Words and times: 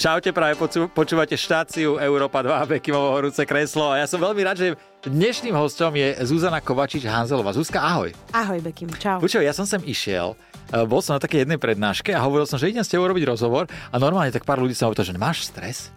Čaute, 0.00 0.32
práve 0.32 0.56
počúvate 0.96 1.36
štáciu 1.36 2.00
Európa 2.00 2.40
2, 2.40 2.72
Bekimovo 2.72 3.12
horúce 3.12 3.44
kreslo. 3.44 3.92
A 3.92 4.00
ja 4.00 4.08
som 4.08 4.16
veľmi 4.16 4.40
rád, 4.40 4.56
že 4.56 4.68
dnešným 5.04 5.52
hostom 5.52 5.92
je 5.92 6.16
Zuzana 6.24 6.56
Kovačič-Hanzelová. 6.64 7.52
Zuzka, 7.52 7.84
ahoj. 7.84 8.08
Ahoj, 8.32 8.64
Bekim, 8.64 8.88
čau. 8.96 9.20
Počúvaj, 9.20 9.44
ja 9.44 9.52
som 9.52 9.68
sem 9.68 9.84
išiel, 9.84 10.32
e, 10.72 10.88
bol 10.88 11.04
som 11.04 11.20
na 11.20 11.20
takej 11.20 11.44
jednej 11.44 11.60
prednáške 11.60 12.16
a 12.16 12.24
hovoril 12.24 12.48
som, 12.48 12.56
že 12.56 12.72
idem 12.72 12.80
s 12.80 12.88
tebou 12.88 13.12
robiť 13.12 13.28
rozhovor 13.28 13.68
a 13.68 13.96
normálne 14.00 14.32
tak 14.32 14.48
pár 14.48 14.64
ľudí 14.64 14.72
sa 14.72 14.88
hovorí, 14.88 15.04
že 15.04 15.12
máš 15.20 15.52
stres? 15.52 15.92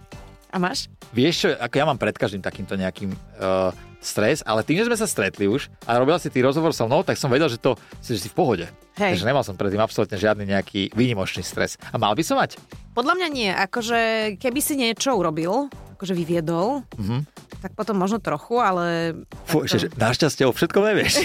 A 0.54 0.62
máš? 0.62 0.86
Vieš 1.18 1.36
čo, 1.36 1.48
ako 1.58 1.76
ja 1.82 1.86
mám 1.90 1.98
pred 1.98 2.14
každým 2.14 2.46
takýmto 2.46 2.78
nejakým 2.78 3.10
uh, 3.10 3.74
stres, 3.98 4.46
ale 4.46 4.62
tým, 4.62 4.78
že 4.78 4.86
sme 4.86 4.94
sa 4.94 5.10
stretli 5.10 5.50
už 5.50 5.66
a 5.90 5.98
robila 5.98 6.22
si 6.22 6.30
ty 6.30 6.46
rozhovor 6.46 6.78
so 6.78 6.86
mnou, 6.86 7.02
tak 7.02 7.18
som 7.18 7.34
vedel, 7.34 7.50
že 7.50 7.58
to 7.58 7.74
že 8.06 8.22
si 8.22 8.30
v 8.30 8.38
pohode. 8.38 8.66
Hej. 9.02 9.18
Takže 9.18 9.26
nemal 9.26 9.42
som 9.42 9.58
predtým 9.58 9.82
absolútne 9.82 10.14
žiadny 10.14 10.46
nejaký 10.46 10.94
výnimočný 10.94 11.42
stres. 11.42 11.82
A 11.90 11.98
mal 11.98 12.14
by 12.14 12.22
som 12.22 12.38
mať? 12.38 12.62
Podľa 12.94 13.18
mňa 13.18 13.28
nie. 13.34 13.50
Akože 13.50 14.00
keby 14.38 14.60
si 14.62 14.78
niečo 14.78 15.18
urobil, 15.18 15.74
akože 15.98 16.14
vyviedol, 16.14 16.86
mm-hmm. 16.86 17.22
tak 17.66 17.74
potom 17.74 17.98
možno 17.98 18.22
trochu, 18.22 18.62
ale... 18.62 19.18
Fú, 19.50 19.66
to... 19.66 19.74
že 19.74 19.90
našťastie 19.98 20.46
o 20.46 20.54
všetko 20.54 20.78
nevieš. 20.86 21.14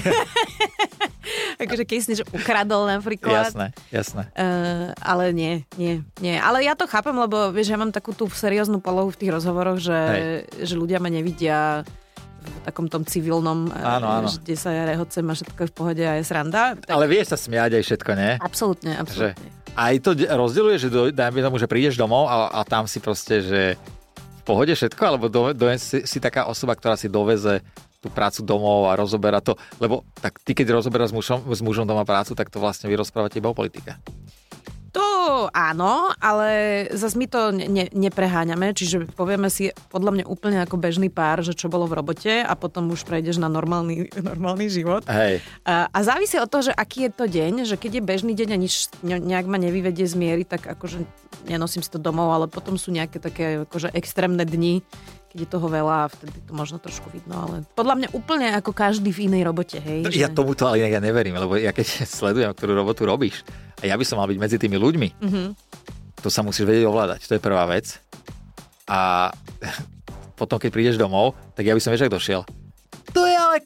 akože 1.59 1.85
keď 1.85 1.97
si 1.99 2.09
niečo 2.15 2.27
ukradol 2.31 2.87
napríklad. 2.87 3.51
Jasné, 3.51 3.67
jasné. 3.91 4.23
Uh, 4.39 4.95
ale 5.03 5.35
nie, 5.35 5.67
nie, 5.75 6.07
nie. 6.23 6.39
Ale 6.39 6.63
ja 6.63 6.79
to 6.79 6.87
chápem, 6.87 7.15
lebo 7.15 7.51
vieš, 7.51 7.75
ja 7.75 7.79
mám 7.79 7.91
takú 7.91 8.15
tú 8.15 8.31
serióznu 8.31 8.79
polohu 8.79 9.11
v 9.11 9.19
tých 9.19 9.35
rozhovoroch, 9.35 9.83
že, 9.83 10.01
že 10.63 10.75
ľudia 10.79 11.03
ma 11.03 11.11
nevidia 11.11 11.83
v 12.39 12.59
takom 12.65 12.87
tom 12.89 13.05
civilnom, 13.05 13.69
e, 13.69 13.77
áno, 13.77 14.07
áno. 14.09 14.29
kde 14.31 14.57
sa 14.57 14.73
ja 14.73 14.89
rehocem 14.89 15.27
a 15.27 15.35
všetko 15.37 15.59
je 15.59 15.69
v 15.69 15.75
pohode 15.75 16.05
a 16.07 16.17
je 16.17 16.25
sranda. 16.25 16.79
Tak... 16.81 16.89
Ale 16.89 17.05
vieš 17.11 17.35
sa 17.35 17.39
smiať 17.39 17.77
aj 17.77 17.85
všetko, 17.85 18.11
nie? 18.17 18.33
Absolútne, 18.41 18.93
absolútne. 18.97 19.49
Že 19.51 19.77
aj 19.79 19.95
to 20.03 20.11
rozdeľuje, 20.17 20.77
že 20.81 20.89
do, 20.89 21.01
dajme 21.13 21.45
tomu, 21.45 21.57
že 21.61 21.71
prídeš 21.71 22.01
domov 22.01 22.27
a, 22.27 22.51
a 22.51 22.61
tam 22.65 22.89
si 22.89 22.99
proste, 22.99 23.45
že 23.45 23.61
v 24.17 24.43
pohode 24.43 24.73
všetko, 24.73 25.03
alebo 25.05 25.27
do, 25.29 25.53
do, 25.53 25.69
si, 25.77 26.03
si 26.09 26.19
taká 26.19 26.49
osoba, 26.49 26.73
ktorá 26.73 26.97
si 26.97 27.11
doveze 27.11 27.61
tú 27.99 28.09
prácu 28.15 28.47
domov 28.47 28.87
a 28.87 28.95
rozoberá 28.95 29.43
to, 29.43 29.59
lebo 29.83 30.07
tak 30.23 30.39
ty, 30.43 30.55
keď 30.55 30.79
rozoberáš 30.79 31.11
s 31.11 31.17
mužom, 31.19 31.41
s 31.51 31.61
mužom 31.63 31.87
doma 31.87 32.07
prácu, 32.07 32.39
tak 32.39 32.47
to 32.47 32.63
vlastne 32.63 32.87
vy 32.87 32.95
rozprávate 32.95 33.43
iba 33.43 33.51
o 33.51 33.59
politike. 33.59 33.99
To 34.97 35.47
áno, 35.53 36.09
ale 36.17 36.49
zase 36.97 37.21
my 37.21 37.27
to 37.29 37.53
ne, 37.53 37.93
nepreháňame, 37.93 38.73
čiže 38.73 39.05
povieme 39.13 39.53
si 39.53 39.69
podľa 39.93 40.11
mňa 40.17 40.25
úplne 40.25 40.59
ako 40.65 40.81
bežný 40.81 41.13
pár, 41.13 41.45
že 41.45 41.53
čo 41.53 41.69
bolo 41.69 41.85
v 41.85 42.01
robote 42.01 42.41
a 42.41 42.53
potom 42.57 42.89
už 42.89 43.05
prejdeš 43.05 43.37
na 43.37 43.53
normálny, 43.53 44.09
normálny 44.31 44.73
život. 44.73 45.05
Hej. 45.05 45.45
A, 45.69 45.93
a 45.93 45.99
závisí 46.01 46.41
od 46.41 46.49
toho, 46.49 46.71
že 46.71 46.73
aký 46.73 47.07
je 47.07 47.13
to 47.13 47.25
deň, 47.29 47.53
že 47.69 47.77
keď 47.77 48.01
je 48.01 48.09
bežný 48.09 48.33
deň 48.33 48.49
a 48.55 48.59
nič 48.59 48.75
nejak 49.05 49.47
ma 49.47 49.61
nevyvedie 49.61 50.09
z 50.09 50.17
miery, 50.17 50.43
tak 50.49 50.65
akože 50.65 51.05
nenosím 51.45 51.85
si 51.85 51.91
to 51.93 52.01
domov, 52.01 52.33
ale 52.33 52.47
potom 52.49 52.81
sú 52.81 52.89
nejaké 52.89 53.21
také 53.21 53.69
akože 53.69 53.93
extrémne 53.93 54.49
dni, 54.49 54.81
keď 55.29 55.39
je 55.45 55.49
toho 55.49 55.69
veľa 55.69 56.09
vtedy 56.09 56.39
to 56.49 56.53
možno 56.57 56.81
trošku 56.81 57.13
vidno, 57.13 57.37
ale 57.37 57.57
podľa 57.77 57.95
mňa 58.01 58.09
úplne 58.17 58.49
ako 58.57 58.73
každý 58.73 59.13
v 59.13 59.29
inej 59.29 59.45
robote, 59.45 59.77
hej. 59.77 60.09
Ja 60.09 60.33
že... 60.33 60.37
tomu 60.37 60.57
to 60.57 60.65
ale 60.65 60.81
ja 60.81 61.01
neverím, 61.01 61.37
lebo 61.37 61.61
ja 61.61 61.73
keď 61.77 62.05
sledujem, 62.19 62.51
ktorú 62.57 62.73
robotu 62.73 63.05
robíš 63.05 63.45
a 63.85 63.87
ja 63.87 63.95
by 63.95 64.05
som 64.09 64.17
mal 64.17 64.29
byť 64.29 64.39
medzi 64.41 64.57
tými 64.57 64.81
ľuďmi, 64.81 65.09
mm-hmm. 65.21 65.47
to 66.25 66.29
sa 66.33 66.41
musíš 66.41 66.65
vedieť 66.65 66.89
ovládať, 66.89 67.29
to 67.29 67.37
je 67.37 67.43
prvá 67.45 67.69
vec. 67.69 68.01
A 68.89 69.29
potom, 70.41 70.57
keď 70.57 70.71
prídeš 70.73 70.97
domov, 70.97 71.37
tak 71.53 71.69
ja 71.69 71.77
by 71.77 71.81
som 71.83 71.93
vieš, 71.93 72.09
ak 72.09 72.17
došiel. 72.17 72.43
To 73.13 73.25
je 73.25 73.37
ale 73.37 73.65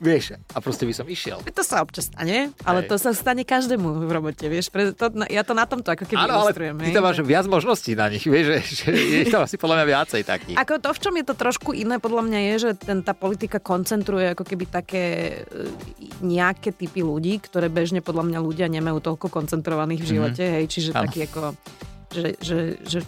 Vieš, 0.00 0.40
a 0.56 0.58
proste 0.64 0.88
by 0.88 0.96
som 0.96 1.04
išiel. 1.04 1.44
To 1.44 1.60
sa 1.60 1.84
občas 1.84 2.08
stane, 2.08 2.56
ale 2.64 2.80
hej. 2.80 2.88
to 2.88 2.96
sa 2.96 3.12
stane 3.12 3.44
každému 3.44 4.08
v 4.08 4.10
robote, 4.10 4.48
vieš. 4.48 4.72
Pre, 4.72 4.96
to, 4.96 5.12
ja 5.28 5.44
to 5.44 5.52
na 5.52 5.68
tomto 5.68 5.92
ako 5.92 6.08
keby 6.08 6.24
Áno, 6.24 6.48
ale 6.48 6.56
ty 6.56 6.88
tam 6.88 7.04
máš 7.04 7.20
viac 7.20 7.44
možností 7.44 7.92
na 7.92 8.08
nich, 8.08 8.24
vieš, 8.24 8.64
že, 8.64 8.88
že 8.88 8.90
je 8.96 9.24
to 9.28 9.44
asi 9.44 9.60
podľa 9.60 9.84
mňa 9.84 9.86
viacej 9.92 10.22
takých. 10.24 10.56
Ako 10.56 10.80
to, 10.80 10.88
v 10.96 11.00
čom 11.04 11.14
je 11.20 11.24
to 11.28 11.34
trošku 11.36 11.76
iné, 11.76 12.00
podľa 12.00 12.22
mňa 12.32 12.40
je, 12.48 12.54
že 12.56 12.70
ten, 12.80 13.04
tá 13.04 13.12
politika 13.12 13.60
koncentruje 13.60 14.32
ako 14.32 14.48
keby 14.48 14.64
také 14.72 15.04
e, 15.44 15.68
nejaké 16.24 16.72
typy 16.72 17.04
ľudí, 17.04 17.36
ktoré 17.44 17.68
bežne 17.68 18.00
podľa 18.00 18.24
mňa 18.24 18.38
ľudia 18.40 18.72
nemajú 18.72 19.04
toľko 19.04 19.28
koncentrovaných 19.28 20.00
v 20.00 20.06
mhm. 20.08 20.12
živote, 20.16 20.44
mm-hmm. 20.48 20.56
hej, 20.56 20.64
čiže 20.72 20.90
ano. 20.96 21.00
taký 21.04 21.28
ako 21.28 21.40
že, 22.10 22.36
že, 22.42 22.58
že 22.82 22.98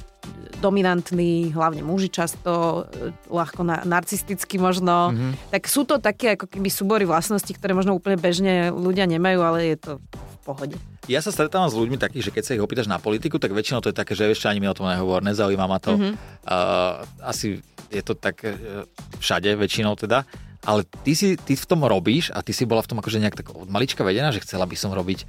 dominantní, 0.62 1.50
hlavne 1.50 1.82
muži 1.82 2.06
často, 2.06 2.86
e, 2.86 3.10
ľahko 3.26 3.66
na, 3.66 3.82
narcisticky 3.82 4.62
možno. 4.62 5.10
Mm-hmm. 5.10 5.32
Tak 5.50 5.62
sú 5.66 5.82
to 5.82 5.98
také 5.98 6.38
ako 6.38 6.46
keby 6.46 6.70
súbory 6.70 7.04
vlastností, 7.04 7.58
ktoré 7.58 7.74
možno 7.74 7.98
úplne 7.98 8.14
bežne 8.14 8.70
ľudia 8.70 9.10
nemajú, 9.10 9.38
ale 9.42 9.74
je 9.74 9.78
to 9.82 9.92
v 9.98 10.36
pohode. 10.46 10.76
Ja 11.10 11.18
sa 11.18 11.34
stretávam 11.34 11.66
s 11.66 11.74
ľuďmi 11.74 11.98
takých, 11.98 12.30
že 12.30 12.34
keď 12.34 12.42
sa 12.46 12.54
ich 12.54 12.62
opýtaš 12.62 12.86
na 12.86 13.02
politiku, 13.02 13.42
tak 13.42 13.50
väčšinou 13.50 13.82
to 13.82 13.90
je 13.90 13.98
také, 13.98 14.14
že 14.14 14.30
ešte 14.30 14.46
ani 14.46 14.62
mi 14.62 14.70
o 14.70 14.76
tom 14.78 14.86
nehovor, 14.86 15.26
nezaujíma 15.26 15.66
ma 15.66 15.82
to. 15.82 15.98
Mm-hmm. 15.98 16.14
Uh, 16.46 17.02
asi 17.26 17.58
je 17.90 18.02
to 18.06 18.14
tak 18.14 18.46
uh, 18.46 18.86
všade, 19.18 19.50
väčšinou 19.58 19.98
teda. 19.98 20.22
Ale 20.62 20.86
ty, 21.02 21.18
si, 21.18 21.34
ty 21.34 21.58
v 21.58 21.66
tom 21.66 21.82
robíš 21.82 22.30
a 22.30 22.38
ty 22.38 22.54
si 22.54 22.62
bola 22.62 22.86
v 22.86 22.94
tom 22.94 23.02
akože 23.02 23.18
nejak 23.18 23.34
tak 23.34 23.50
od 23.50 23.66
malička 23.66 24.06
vedená, 24.06 24.30
že 24.30 24.46
chcela 24.46 24.62
by 24.62 24.78
som 24.78 24.94
robiť 24.94 25.26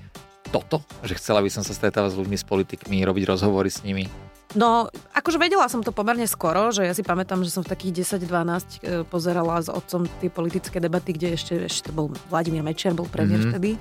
toto? 0.54 0.86
Že 1.02 1.18
chcela 1.18 1.42
by 1.42 1.50
som 1.50 1.66
sa 1.66 1.74
stretávať 1.74 2.14
s 2.14 2.20
ľuďmi, 2.22 2.38
s 2.38 2.46
politikmi, 2.46 3.02
robiť 3.02 3.26
rozhovory 3.26 3.74
s 3.74 3.82
nimi? 3.82 4.06
No, 4.54 4.86
akože 5.18 5.42
vedela 5.42 5.66
som 5.66 5.82
to 5.82 5.90
pomerne 5.90 6.30
skoro, 6.30 6.70
že 6.70 6.86
ja 6.86 6.94
si 6.94 7.02
pamätám, 7.02 7.42
že 7.42 7.50
som 7.50 7.66
v 7.66 7.74
takých 7.74 8.06
10-12 8.22 8.30
e, 8.30 9.02
pozerala 9.10 9.58
s 9.58 9.70
otcom 9.70 10.06
tie 10.22 10.30
politické 10.30 10.78
debaty, 10.78 11.18
kde 11.18 11.34
ešte, 11.34 11.54
ešte 11.66 11.90
to 11.90 11.92
bol 11.94 12.08
Vladimír 12.30 12.62
Mečiar, 12.62 12.94
bol 12.94 13.10
premiér 13.10 13.42
mm-hmm. 13.42 13.54
vtedy. 13.58 13.72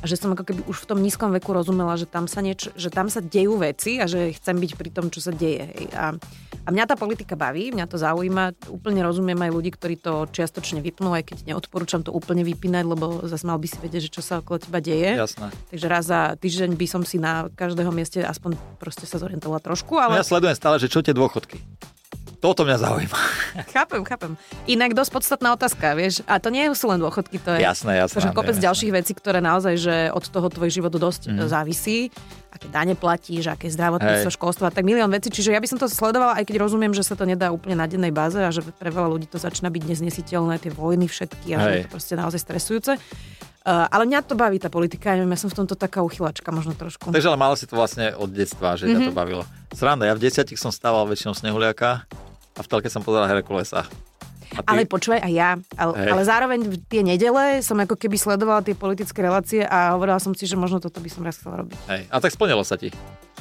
A 0.00 0.04
že 0.04 0.20
som 0.20 0.36
ako 0.36 0.44
keby 0.44 0.60
už 0.68 0.76
v 0.84 0.88
tom 0.92 0.98
nízkom 1.00 1.32
veku 1.32 1.56
rozumela, 1.56 1.96
že 1.96 2.04
tam 2.04 2.28
sa, 2.28 2.44
niečo, 2.44 2.70
že 2.76 2.92
tam 2.92 3.08
sa 3.08 3.24
dejú 3.24 3.58
veci 3.58 3.96
a 3.96 4.04
že 4.04 4.36
chcem 4.36 4.60
byť 4.60 4.72
pri 4.76 4.90
tom, 4.92 5.08
čo 5.08 5.24
sa 5.24 5.32
deje. 5.32 5.66
Hej. 5.66 5.86
A 5.96 6.04
a 6.60 6.68
mňa 6.68 6.84
tá 6.92 6.96
politika 6.96 7.40
baví, 7.40 7.72
mňa 7.72 7.88
to 7.88 7.96
zaujíma. 7.96 8.68
Úplne 8.68 9.00
rozumiem 9.00 9.38
aj 9.40 9.50
ľudí, 9.50 9.70
ktorí 9.72 9.96
to 9.96 10.28
čiastočne 10.28 10.84
vypnú, 10.84 11.16
aj 11.16 11.32
keď 11.32 11.38
neodporúčam 11.48 12.04
to 12.04 12.12
úplne 12.12 12.44
vypínať, 12.44 12.84
lebo 12.84 13.24
zase 13.24 13.48
mal 13.48 13.56
by 13.56 13.68
si 13.68 13.78
vedieť, 13.80 14.02
že 14.06 14.14
čo 14.20 14.22
sa 14.22 14.44
okolo 14.44 14.60
teba 14.60 14.78
deje. 14.84 15.16
Jasné. 15.16 15.48
Takže 15.72 15.86
raz 15.88 16.04
za 16.04 16.20
týždeň 16.36 16.70
by 16.76 16.86
som 16.86 17.02
si 17.02 17.16
na 17.16 17.48
každého 17.48 17.88
mieste 17.90 18.20
aspoň 18.20 18.60
proste 18.76 19.08
sa 19.08 19.16
zorientovala 19.16 19.64
trošku. 19.64 19.96
Ale... 19.96 20.09
No 20.10 20.18
ja 20.18 20.26
sledujem 20.26 20.56
stále, 20.58 20.76
že 20.82 20.90
čo 20.90 21.00
tie 21.00 21.14
dôchodky. 21.14 21.62
Toto 22.40 22.64
mňa 22.64 22.76
zaujíma. 22.80 23.20
Chápem, 23.76 24.00
chápem. 24.00 24.32
Inak 24.64 24.96
dosť 24.96 25.12
podstatná 25.12 25.52
otázka, 25.52 25.92
vieš. 25.92 26.24
A 26.24 26.40
to 26.40 26.48
nie 26.48 26.64
sú 26.72 26.88
len 26.88 26.96
dôchodky, 26.96 27.36
to 27.36 27.52
je 27.52 27.60
jasné, 27.60 28.00
jasné, 28.00 28.16
že 28.16 28.32
kopec 28.32 28.56
jasné. 28.56 28.64
ďalších 28.64 28.92
vecí, 28.96 29.12
ktoré 29.12 29.44
naozaj, 29.44 29.74
že 29.76 29.96
od 30.08 30.24
toho 30.24 30.48
tvoj 30.48 30.72
život 30.72 30.88
dosť 30.88 31.28
mm. 31.28 31.52
závisí. 31.52 32.08
Aké 32.48 32.72
dane 32.72 32.96
platíš, 32.96 33.52
aké 33.52 33.68
zdravotníctvo, 33.68 34.32
školstvo, 34.32 34.72
tak 34.72 34.88
milión 34.88 35.12
vecí. 35.12 35.28
Čiže 35.28 35.52
ja 35.52 35.60
by 35.60 35.68
som 35.68 35.76
to 35.76 35.86
sledovala, 35.92 36.40
aj 36.40 36.48
keď 36.48 36.64
rozumiem, 36.64 36.96
že 36.96 37.04
sa 37.04 37.12
to 37.12 37.28
nedá 37.28 37.52
úplne 37.52 37.76
na 37.76 37.84
dennej 37.84 38.10
báze 38.10 38.40
a 38.40 38.48
že 38.48 38.64
pre 38.64 38.88
veľa 38.88 39.12
ľudí 39.12 39.28
to 39.28 39.36
začína 39.36 39.68
byť 39.68 39.82
neznesiteľné, 39.84 40.64
tie 40.64 40.72
vojny 40.72 41.12
všetky 41.12 41.52
a 41.52 41.58
Hej. 41.60 41.60
že 41.60 41.68
je 41.68 41.84
to 41.84 41.92
proste 41.92 42.14
naozaj 42.16 42.40
stresujúce. 42.40 42.92
Uh, 43.70 43.86
ale 43.86 44.02
mňa 44.02 44.26
to 44.26 44.34
baví, 44.34 44.58
tá 44.58 44.66
politika, 44.66 45.14
ja 45.14 45.22
neviem, 45.22 45.30
ja 45.30 45.46
som 45.46 45.46
v 45.46 45.62
tomto 45.62 45.78
taká 45.78 46.02
uchylačka 46.02 46.50
možno 46.50 46.74
trošku. 46.74 47.14
Takže 47.14 47.30
ale 47.30 47.38
mala 47.38 47.54
si 47.54 47.70
to 47.70 47.78
vlastne 47.78 48.10
od 48.18 48.26
detstva, 48.26 48.74
že 48.74 48.90
mm-hmm. 48.90 48.98
ťa 48.98 49.06
to 49.06 49.12
mhm. 49.14 49.20
bavilo. 49.22 49.42
Sranda, 49.70 50.10
ja 50.10 50.18
v 50.18 50.26
desiatich 50.26 50.58
som 50.58 50.74
stával 50.74 51.06
väčšinou 51.06 51.38
snehuliaka 51.38 52.02
a 52.58 52.60
v 52.60 52.66
telke 52.66 52.90
som 52.90 53.06
pozeral 53.06 53.30
Herkulesa. 53.30 53.86
Ty... 54.50 54.66
Ale 54.66 54.82
počúvaj 54.90 55.22
aj 55.22 55.30
ja. 55.30 55.54
Ale, 55.78 56.10
ale 56.10 56.22
zároveň 56.26 56.66
v 56.66 56.74
tie 56.90 57.06
nedele 57.06 57.62
som 57.62 57.78
ako 57.78 57.94
keby 57.94 58.18
sledovala 58.18 58.66
tie 58.66 58.74
politické 58.74 59.22
relácie 59.22 59.62
a 59.62 59.94
hovorila 59.94 60.18
som 60.18 60.34
si, 60.34 60.42
že 60.50 60.58
možno 60.58 60.82
toto 60.82 60.98
by 60.98 61.06
som 61.06 61.22
raz 61.22 61.38
chcela 61.38 61.62
robiť. 61.62 61.78
Hej. 61.86 62.02
A 62.10 62.18
tak 62.18 62.34
splnilo 62.34 62.66
sa 62.66 62.74
ti. 62.74 62.90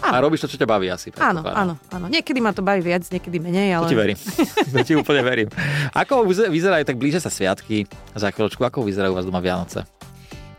Áno. 0.05 0.13
A 0.13 0.21
robíš 0.21 0.45
to, 0.45 0.53
čo 0.53 0.61
ťa 0.61 0.69
baví 0.69 0.85
asi. 0.93 1.09
Áno, 1.17 1.41
áno, 1.41 1.81
áno. 1.89 2.05
Niekedy 2.07 2.37
ma 2.37 2.53
to 2.53 2.61
baví 2.61 2.85
viac, 2.85 3.09
niekedy 3.09 3.41
menej, 3.41 3.81
ale... 3.81 3.89
To 3.89 3.91
ti 3.91 3.97
verím. 3.97 4.19
to 4.77 4.85
ti 4.85 4.93
úplne 4.93 5.25
verím. 5.25 5.49
Ako 5.97 6.29
vyzerajú, 6.29 6.85
tak 6.85 7.01
blíže 7.01 7.17
sa 7.17 7.33
sviatky 7.33 7.89
za 8.13 8.29
chvíľočku, 8.29 8.61
ako 8.61 8.85
vyzerajú 8.85 9.17
vás 9.17 9.25
doma 9.25 9.41
Vianoce? 9.41 9.98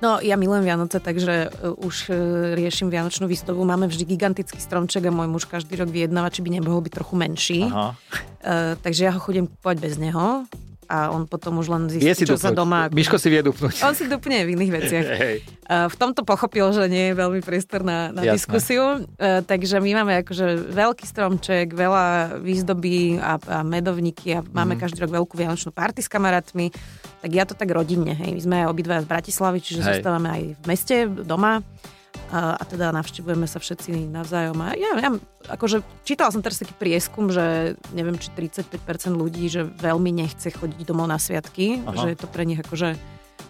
No, 0.01 0.17
ja 0.25 0.41
milujem 0.41 0.65
Vianoce, 0.65 0.97
takže 0.97 1.53
uh, 1.53 1.77
už 1.77 2.09
uh, 2.09 2.17
riešim 2.57 2.89
Vianočnú 2.89 3.29
výstavbu. 3.29 3.61
Máme 3.61 3.85
vždy 3.85 4.17
gigantický 4.17 4.57
stromček 4.57 5.05
a 5.05 5.13
môj 5.13 5.29
muž 5.29 5.45
každý 5.45 5.77
rok 5.77 5.93
vyjednáva, 5.93 6.33
či 6.33 6.41
by 6.41 6.57
nemohol 6.57 6.81
byť 6.81 6.93
trochu 6.97 7.15
menší. 7.21 7.61
Aha. 7.69 7.93
Uh, 8.41 8.75
takže 8.81 9.05
ja 9.05 9.13
ho 9.13 9.21
chodím 9.21 9.45
kúpať 9.45 9.77
bez 9.77 10.01
neho 10.01 10.49
a 10.91 11.15
on 11.15 11.31
potom 11.31 11.63
už 11.63 11.71
len 11.71 11.87
zistí, 11.87 12.27
čo 12.27 12.35
dupnúť. 12.35 12.43
sa 12.43 12.51
doma... 12.51 12.91
Miško 12.91 13.15
si 13.15 13.31
vie 13.31 13.47
dupnúť. 13.47 13.87
On 13.87 13.95
si 13.95 14.11
dupne 14.11 14.43
v 14.43 14.59
iných 14.59 14.73
veciach. 14.75 15.07
Hey. 15.21 15.45
V 15.69 15.97
tomto 16.01 16.25
pochopil, 16.25 16.65
že 16.73 16.89
nie 16.89 17.13
je 17.13 17.15
veľmi 17.15 17.45
priestor 17.45 17.85
na, 17.85 18.09
na 18.09 18.25
diskusiu, 18.25 19.05
takže 19.21 19.77
my 19.79 20.01
máme 20.01 20.25
akože 20.25 20.73
veľký 20.73 21.05
stromček, 21.05 21.77
veľa 21.77 22.41
výzdoby 22.41 23.21
a, 23.21 23.37
a 23.37 23.59
medovníky 23.61 24.33
a 24.33 24.41
máme 24.41 24.75
mm. 24.75 24.81
každý 24.81 25.05
rok 25.05 25.13
veľkú 25.13 25.35
vianočnú 25.37 25.77
party 25.77 26.01
s 26.01 26.09
kamarátmi 26.09 26.73
tak 27.21 27.31
ja 27.37 27.45
to 27.45 27.53
tak 27.53 27.69
rodinne, 27.69 28.17
hej. 28.17 28.33
My 28.33 28.41
sme 28.41 28.59
obidva 28.65 29.05
z 29.05 29.07
Bratislavy, 29.07 29.61
čiže 29.61 29.85
hej. 29.85 29.89
zostávame 30.01 30.29
aj 30.33 30.43
v 30.57 30.65
meste, 30.65 30.97
doma 31.05 31.61
a, 32.31 32.63
teda 32.63 32.95
navštevujeme 32.95 33.47
sa 33.51 33.59
všetci 33.59 34.07
navzájom. 34.11 34.59
A 34.63 34.79
ja, 34.79 34.91
ja 35.03 35.11
akože 35.51 35.83
čítala 36.07 36.31
som 36.31 36.43
teraz 36.43 36.63
taký 36.63 36.75
prieskum, 36.79 37.29
že 37.29 37.75
neviem, 37.91 38.15
či 38.17 38.31
35% 38.33 39.11
ľudí, 39.11 39.51
že 39.51 39.67
veľmi 39.67 40.15
nechce 40.15 40.55
chodiť 40.55 40.87
domov 40.87 41.11
na 41.11 41.19
sviatky, 41.19 41.83
Aha. 41.83 41.99
že 41.99 42.07
je 42.15 42.19
to 42.19 42.31
pre 42.31 42.47
nich 42.47 42.63
akože 42.63 42.95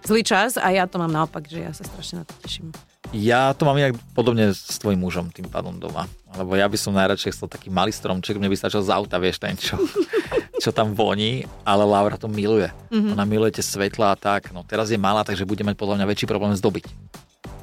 zlý 0.05 0.23
čas 0.25 0.57
a 0.57 0.73
ja 0.73 0.89
to 0.89 0.97
mám 0.97 1.13
naopak, 1.13 1.45
že 1.45 1.61
ja 1.61 1.73
sa 1.77 1.85
strašne 1.85 2.23
na 2.23 2.25
to 2.25 2.33
teším. 2.41 2.73
Ja 3.11 3.51
to 3.59 3.67
mám 3.67 3.75
inak 3.75 3.99
podobne 4.15 4.55
s 4.55 4.79
tvojim 4.79 5.03
mužom 5.03 5.35
tým 5.35 5.51
pádom 5.51 5.77
doma. 5.83 6.07
Lebo 6.31 6.55
ja 6.55 6.71
by 6.71 6.79
som 6.79 6.95
najradšej 6.95 7.35
chcel 7.35 7.51
taký 7.51 7.67
malý 7.67 7.91
stromček, 7.91 8.39
mne 8.39 8.47
by 8.47 8.57
stačil 8.57 8.87
z 8.87 8.95
auta, 8.95 9.19
vieš, 9.19 9.43
ten 9.43 9.59
čo, 9.59 9.83
čo 10.63 10.71
tam 10.71 10.95
voní, 10.95 11.43
ale 11.67 11.83
Laura 11.83 12.15
to 12.15 12.31
miluje. 12.31 12.71
Mm-hmm. 12.95 13.19
Ona 13.19 13.25
miluje 13.27 13.59
tie 13.59 13.67
svetla 13.67 14.15
a 14.15 14.17
tak. 14.17 14.55
No 14.55 14.63
teraz 14.63 14.95
je 14.95 15.01
malá, 15.01 15.27
takže 15.27 15.43
bude 15.43 15.67
mať 15.67 15.75
podľa 15.75 15.99
mňa 15.99 16.07
väčší 16.07 16.31
problém 16.31 16.55
zdobiť. 16.55 17.10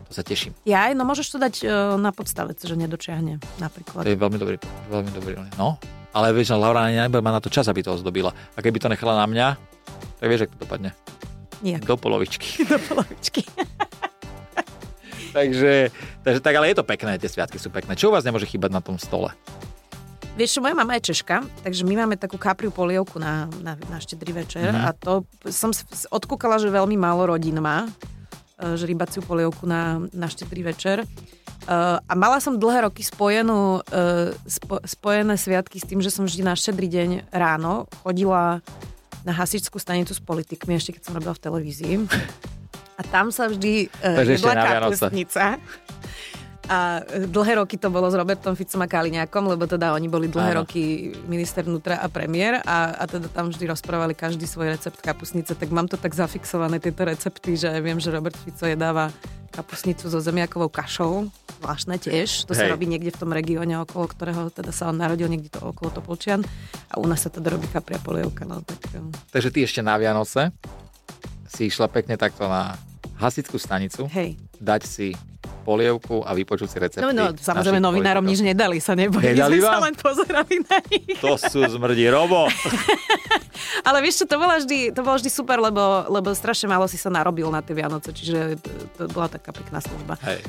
Sa 0.07 0.23
teším. 0.23 0.55
Ja, 0.63 0.87
no 0.95 1.03
môžeš 1.03 1.35
to 1.35 1.37
dať 1.37 1.55
uh, 1.67 1.69
na 1.99 2.15
podstavec, 2.15 2.55
že 2.55 2.75
nedočiahne 2.79 3.43
napríklad. 3.59 4.07
To 4.07 4.11
je 4.11 4.15
veľmi 4.15 4.39
dobrý, 4.39 4.55
veľmi 4.87 5.11
dobrý. 5.11 5.35
No, 5.59 5.75
ale 6.15 6.31
vieš, 6.31 6.55
Laura 6.55 6.87
nebude 6.87 7.19
má 7.19 7.35
na 7.35 7.43
to 7.43 7.51
čas, 7.51 7.67
aby 7.67 7.83
to 7.83 7.91
ozdobila. 7.91 8.31
A 8.55 8.63
keby 8.63 8.79
to 8.79 8.87
nechala 8.87 9.19
na 9.19 9.27
mňa, 9.27 9.47
tak 10.17 10.27
vieš, 10.31 10.47
ako 10.47 10.53
to 10.55 10.61
dopadne. 10.63 10.89
Nijak. 11.59 11.83
Do 11.83 11.99
polovičky. 11.99 12.63
Do 12.71 12.79
polovičky. 12.79 13.43
takže, 15.37 15.91
takže 16.23 16.39
tak, 16.39 16.55
ale 16.55 16.71
je 16.71 16.77
to 16.79 16.85
pekné, 16.87 17.19
tie 17.19 17.27
sviatky 17.27 17.59
sú 17.59 17.67
pekné. 17.67 17.99
Čo 17.99 18.09
u 18.09 18.15
vás 18.15 18.23
nemôže 18.23 18.47
chýbať 18.47 18.71
na 18.71 18.81
tom 18.81 18.95
stole? 18.95 19.35
Vieš 20.37 20.57
čo, 20.57 20.61
moja 20.61 20.77
mama 20.77 20.93
je 21.01 21.09
Češka, 21.09 21.65
takže 21.65 21.81
my 21.81 22.05
máme 22.05 22.13
takú 22.13 22.37
kapriu 22.37 22.69
polievku 22.69 23.17
na, 23.17 23.49
na, 23.65 23.73
na 23.89 23.97
štedrý 23.97 24.45
večer 24.45 24.69
mm-hmm. 24.69 24.85
a 24.85 24.93
to 24.93 25.25
som 25.49 25.73
odkúkala, 26.13 26.61
že 26.61 26.69
veľmi 26.69 26.93
málo 26.93 27.25
rodín 27.25 27.57
má 27.57 27.89
e, 28.57 28.75
že 28.75 28.89
rybaciu 28.89 29.21
polievku 29.21 29.69
na, 29.69 30.01
na 30.11 30.27
štedrý 30.27 30.65
večer. 30.65 31.05
Uh, 31.67 31.99
a 31.99 32.13
mala 32.15 32.39
som 32.39 32.55
dlhé 32.55 32.87
roky 32.87 33.03
spojenú, 33.03 33.83
uh, 33.83 34.31
spo, 34.47 34.79
spojené 34.87 35.35
sviatky 35.35 35.83
s 35.83 35.89
tým, 35.89 35.99
že 35.99 36.07
som 36.07 36.23
vždy 36.23 36.39
na 36.47 36.55
štedrý 36.55 36.87
deň 36.87 37.09
ráno 37.27 37.91
chodila 38.07 38.63
na 39.27 39.35
hasičskú 39.35 39.75
stanicu 39.75 40.15
s 40.15 40.23
politikmi, 40.23 40.79
ešte 40.79 40.95
keď 40.95 41.01
som 41.03 41.19
robila 41.19 41.35
v 41.35 41.43
televízii. 41.43 41.95
A 42.95 43.01
tam 43.11 43.35
sa 43.35 43.51
vždy 43.51 43.91
uh, 43.99 44.23
jedla 44.23 44.53
kapustnica. 44.55 45.59
A 46.67 46.99
dlhé 47.07 47.63
roky 47.63 47.79
to 47.79 47.87
bolo 47.87 48.11
s 48.11 48.15
Robertom 48.19 48.51
Ficom 48.51 48.83
a 48.83 48.91
Kaliňákom, 48.91 49.47
lebo 49.47 49.63
teda 49.63 49.95
oni 49.95 50.11
boli 50.11 50.27
dlhé 50.27 50.51
Áno. 50.51 50.67
roky 50.67 51.15
minister 51.23 51.63
vnútra 51.63 51.95
a 52.03 52.11
premiér 52.11 52.59
a, 52.67 52.91
a 52.99 53.03
teda 53.07 53.31
tam 53.31 53.47
vždy 53.47 53.71
rozprávali 53.71 54.11
každý 54.11 54.43
svoj 54.43 54.75
recept 54.75 54.99
kapusnice, 54.99 55.55
tak 55.55 55.71
mám 55.71 55.87
to 55.87 55.95
tak 55.95 56.11
zafixované, 56.11 56.83
tieto 56.83 57.07
recepty, 57.07 57.55
že 57.55 57.71
viem, 57.79 58.03
že 58.03 58.11
Robert 58.11 58.35
Fico 58.35 58.67
jedáva 58.67 59.15
kapusnicu 59.47 60.11
so 60.11 60.19
zemiakovou 60.19 60.67
kašou, 60.67 61.31
zvláštne 61.63 61.97
tiež, 62.03 62.45
to 62.45 62.51
Hej. 62.51 62.59
sa 62.59 62.65
robí 62.67 62.83
niekde 62.83 63.15
v 63.15 63.19
tom 63.23 63.31
regióne, 63.31 63.79
okolo 63.79 64.11
ktorého 64.11 64.51
teda 64.51 64.75
sa 64.75 64.91
on 64.91 64.99
narodil, 64.99 65.31
niekde 65.31 65.47
to 65.47 65.63
okolo 65.63 65.89
Topolčian 65.89 66.43
a 66.91 66.99
u 66.99 67.07
nás 67.07 67.23
sa 67.23 67.31
teda 67.31 67.47
robí 67.55 67.71
kapria 67.71 67.97
polievka. 68.03 68.43
No, 68.43 68.59
tak... 68.59 68.91
Um. 68.91 69.15
Takže 69.31 69.49
ty 69.55 69.63
ešte 69.63 69.79
na 69.79 69.95
Vianoce 69.95 70.51
si 71.47 71.71
išla 71.71 71.87
pekne 71.87 72.19
takto 72.19 72.45
na 72.45 72.75
hasickú 73.17 73.55
stanicu, 73.55 74.05
Hej. 74.11 74.35
dať 74.59 74.81
si 74.83 75.07
polievku 75.67 76.23
a 76.23 76.31
vypočuť 76.31 76.67
si 76.71 76.77
recepty. 76.79 77.03
No, 77.03 77.11
no 77.11 77.35
samozrejme 77.35 77.83
novinárom 77.83 78.23
nič 78.23 78.39
nedali, 78.39 78.79
sa 78.79 78.95
nebojím. 78.95 79.35
Nedali 79.35 79.59
vám? 79.59 79.73
sa 79.75 79.79
len 79.83 79.95
pozerali 79.99 80.55
na 80.63 80.79
nich. 80.87 81.19
To 81.19 81.35
sú 81.35 81.67
zmrdí 81.67 82.07
robo. 82.07 82.47
Ale 83.87 83.99
vieš 83.99 84.23
čo, 84.23 84.25
to 84.31 84.39
bolo 84.39 84.55
vždy, 84.55 84.95
to 84.95 85.01
bolo 85.03 85.19
vždy 85.19 85.27
super, 85.27 85.59
lebo, 85.59 86.07
lebo 86.07 86.31
strašne 86.31 86.71
málo 86.71 86.87
si 86.87 86.95
sa 86.95 87.11
narobil 87.11 87.51
na 87.51 87.59
tie 87.59 87.75
Vianoce, 87.75 88.15
čiže 88.15 88.55
to, 88.63 88.69
to 88.95 89.03
bola 89.11 89.27
taká 89.27 89.51
pekná 89.51 89.83
služba. 89.83 90.15
Hej. 90.23 90.39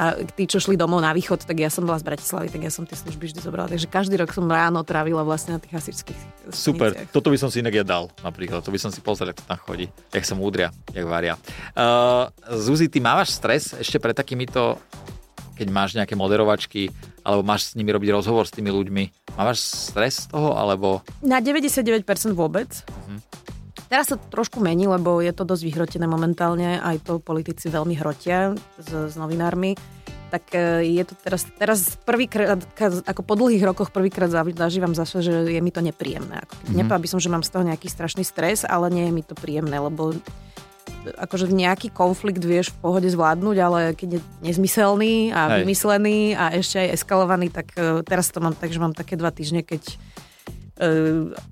A 0.00 0.16
tí, 0.22 0.48
čo 0.48 0.62
šli 0.62 0.80
domov 0.80 1.04
na 1.04 1.12
východ, 1.12 1.44
tak 1.44 1.60
ja 1.60 1.68
som 1.68 1.84
bola 1.84 2.00
z 2.00 2.06
Bratislavy, 2.08 2.48
tak 2.48 2.62
ja 2.64 2.72
som 2.72 2.88
tie 2.88 2.96
služby 2.96 3.28
vždy 3.28 3.40
zobrala. 3.44 3.68
Takže 3.68 3.84
každý 3.84 4.16
rok 4.16 4.32
som 4.32 4.48
ráno 4.48 4.80
trávila 4.80 5.20
vlastne 5.26 5.58
na 5.58 5.60
tých 5.60 5.76
hasičských 5.76 6.20
Super, 6.50 6.96
toto 7.12 7.28
by 7.28 7.38
som 7.38 7.52
si 7.52 7.60
inak 7.62 7.74
ja 7.74 7.84
dal 7.84 8.08
napríklad. 8.24 8.64
To 8.64 8.72
by 8.72 8.80
som 8.80 8.90
si 8.90 9.04
pozrel, 9.04 9.30
ako 9.34 9.42
tam 9.44 9.60
chodí. 9.60 9.86
Jak 10.10 10.24
sa 10.24 10.34
múdria, 10.34 10.72
jak 10.94 11.04
varia. 11.04 11.36
Uh, 11.76 12.32
Zuzi, 12.58 12.88
ty 12.88 12.98
mávaš 12.98 13.36
stres 13.36 13.76
ešte 13.76 14.00
pre 14.02 14.16
takýmito 14.16 14.59
keď 15.60 15.68
máš 15.68 15.92
nejaké 15.92 16.16
moderovačky, 16.16 16.88
alebo 17.20 17.44
máš 17.44 17.72
s 17.72 17.76
nimi 17.76 17.92
robiť 17.92 18.16
rozhovor 18.16 18.48
s 18.48 18.56
tými 18.56 18.72
ľuďmi. 18.72 19.36
Máš 19.36 19.92
stres 19.92 20.24
z 20.24 20.32
toho, 20.32 20.56
alebo... 20.56 21.04
Na 21.20 21.44
99% 21.44 22.00
vôbec. 22.32 22.72
Uh-huh. 22.88 23.20
Teraz 23.92 24.08
sa 24.08 24.16
trošku 24.16 24.62
mení, 24.62 24.88
lebo 24.88 25.20
je 25.20 25.34
to 25.34 25.44
dosť 25.44 25.62
vyhrotené 25.66 26.06
momentálne, 26.06 26.78
aj 26.80 27.04
to 27.04 27.18
politici 27.18 27.66
veľmi 27.68 27.98
hrotia 27.98 28.54
s, 28.78 28.88
s 28.88 29.14
novinármi. 29.18 29.74
Tak 30.30 30.54
e, 30.54 30.86
je 30.94 31.02
to 31.02 31.18
teraz, 31.18 31.42
teraz 31.58 31.98
prvýkrát, 32.06 32.62
ako 33.02 33.20
po 33.26 33.34
dlhých 33.34 33.66
rokoch 33.66 33.90
prvýkrát 33.90 34.30
zažívam 34.30 34.94
zase, 34.94 35.26
že 35.26 35.34
je 35.50 35.58
mi 35.58 35.74
to 35.74 35.82
nepríjemné. 35.82 36.38
Ako, 36.38 36.54
mm-hmm. 36.54 36.76
Nepovedal 36.78 37.02
by 37.02 37.08
som, 37.10 37.20
že 37.20 37.32
mám 37.34 37.42
z 37.42 37.50
toho 37.50 37.66
nejaký 37.66 37.90
strašný 37.90 38.22
stres, 38.22 38.62
ale 38.62 38.94
nie 38.94 39.10
je 39.10 39.12
mi 39.12 39.22
to 39.26 39.34
príjemné, 39.34 39.82
lebo 39.82 40.14
akože 41.06 41.48
nejaký 41.48 41.88
konflikt 41.90 42.44
vieš 42.44 42.72
v 42.76 42.78
pohode 42.84 43.08
zvládnuť, 43.08 43.56
ale 43.60 43.80
keď 43.96 44.18
je 44.18 44.20
nezmyselný 44.44 45.32
a 45.32 45.40
Hej. 45.48 45.56
vymyslený 45.64 46.18
a 46.36 46.44
ešte 46.52 46.76
aj 46.82 46.88
eskalovaný, 47.00 47.48
tak 47.48 47.72
e, 47.76 48.04
teraz 48.04 48.28
to 48.28 48.38
mám 48.44 48.52
tak, 48.52 48.70
že 48.70 48.82
mám 48.82 48.92
také 48.92 49.16
dva 49.16 49.32
týždne, 49.32 49.64
keď 49.64 49.96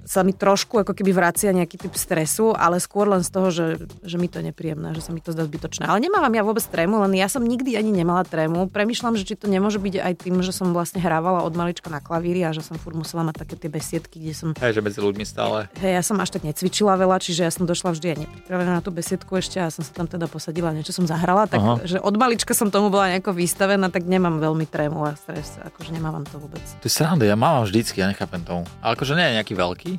sa 0.09 0.25
mi 0.25 0.33
trošku 0.33 0.81
ako 0.81 0.97
keby 0.97 1.13
vracia 1.13 1.53
nejaký 1.53 1.77
typ 1.77 1.95
stresu, 2.01 2.57
ale 2.57 2.81
skôr 2.81 3.05
len 3.05 3.21
z 3.21 3.31
toho, 3.31 3.49
že, 3.53 3.67
že 4.01 4.17
mi 4.17 4.25
to 4.25 4.41
je 4.41 4.49
nepríjemné, 4.49 4.97
že 4.97 5.05
sa 5.05 5.13
mi 5.13 5.21
to 5.21 5.37
zdá 5.37 5.45
zbytočné. 5.45 5.85
Ale 5.85 6.01
nemávam 6.01 6.33
ja 6.33 6.41
vôbec 6.41 6.65
trému, 6.65 6.97
len 7.05 7.13
ja 7.13 7.29
som 7.29 7.45
nikdy 7.45 7.77
ani 7.77 7.93
nemala 7.93 8.25
trému. 8.25 8.73
Premýšľam, 8.73 9.21
že 9.21 9.29
či 9.29 9.37
to 9.37 9.53
nemôže 9.53 9.77
byť 9.77 9.95
aj 10.01 10.15
tým, 10.25 10.41
že 10.41 10.57
som 10.57 10.73
vlastne 10.73 11.05
hrávala 11.05 11.45
od 11.45 11.53
malička 11.53 11.93
na 11.93 12.01
klavíri 12.01 12.41
a 12.41 12.57
že 12.57 12.65
som 12.65 12.81
furt 12.81 12.97
musela 12.97 13.21
mať 13.21 13.45
také 13.45 13.55
tie 13.61 13.69
besiedky, 13.69 14.17
kde 14.17 14.33
som... 14.33 14.49
Hej, 14.57 14.81
že 14.81 14.81
medzi 14.81 15.01
ľuďmi 15.05 15.25
stále. 15.29 15.69
Hej, 15.77 15.93
ja 16.01 16.03
som 16.03 16.17
až 16.25 16.33
tak 16.33 16.49
necvičila 16.49 16.97
veľa, 16.97 17.21
čiže 17.21 17.45
ja 17.45 17.53
som 17.53 17.69
došla 17.69 17.93
vždy 17.93 18.07
aj 18.17 18.19
nepripravená 18.25 18.81
na 18.81 18.83
tú 18.83 18.89
besiedku 18.89 19.37
ešte 19.37 19.61
a 19.61 19.69
som 19.69 19.85
sa 19.85 19.93
tam 19.93 20.09
teda 20.09 20.25
posadila, 20.25 20.73
niečo 20.73 20.97
som 20.97 21.05
zahrala, 21.05 21.45
tak 21.45 21.61
Aha. 21.61 21.85
že 21.85 22.01
od 22.01 22.17
malička 22.17 22.57
som 22.57 22.73
tomu 22.73 22.89
bola 22.89 23.13
nejako 23.13 23.37
vystavená, 23.37 23.93
tak 23.93 24.09
nemám 24.09 24.41
veľmi 24.41 24.65
trému 24.65 25.05
a 25.05 25.13
stres, 25.21 25.61
akože 25.61 25.93
nemávam 25.93 26.25
to 26.25 26.41
vôbec. 26.41 26.65
To 26.81 26.87
je 26.89 26.93
sranda, 26.93 27.29
ja 27.29 27.37
mám 27.37 27.69
vždycky, 27.69 28.01
ja 28.01 28.09
nechápem 28.09 28.41
tomu. 28.41 28.65
Ale 28.81 28.97
akože 28.97 29.18
nie 29.19 29.27
je 29.35 29.37
nejaký 29.43 29.55
veľký, 29.59 29.93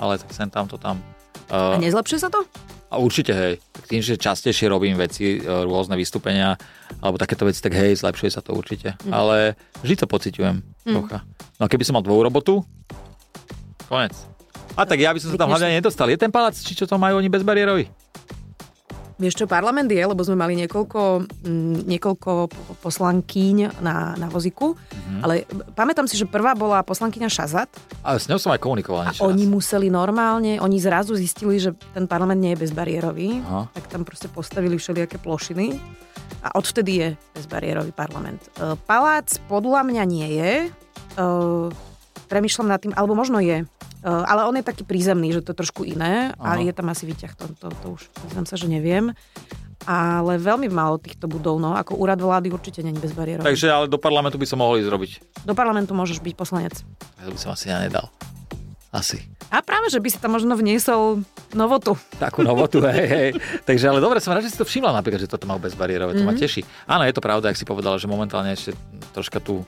ale 0.00 0.16
tak 0.16 0.32
sem 0.32 0.48
tam 0.48 0.64
to 0.64 0.80
tam. 0.80 0.96
Uh, 1.52 1.76
a 1.76 1.78
nezlepšuje 1.78 2.20
sa 2.24 2.32
to? 2.32 2.40
A 2.92 3.00
určite, 3.00 3.32
hej. 3.32 3.54
Tak 3.72 3.84
tým, 3.88 4.00
že 4.00 4.16
častejšie 4.16 4.72
robím 4.72 4.96
veci, 4.96 5.40
uh, 5.40 5.68
rôzne 5.68 5.96
vystúpenia, 6.00 6.56
alebo 7.04 7.20
takéto 7.20 7.44
veci, 7.44 7.60
tak 7.60 7.76
hej, 7.76 8.00
zlepšuje 8.00 8.30
sa 8.32 8.40
to 8.40 8.56
určite. 8.56 8.96
Mm. 9.04 9.12
Ale 9.12 9.36
vždy 9.84 9.94
to 10.00 10.06
pociťujem 10.08 10.56
mm. 10.60 10.92
trocha. 10.96 11.20
No 11.60 11.64
a 11.64 11.68
keby 11.68 11.84
som 11.84 12.00
mal 12.00 12.04
dvoju 12.04 12.20
robotu, 12.24 12.54
konec. 13.92 14.16
A 14.72 14.88
tak 14.88 15.04
ja 15.04 15.12
by 15.12 15.20
som 15.20 15.28
sa 15.28 15.36
tam 15.36 15.52
hlavne 15.52 15.76
nedostal. 15.76 16.08
Je 16.08 16.16
ten 16.16 16.32
palác, 16.32 16.56
či 16.56 16.72
čo 16.72 16.88
to 16.88 16.96
majú 16.96 17.20
oni 17.20 17.28
bezbariérový? 17.28 17.92
Vieš 19.22 19.38
čo, 19.38 19.46
parlament 19.46 19.86
je, 19.86 20.02
lebo 20.02 20.18
sme 20.26 20.34
mali 20.34 20.58
niekoľko, 20.58 21.30
mm, 21.46 21.86
niekoľko 21.86 22.50
poslankyň 22.82 23.78
na, 23.78 24.18
na 24.18 24.26
voziku, 24.26 24.74
mm-hmm. 24.74 25.20
ale 25.22 25.46
pamätám 25.78 26.10
si, 26.10 26.18
že 26.18 26.26
prvá 26.26 26.58
bola 26.58 26.82
poslankyňa 26.82 27.30
Šazat. 27.30 27.70
A 28.02 28.18
s 28.18 28.26
ňou 28.26 28.42
som 28.42 28.50
aj 28.50 28.58
komunikoval. 28.58 29.06
A 29.06 29.14
oni 29.22 29.46
museli 29.46 29.94
normálne, 29.94 30.58
oni 30.58 30.82
zrazu 30.82 31.14
zistili, 31.14 31.62
že 31.62 31.70
ten 31.94 32.10
parlament 32.10 32.42
nie 32.42 32.58
je 32.58 32.66
bezbariérový, 32.66 33.38
Aha. 33.46 33.70
tak 33.70 33.86
tam 33.86 34.02
proste 34.02 34.26
postavili 34.26 34.74
všelijaké 34.74 35.22
plošiny 35.22 35.78
a 36.42 36.58
odvtedy 36.58 36.92
je 36.98 37.08
bezbariérový 37.38 37.94
parlament. 37.94 38.42
E, 38.58 38.74
palác 38.90 39.38
podľa 39.46 39.86
mňa 39.86 40.02
nie 40.02 40.28
je, 40.34 40.52
e, 40.66 40.68
premyšľam 42.26 42.68
nad 42.74 42.82
tým, 42.82 42.90
alebo 42.98 43.14
možno 43.14 43.38
je, 43.38 43.62
Eh, 44.02 44.10
ale 44.10 44.50
on 44.50 44.54
je 44.58 44.66
taký 44.66 44.82
prízemný, 44.82 45.30
že 45.30 45.46
to 45.46 45.54
je 45.54 45.60
trošku 45.62 45.86
iné 45.86 46.34
Aha. 46.34 46.58
a 46.58 46.60
je 46.60 46.74
tam 46.74 46.90
asi 46.90 47.06
výťah, 47.06 47.38
to, 47.38 47.46
to, 47.54 47.70
to 47.70 47.86
už 47.94 48.02
priznám 48.10 48.46
sa, 48.50 48.58
že 48.58 48.66
neviem. 48.66 49.14
Ale 49.82 50.38
veľmi 50.38 50.70
málo 50.70 50.98
týchto 50.98 51.26
budov, 51.26 51.58
no, 51.58 51.74
ako 51.74 51.98
úrad 51.98 52.18
vlády 52.18 52.54
určite 52.54 52.86
není 52.86 52.98
bezbariérový. 53.02 53.46
Takže 53.46 53.66
ale 53.66 53.86
do 53.90 53.98
parlamentu 53.98 54.38
by 54.38 54.46
som 54.46 54.62
mohol 54.62 54.78
ísť 54.78 54.90
robiť. 54.90 55.10
Do 55.42 55.54
parlamentu 55.58 55.90
môžeš 55.94 56.22
byť 56.22 56.34
poslanec. 56.38 56.74
Ja 57.18 57.30
to 57.30 57.34
by 57.34 57.38
som 57.38 57.50
asi 57.54 57.66
ja 57.70 57.82
nedal. 57.82 58.10
Asi. 58.94 59.24
A 59.50 59.64
práve, 59.64 59.88
že 59.88 59.98
by 59.98 60.08
si 60.12 60.20
tam 60.20 60.36
možno 60.36 60.52
vniesol 60.54 61.24
novotu. 61.56 61.96
Takú 62.20 62.44
novotu, 62.46 62.78
hej, 62.84 63.06
hej. 63.08 63.28
Takže 63.64 63.88
ale 63.88 64.04
dobre, 64.04 64.20
som 64.20 64.36
rád, 64.36 64.44
že 64.46 64.52
si 64.52 64.60
to 64.60 64.68
všimla 64.68 64.92
napríklad, 64.92 65.24
že 65.24 65.30
toto 65.30 65.48
má 65.48 65.56
bezbariérové, 65.56 66.12
mm-hmm. 66.12 66.26
to 66.26 66.30
ma 66.30 66.36
mhm. 66.36 66.42
teší. 66.42 66.62
Áno, 66.86 67.02
je 67.06 67.14
to 67.14 67.24
pravda, 67.24 67.50
ak 67.50 67.58
si 67.58 67.64
povedala, 67.64 67.96
že 67.96 68.06
momentálne 68.06 68.52
ešte 68.52 68.76
troška 69.16 69.40
tu 69.40 69.64
o, 69.64 69.66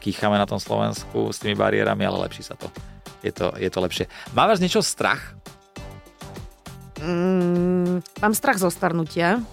kýchame 0.00 0.34
na 0.40 0.48
tom 0.48 0.56
Slovensku 0.56 1.28
s 1.30 1.38
tými 1.38 1.54
bariérami, 1.54 2.08
ale 2.08 2.24
lepší 2.26 2.42
sa 2.42 2.56
to 2.56 2.72
je 3.22 3.32
to, 3.32 3.52
je 3.56 3.70
to 3.70 3.78
lepšie. 3.80 4.04
Mávaš 4.36 4.60
niečo 4.60 4.84
strach? 4.84 5.36
Mm, 7.00 8.00
mám 8.24 8.32
strach 8.32 8.56
zo 8.56 8.72
starnutia. 8.72 9.44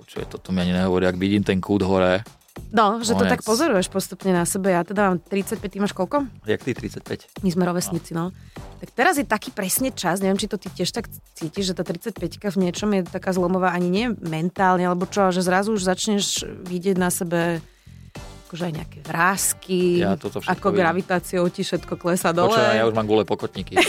Počuje, 0.00 0.24
toto 0.24 0.50
mi 0.52 0.64
ani 0.64 0.72
nehovorí, 0.72 1.04
ak 1.04 1.20
vidím 1.20 1.44
ten 1.44 1.60
kút 1.60 1.84
hore. 1.84 2.24
No, 2.72 2.98
že 3.04 3.12
Konec. 3.14 3.20
to 3.20 3.32
tak 3.36 3.42
pozoruješ 3.44 3.92
postupne 3.92 4.32
na 4.32 4.48
sebe. 4.48 4.72
Ja 4.72 4.82
teda 4.82 5.12
mám 5.12 5.18
35, 5.20 5.60
ty 5.60 5.78
máš 5.78 5.92
koľko? 5.92 6.24
Jak 6.48 6.64
ty 6.64 6.72
35? 6.72 7.44
My 7.44 7.50
sme 7.52 7.62
rovesníci, 7.68 8.16
no. 8.16 8.32
no. 8.32 8.36
Tak 8.80 8.90
teraz 8.96 9.20
je 9.20 9.28
taký 9.28 9.52
presne 9.52 9.92
čas, 9.92 10.24
neviem, 10.24 10.40
či 10.40 10.48
to 10.48 10.56
ty 10.56 10.72
tiež 10.72 10.90
tak 10.90 11.06
cítiš, 11.36 11.72
že 11.72 11.74
tá 11.76 11.84
35 11.84 12.16
v 12.26 12.58
niečom 12.58 12.90
je 12.96 13.02
taká 13.06 13.36
zlomová, 13.36 13.76
ani 13.76 13.88
nie 13.92 14.06
mentálne, 14.18 14.88
alebo 14.88 15.04
čo, 15.06 15.30
že 15.30 15.44
zrazu 15.44 15.76
už 15.76 15.84
začneš 15.84 16.48
vidieť 16.48 16.96
na 16.96 17.12
sebe 17.12 17.60
akože 18.46 18.70
aj 18.70 18.74
nejaké 18.78 18.98
vrázky, 19.02 20.06
ja 20.06 20.14
toto 20.14 20.38
ako 20.38 20.70
vidím. 20.70 20.78
gravitáciou 20.86 21.44
ti 21.50 21.66
všetko 21.66 21.98
klesa 21.98 22.30
dole. 22.30 22.54
Počuva, 22.54 22.78
ja 22.78 22.86
už 22.86 22.94
mám 22.94 23.10
gule 23.10 23.26
pokotníky. 23.26 23.74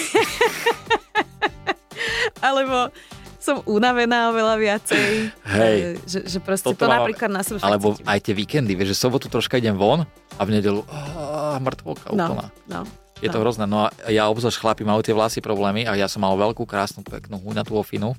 Alebo 2.46 2.90
som 3.38 3.64
unavená 3.64 4.34
oveľa 4.36 4.56
viacej. 4.60 5.08
Hej. 5.46 5.78
Že, 6.04 6.20
že 6.28 6.38
proste 6.44 6.68
Toto 6.68 6.84
to 6.84 6.92
mám, 6.92 7.06
napríklad 7.06 7.32
na 7.32 7.42
sebe 7.46 7.64
Alebo 7.64 7.96
cítim. 7.96 8.10
aj 8.10 8.20
tie 8.20 8.34
víkendy, 8.36 8.74
vieš, 8.76 8.98
že 8.98 9.08
sobotu 9.08 9.32
troška 9.32 9.56
idem 9.62 9.78
von 9.78 10.04
a 10.36 10.42
v 10.44 10.50
nedelu 10.52 10.84
oh, 10.84 11.56
mŕtvolka 11.64 12.12
no, 12.12 12.28
úplná. 12.28 12.46
No, 12.68 12.84
je 13.24 13.30
no. 13.30 13.34
to 13.34 13.40
hrozné. 13.40 13.66
No 13.70 13.88
a 13.88 13.94
ja 14.12 14.28
obzvlášť 14.28 14.60
chlapi 14.60 14.84
majú 14.84 15.00
tie 15.00 15.16
vlasy 15.16 15.40
problémy 15.40 15.88
a 15.88 15.96
ja 15.96 16.12
som 16.12 16.26
mal 16.26 16.36
veľkú, 16.36 16.68
krásnu, 16.68 17.08
peknú, 17.08 17.40
huňatú 17.40 17.78
ofinu. 17.78 18.18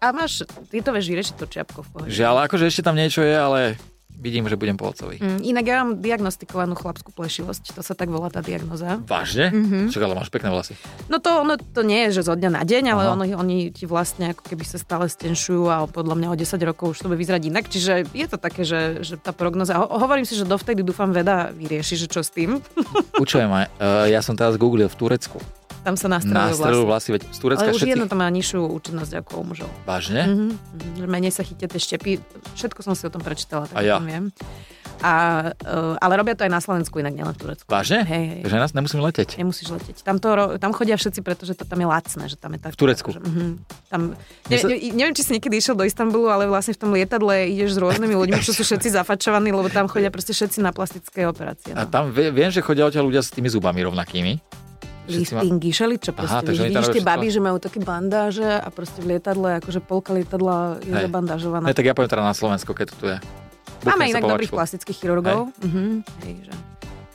A 0.00 0.16
máš, 0.16 0.48
ty 0.72 0.80
to 0.80 0.96
vieš 0.96 1.12
vyriešiť 1.12 1.34
to 1.36 1.44
čiapko 1.44 1.84
v 1.84 1.88
pohode. 1.92 2.08
Že 2.08 2.24
ale 2.24 2.40
akože 2.48 2.64
ešte 2.72 2.80
tam 2.80 2.96
niečo 2.96 3.20
je, 3.20 3.36
ale 3.36 3.76
vidím, 4.20 4.44
že 4.46 4.60
budem 4.60 4.76
pohodcový. 4.76 5.16
Mm, 5.18 5.40
inak 5.40 5.64
ja 5.64 5.74
mám 5.80 5.90
diagnostikovanú 5.98 6.76
chlapskú 6.76 7.10
plešivosť, 7.10 7.74
to 7.74 7.80
sa 7.80 7.96
tak 7.96 8.12
volá 8.12 8.28
tá 8.28 8.44
diagnoza. 8.44 9.00
Vážne? 9.08 9.48
Mm-hmm. 9.48 9.84
Čak, 9.88 10.02
ale 10.04 10.14
máš 10.14 10.28
pekné 10.28 10.52
vlasy. 10.52 10.76
No 11.08 11.18
to, 11.18 11.40
ono, 11.40 11.56
to 11.56 11.80
nie 11.80 12.06
je, 12.08 12.20
že 12.20 12.28
zo 12.28 12.36
dňa 12.36 12.50
na 12.52 12.62
deň, 12.62 12.84
ale 12.92 13.02
ono, 13.08 13.24
oni 13.24 13.72
ti 13.72 13.88
vlastne 13.88 14.36
ako 14.36 14.44
keby 14.44 14.64
sa 14.68 14.76
stále 14.76 15.08
stenšujú 15.08 15.64
a 15.72 15.88
podľa 15.88 16.14
mňa 16.20 16.28
o 16.28 16.36
10 16.36 16.68
rokov 16.68 16.92
už 16.92 16.98
to 17.02 17.08
bude 17.08 17.18
vyzerať 17.18 17.42
inak. 17.48 17.64
Čiže 17.66 18.12
je 18.12 18.26
to 18.28 18.36
také, 18.36 18.62
že, 18.68 19.00
že 19.00 19.16
tá 19.16 19.32
prognoza, 19.32 19.80
ho, 19.80 19.88
hovorím 19.88 20.28
si, 20.28 20.36
že 20.36 20.44
dovtedy 20.44 20.84
dúfam 20.84 21.10
veda 21.10 21.48
vyrieši, 21.56 21.96
že 21.96 22.06
čo 22.06 22.20
s 22.20 22.28
tým. 22.28 22.60
Učujem 23.16 23.48
aj, 23.48 23.66
uh, 23.80 24.06
ja 24.12 24.20
som 24.20 24.36
teraz 24.36 24.60
googlil 24.60 24.92
v 24.92 24.96
Turecku 25.00 25.40
tam 25.80 25.94
sa 25.96 26.06
nastrelujú 26.12 26.84
vlasy. 26.84 26.86
vlasy. 26.86 27.08
Veď 27.16 27.22
z 27.32 27.38
Turecka 27.40 27.64
Ale 27.64 27.72
už 27.72 27.80
všetci... 27.80 27.92
jedno 27.96 28.06
to 28.06 28.16
má 28.16 28.28
nižšiu 28.28 28.60
účinnosť 28.68 29.12
ako 29.24 29.30
u 29.40 29.44
mužov. 29.48 29.70
Vážne? 29.88 30.22
Mm-hmm. 30.28 31.08
Menej 31.08 31.32
sa 31.32 31.42
chytia 31.42 31.66
tie 31.66 31.80
štepy. 31.80 32.20
Všetko 32.56 32.80
som 32.84 32.92
si 32.92 33.08
o 33.08 33.10
tom 33.12 33.24
prečítala, 33.24 33.64
tak 33.64 33.76
a 33.76 33.80
ja. 33.80 33.96
viem. 33.96 34.28
A, 35.00 35.48
uh, 35.64 35.96
ale 35.96 36.12
robia 36.20 36.36
to 36.36 36.44
aj 36.44 36.52
na 36.52 36.60
Slovensku, 36.60 37.00
inak 37.00 37.16
nielen 37.16 37.32
v 37.32 37.40
Turecku. 37.40 37.64
Vážne? 37.72 38.04
Hej, 38.04 38.24
hej. 38.36 38.40
Že 38.52 38.56
nás 38.60 38.76
nemusíme 38.76 39.00
leteť? 39.00 39.40
Nemusíš 39.40 39.72
leteť. 39.72 40.04
Tam, 40.04 40.20
to, 40.20 40.60
tam 40.60 40.76
chodia 40.76 41.00
všetci, 41.00 41.24
pretože 41.24 41.56
to 41.56 41.64
tam 41.64 41.80
je 41.80 41.88
lacné. 41.88 42.24
Že 42.28 42.36
tam 42.36 42.50
je 42.52 42.60
tak, 42.60 42.72
v 42.76 42.78
Turecku? 42.84 43.08
Že, 43.16 43.20
uh-huh. 43.24 43.50
tam, 43.88 44.00
ne, 44.52 44.56
ne, 44.60 44.76
neviem, 44.92 45.16
či 45.16 45.24
si 45.24 45.30
niekedy 45.32 45.56
išiel 45.56 45.72
do 45.72 45.88
Istanbulu, 45.88 46.28
ale 46.28 46.44
vlastne 46.52 46.76
v 46.76 46.80
tom 46.84 46.92
lietadle 46.92 47.48
ideš 47.48 47.76
s 47.76 47.78
rôznymi 47.80 48.12
ľuďmi, 48.12 48.40
čo 48.44 48.52
sú 48.52 48.60
všetci 48.60 48.92
zafačovaní, 48.92 49.48
lebo 49.56 49.72
tam 49.72 49.88
chodia 49.88 50.12
proste 50.12 50.36
všetci 50.36 50.60
na 50.60 50.68
plastické 50.68 51.24
operácie. 51.24 51.72
No. 51.72 51.80
A 51.80 51.88
tam 51.88 52.12
viem, 52.12 52.52
že 52.52 52.60
chodia 52.60 52.84
odtiaľ 52.84 53.08
ľudia 53.08 53.24
s 53.24 53.32
tými 53.32 53.48
zubami 53.48 53.80
rovnakými 53.80 54.36
liftingy, 55.10 55.70
čo 55.74 56.10
proste. 56.14 56.40
Aha, 56.40 56.46
vidíš, 56.46 56.70
vidíš 56.70 56.88
tie 56.94 57.02
baby, 57.02 57.28
že 57.28 57.40
majú 57.42 57.58
také 57.58 57.82
bandáže 57.82 58.46
a 58.46 58.68
proste 58.70 59.02
v 59.02 59.16
lietadle, 59.16 59.58
akože 59.58 59.80
polka 59.82 60.14
lietadla 60.14 60.78
je 60.80 60.94
Hej. 60.94 61.04
zabandážovaná. 61.10 61.66
Ne, 61.66 61.74
tak 61.74 61.86
ja 61.86 61.94
poviem 61.94 62.10
teda 62.10 62.24
na 62.24 62.34
Slovensko, 62.36 62.70
keď 62.72 62.86
to 62.92 62.96
tu 62.96 63.04
je. 63.10 63.18
Máme 63.86 64.12
inak 64.12 64.24
dobrých 64.24 64.52
plastických 64.52 64.96
chirurgov. 64.96 65.50
Hej. 65.50 65.64
Uh-huh. 65.64 65.90
Hej, 66.26 66.34
že 66.48 66.54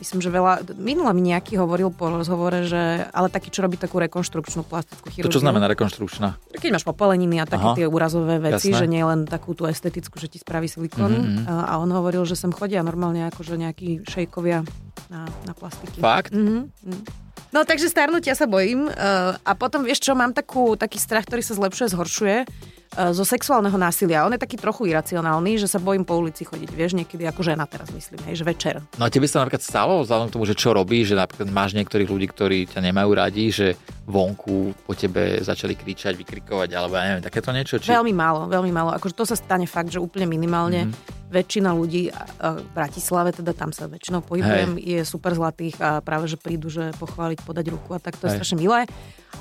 myslím, 0.05 0.19
že 0.21 0.29
veľa, 0.29 0.53
minule 0.77 1.09
mi 1.17 1.33
nejaký 1.33 1.57
hovoril 1.57 1.89
po 1.89 2.13
rozhovore, 2.13 2.61
že, 2.67 3.09
ale 3.09 3.27
taký, 3.33 3.49
čo 3.49 3.65
robí 3.65 3.73
takú 3.73 3.97
rekonštrukčnú 3.97 4.61
plastickú 4.61 5.09
chirurgiu. 5.09 5.33
To 5.33 5.33
čo 5.33 5.41
znamená 5.41 5.65
rekonštrukčná? 5.71 6.37
Keď 6.53 6.69
máš 6.77 6.85
popeleniny 6.85 7.41
a 7.41 7.45
také 7.49 7.65
Aha, 7.73 7.77
tie 7.77 7.87
úrazové 7.89 8.37
veci, 8.37 8.69
jasné. 8.69 8.79
že 8.81 8.85
nie 8.85 9.01
len 9.01 9.25
takú 9.25 9.57
tú 9.57 9.65
estetickú, 9.65 10.21
že 10.21 10.29
ti 10.29 10.37
spraví 10.37 10.69
silikon. 10.69 11.09
Mm-hmm. 11.09 11.49
A 11.49 11.73
on 11.81 11.89
hovoril, 11.89 12.21
že 12.27 12.37
sem 12.37 12.53
chodia 12.53 12.85
normálne 12.85 13.25
akože 13.33 13.57
nejakí 13.57 14.05
šejkovia 14.05 14.61
na, 15.09 15.25
na 15.49 15.53
plastiky. 15.57 15.97
Fakt? 15.97 16.33
Mm-hmm. 16.33 17.25
No 17.55 17.63
takže 17.63 17.88
starnutia 17.88 18.35
sa 18.35 18.51
bojím. 18.51 18.91
Uh, 18.91 19.39
a 19.47 19.55
potom 19.55 19.88
vieš 19.88 20.03
čo, 20.03 20.12
mám 20.12 20.35
takú, 20.35 20.75
taký 20.75 21.00
strach, 21.00 21.24
ktorý 21.24 21.39
sa 21.39 21.55
zlepšuje, 21.55 21.88
zhoršuje 21.95 22.38
uh, 22.43 23.15
zo 23.15 23.24
sexuálneho 23.24 23.79
násilia. 23.79 24.27
On 24.27 24.35
je 24.35 24.43
taký 24.43 24.59
trochu 24.59 24.91
iracionálny, 24.91 25.55
že 25.55 25.71
sa 25.71 25.79
bojím 25.79 26.03
po 26.03 26.19
ulici 26.19 26.43
chodiť, 26.43 26.67
vieš, 26.75 27.00
niekedy 27.00 27.24
ako 27.24 27.47
žena 27.47 27.63
teraz 27.63 27.95
myslím, 27.95 28.19
hej, 28.27 28.43
že 28.43 28.43
večer. 28.43 28.75
No 29.00 29.07
a 29.07 29.09
tebe 29.09 29.24
sa 29.24 29.39
napríklad 29.39 29.63
stalo, 29.63 30.03
vzhľadom 30.03 30.27
k 30.27 30.35
tomu, 30.35 30.43
že 30.43 30.59
čo 30.59 30.75
robíš, 30.75 31.15
že 31.15 31.15
napríklad 31.15 31.47
máš 31.47 31.71
niektorých 31.79 32.12
ľudí, 32.12 32.27
ktorí 32.27 32.67
ťa 32.67 32.83
nemajú 32.91 33.09
radi, 33.15 33.45
že 33.55 33.79
vonku 34.03 34.75
po 34.83 34.91
tebe 34.91 35.39
začali 35.39 35.79
kričať, 35.79 36.12
vykrikovať, 36.12 36.75
alebo 36.75 37.00
ja 37.00 37.07
neviem, 37.07 37.24
takéto 37.24 37.55
niečo? 37.55 37.79
Či... 37.79 37.88
Veľmi 37.88 38.12
málo, 38.12 38.51
veľmi 38.51 38.71
málo. 38.75 38.91
Akože 38.91 39.15
to 39.15 39.24
sa 39.24 39.39
stane 39.39 39.63
fakt, 39.63 39.95
že 39.95 40.03
úplne 40.03 40.27
minimálne. 40.27 40.91
Mm-hmm 40.91 41.15
väčšina 41.35 41.75
ľudí 41.75 42.07
v 42.39 42.67
Bratislave, 42.71 43.35
teda 43.35 43.51
tam 43.51 43.75
sa 43.75 43.91
väčšinou 43.91 44.23
pohybujem, 44.23 44.79
Hej. 44.79 44.83
je 44.87 44.99
super 45.03 45.35
zlatých 45.35 45.75
a 45.83 45.99
práve, 45.99 46.31
že 46.31 46.39
prídu, 46.39 46.71
že 46.71 46.95
pochváliť, 46.95 47.43
podať 47.43 47.75
ruku 47.75 47.91
a 47.91 47.99
tak 47.99 48.15
to 48.15 48.25
je 48.25 48.31
Hej. 48.31 48.37
strašne 48.39 48.57
milé. 48.63 48.87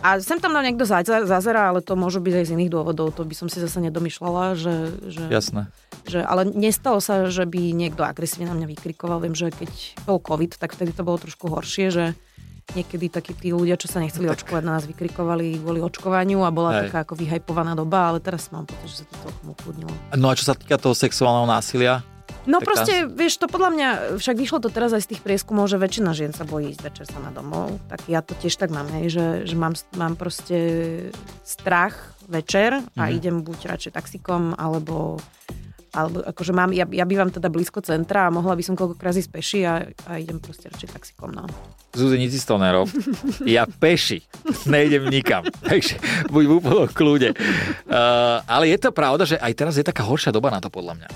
A 0.02 0.18
sem 0.18 0.42
tam 0.42 0.50
na 0.50 0.66
niekto 0.66 0.82
zazera, 0.84 1.70
ale 1.70 1.78
to 1.78 1.94
môže 1.94 2.18
byť 2.18 2.34
aj 2.34 2.44
z 2.50 2.54
iných 2.58 2.72
dôvodov, 2.74 3.14
to 3.14 3.22
by 3.22 3.34
som 3.38 3.46
si 3.46 3.62
zase 3.62 3.78
nedomýšľala, 3.78 4.58
že... 4.58 4.74
že 5.06 5.22
Jasné. 5.30 5.70
Že, 6.04 6.20
ale 6.26 6.42
nestalo 6.50 6.98
sa, 6.98 7.30
že 7.30 7.46
by 7.46 7.72
niekto 7.72 8.04
agresívne 8.04 8.50
na 8.50 8.58
mňa 8.58 8.68
vykrikoval. 8.76 9.24
Viem, 9.24 9.32
že 9.32 9.48
keď 9.54 9.70
bol 10.04 10.20
COVID, 10.20 10.60
tak 10.60 10.76
vtedy 10.76 10.92
to 10.92 11.06
bolo 11.06 11.16
trošku 11.16 11.48
horšie, 11.48 11.88
že 11.88 12.04
niekedy 12.74 13.06
takí 13.10 13.32
tí 13.34 13.54
ľudia, 13.54 13.78
čo 13.78 13.86
sa 13.86 14.02
nechceli 14.02 14.26
tak. 14.28 14.42
očkovať, 14.42 14.62
na 14.66 14.78
nás 14.78 14.84
vykrikovali 14.84 15.62
kvôli 15.62 15.80
očkovaniu 15.80 16.42
a 16.42 16.50
bola 16.50 16.70
Hej. 16.74 16.90
taká 16.90 17.06
ako 17.06 17.14
vyhajpovaná 17.18 17.72
doba, 17.78 18.12
ale 18.12 18.18
teraz 18.18 18.50
mám 18.50 18.66
pocit, 18.66 18.86
že 18.90 18.96
sa 19.02 19.04
to 19.08 19.14
celkom 19.26 19.46
ukludnilo. 19.54 19.94
No 20.18 20.26
a 20.30 20.34
čo 20.34 20.44
sa 20.46 20.54
týka 20.58 20.76
toho 20.76 20.92
sexuálneho 20.92 21.46
násilia? 21.46 22.02
No 22.44 22.60
tak 22.60 22.66
proste, 22.68 23.08
vieš, 23.08 23.40
to 23.40 23.48
podľa 23.48 23.70
mňa, 23.72 23.88
však 24.20 24.36
vyšlo 24.36 24.58
to 24.60 24.68
teraz 24.68 24.92
aj 24.92 25.08
z 25.08 25.16
tých 25.16 25.24
prieskumov, 25.24 25.64
že 25.72 25.80
väčšina 25.80 26.12
žien 26.12 26.32
sa 26.36 26.44
bojí 26.44 26.76
ísť 26.76 26.82
večer 26.84 27.04
sama 27.08 27.32
domov, 27.32 27.80
tak 27.88 28.04
ja 28.04 28.20
to 28.20 28.36
tiež 28.36 28.60
tak 28.60 28.68
mám, 28.68 28.84
hej, 29.00 29.08
že, 29.08 29.26
že 29.48 29.56
mám, 29.56 29.72
mám 29.96 30.12
proste 30.12 30.58
strach 31.40 31.96
večer 32.28 32.84
a 33.00 33.02
mm. 33.08 33.12
idem 33.16 33.36
buď 33.40 33.58
radšej 33.64 33.92
taxikom, 33.96 34.52
alebo 34.60 35.16
alebo 35.94 36.26
akože 36.26 36.52
mám, 36.52 36.74
ja, 36.74 36.84
ja 36.90 37.06
bývam 37.06 37.30
teda 37.30 37.46
blízko 37.46 37.78
centra 37.80 38.26
a 38.26 38.34
mohla 38.34 38.58
by 38.58 38.62
som 38.66 38.74
koľkokrát 38.74 39.14
ísť 39.14 39.30
peši 39.30 39.60
a, 39.62 39.86
a 40.10 40.18
idem 40.18 40.42
proste 40.42 40.66
radšej 40.66 40.90
taxikom, 40.90 41.30
no. 41.30 41.46
Zuzi, 41.94 42.18
nic 42.18 42.34
si 42.34 42.42
to 42.42 42.58
nerob. 42.58 42.90
Ja 43.46 43.70
peši 43.70 44.26
nejdem 44.66 45.06
nikam. 45.06 45.46
Takže 45.70 45.94
buď 46.34 46.42
v 46.42 46.52
úplnom 46.58 46.90
kľude. 46.90 47.38
Uh, 47.86 48.42
ale 48.50 48.74
je 48.74 48.78
to 48.82 48.90
pravda, 48.90 49.22
že 49.22 49.38
aj 49.38 49.52
teraz 49.54 49.78
je 49.78 49.86
taká 49.86 50.02
horšia 50.02 50.34
doba 50.34 50.50
na 50.50 50.58
to 50.58 50.66
podľa 50.66 50.98
mňa 50.98 51.08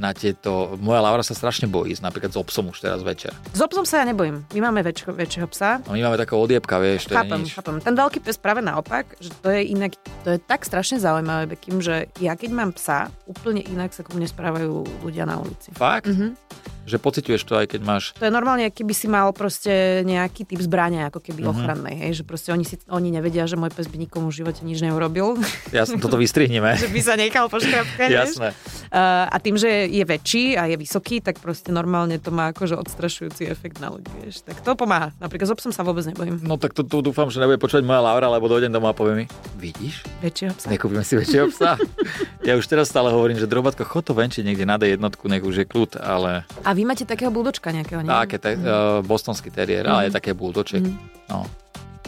na 0.00 0.16
tieto... 0.16 0.80
Moja 0.80 1.04
Laura 1.04 1.20
sa 1.20 1.36
strašne 1.36 1.68
bojí 1.68 1.92
napríklad 2.00 2.32
s 2.32 2.38
obsom 2.40 2.72
už 2.72 2.80
teraz 2.80 3.04
večer. 3.04 3.36
S 3.52 3.60
obsom 3.60 3.84
sa 3.84 4.00
ja 4.00 4.08
nebojím. 4.08 4.48
My 4.56 4.72
máme 4.72 4.80
väč- 4.80 5.04
väčšieho 5.04 5.44
psa. 5.52 5.84
A 5.84 5.90
my 5.92 6.00
máme 6.00 6.16
takého 6.16 6.40
odjebka, 6.40 6.80
vieš, 6.80 7.12
to 7.12 7.14
chápem, 7.14 7.44
je 7.44 7.52
nič. 7.52 7.52
chápem. 7.52 7.76
Ten 7.84 7.94
veľký 7.94 8.18
pes 8.24 8.40
práve 8.40 8.64
naopak, 8.64 9.20
že 9.20 9.28
to 9.44 9.52
je 9.52 9.60
inak, 9.76 9.92
to 10.24 10.34
je 10.34 10.38
tak 10.40 10.64
strašne 10.64 10.96
zaujímavé, 10.96 11.52
Bekim, 11.52 11.84
že 11.84 12.08
ja 12.16 12.32
keď 12.32 12.50
mám 12.56 12.70
psa, 12.72 13.12
úplne 13.28 13.60
inak 13.60 13.92
sa 13.92 14.00
ku 14.00 14.16
mne 14.16 14.24
správajú 14.24 15.04
ľudia 15.04 15.28
na 15.28 15.36
ulici. 15.36 15.68
Fakt? 15.76 16.08
Mm-hmm 16.08 16.79
že 16.90 16.98
pociťuješ 16.98 17.42
to 17.46 17.54
aj 17.54 17.66
keď 17.70 17.80
máš... 17.86 18.10
To 18.18 18.26
je 18.26 18.34
normálne, 18.34 18.66
keby 18.68 18.90
si 18.90 19.06
mal 19.06 19.30
proste 19.30 20.02
nejaký 20.02 20.42
typ 20.42 20.58
zbrania, 20.58 21.06
ako 21.06 21.22
keby 21.22 21.46
uh-huh. 21.46 21.54
ochrannej, 21.54 21.94
hej, 21.94 22.20
že 22.20 22.24
proste 22.26 22.50
oni, 22.50 22.66
si, 22.66 22.82
oni 22.90 23.14
nevedia, 23.14 23.46
že 23.46 23.54
môj 23.54 23.70
pes 23.70 23.86
by 23.86 23.96
nikomu 23.96 24.34
v 24.34 24.42
živote 24.42 24.66
nič 24.66 24.82
neurobil. 24.82 25.38
Jasne, 25.76 26.02
toto 26.02 26.18
vystrihneme. 26.18 26.74
že 26.82 26.90
by 26.90 27.00
sa 27.00 27.14
nechal 27.14 27.46
poškrapkať, 27.46 28.08
Jasné. 28.10 28.50
Uh, 28.90 29.30
a 29.30 29.36
tým, 29.38 29.54
že 29.54 29.86
je 29.86 30.02
väčší 30.02 30.58
a 30.58 30.66
je 30.66 30.74
vysoký, 30.74 31.22
tak 31.22 31.38
proste 31.38 31.70
normálne 31.70 32.18
to 32.18 32.34
má 32.34 32.50
akože 32.50 32.74
odstrašujúci 32.74 33.46
efekt 33.46 33.78
na 33.78 33.94
ľudí, 33.94 34.10
vieš. 34.18 34.42
Tak 34.42 34.66
to 34.66 34.74
pomáha. 34.74 35.14
Napríklad 35.22 35.46
s 35.46 35.54
obsom 35.54 35.70
sa 35.70 35.86
vôbec 35.86 36.02
nebojím. 36.02 36.42
No 36.42 36.58
tak 36.58 36.74
to, 36.74 36.82
to 36.82 36.98
dúfam, 37.04 37.30
že 37.30 37.38
nebude 37.38 37.62
počúvať 37.62 37.86
moja 37.86 38.02
Laura, 38.02 38.26
lebo 38.26 38.50
dojdem 38.50 38.74
domov 38.74 38.92
a 38.92 38.94
povie 38.98 39.14
mi, 39.14 39.26
vidíš? 39.60 40.02
Väčšieho 40.24 40.52
psa. 40.58 40.66
Nekúpime 40.72 41.06
si 41.06 41.14
väčšieho 41.14 41.46
psa. 41.54 41.78
ja 42.48 42.58
už 42.58 42.66
teraz 42.66 42.90
stále 42.90 43.14
hovorím, 43.14 43.38
že 43.38 43.46
drobatko, 43.46 43.86
chod 43.86 44.10
to 44.10 44.16
venčiť 44.16 44.42
niekde 44.42 44.66
na 44.66 44.80
jednotku, 44.80 45.30
nech 45.30 45.44
už 45.44 45.62
je 45.62 45.66
kľud, 45.68 46.00
ale... 46.00 46.42
A 46.66 46.70
vy 46.80 46.88
máte 46.88 47.04
takého 47.04 47.28
buldočka 47.28 47.68
nejakého, 47.68 48.00
nie? 48.00 48.08
Také, 48.08 48.40
te, 48.40 48.56
mm. 48.56 48.64
uh, 48.64 48.72
bostonský 49.04 49.52
teriér, 49.52 49.84
mm. 49.84 49.92
ale 49.92 50.00
je 50.08 50.10
mhm. 50.10 50.16
také 50.16 50.30
buldoček. 50.32 50.80
Mm. 50.80 50.96
No, 51.28 51.44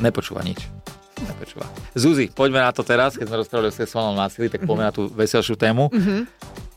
nepočúva 0.01 0.41
nič. 0.41 0.65
Nepočúva. 1.23 1.69
Zuzi, 1.93 2.33
poďme 2.33 2.65
na 2.65 2.73
to 2.73 2.83
teraz, 2.83 3.15
keď 3.15 3.29
sme 3.29 3.37
rozprávali 3.45 3.69
o 3.71 3.75
sexuálnom 3.77 4.17
násilí, 4.19 4.51
tak 4.51 4.67
poďme 4.67 4.91
mm-hmm. 4.91 4.97
na 4.97 4.97
tú 4.97 5.07
veselšiu 5.13 5.55
tému. 5.55 5.87
Mm-hmm. 5.93 6.21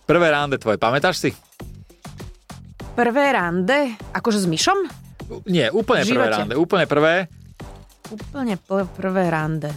Prvé 0.06 0.28
rande 0.30 0.62
tvoje, 0.62 0.78
pamätáš 0.78 1.18
si? 1.18 1.32
Prvé 2.94 3.34
rande? 3.34 3.98
Akože 4.14 4.46
s 4.46 4.46
Myšom? 4.46 4.86
Nie, 5.50 5.74
úplne 5.74 6.06
prvé 6.06 6.26
rande. 6.30 6.54
Úplne 6.54 6.86
prvé. 6.86 7.14
Úplne 8.14 8.56
prvé 8.94 9.24
rande. 9.34 9.74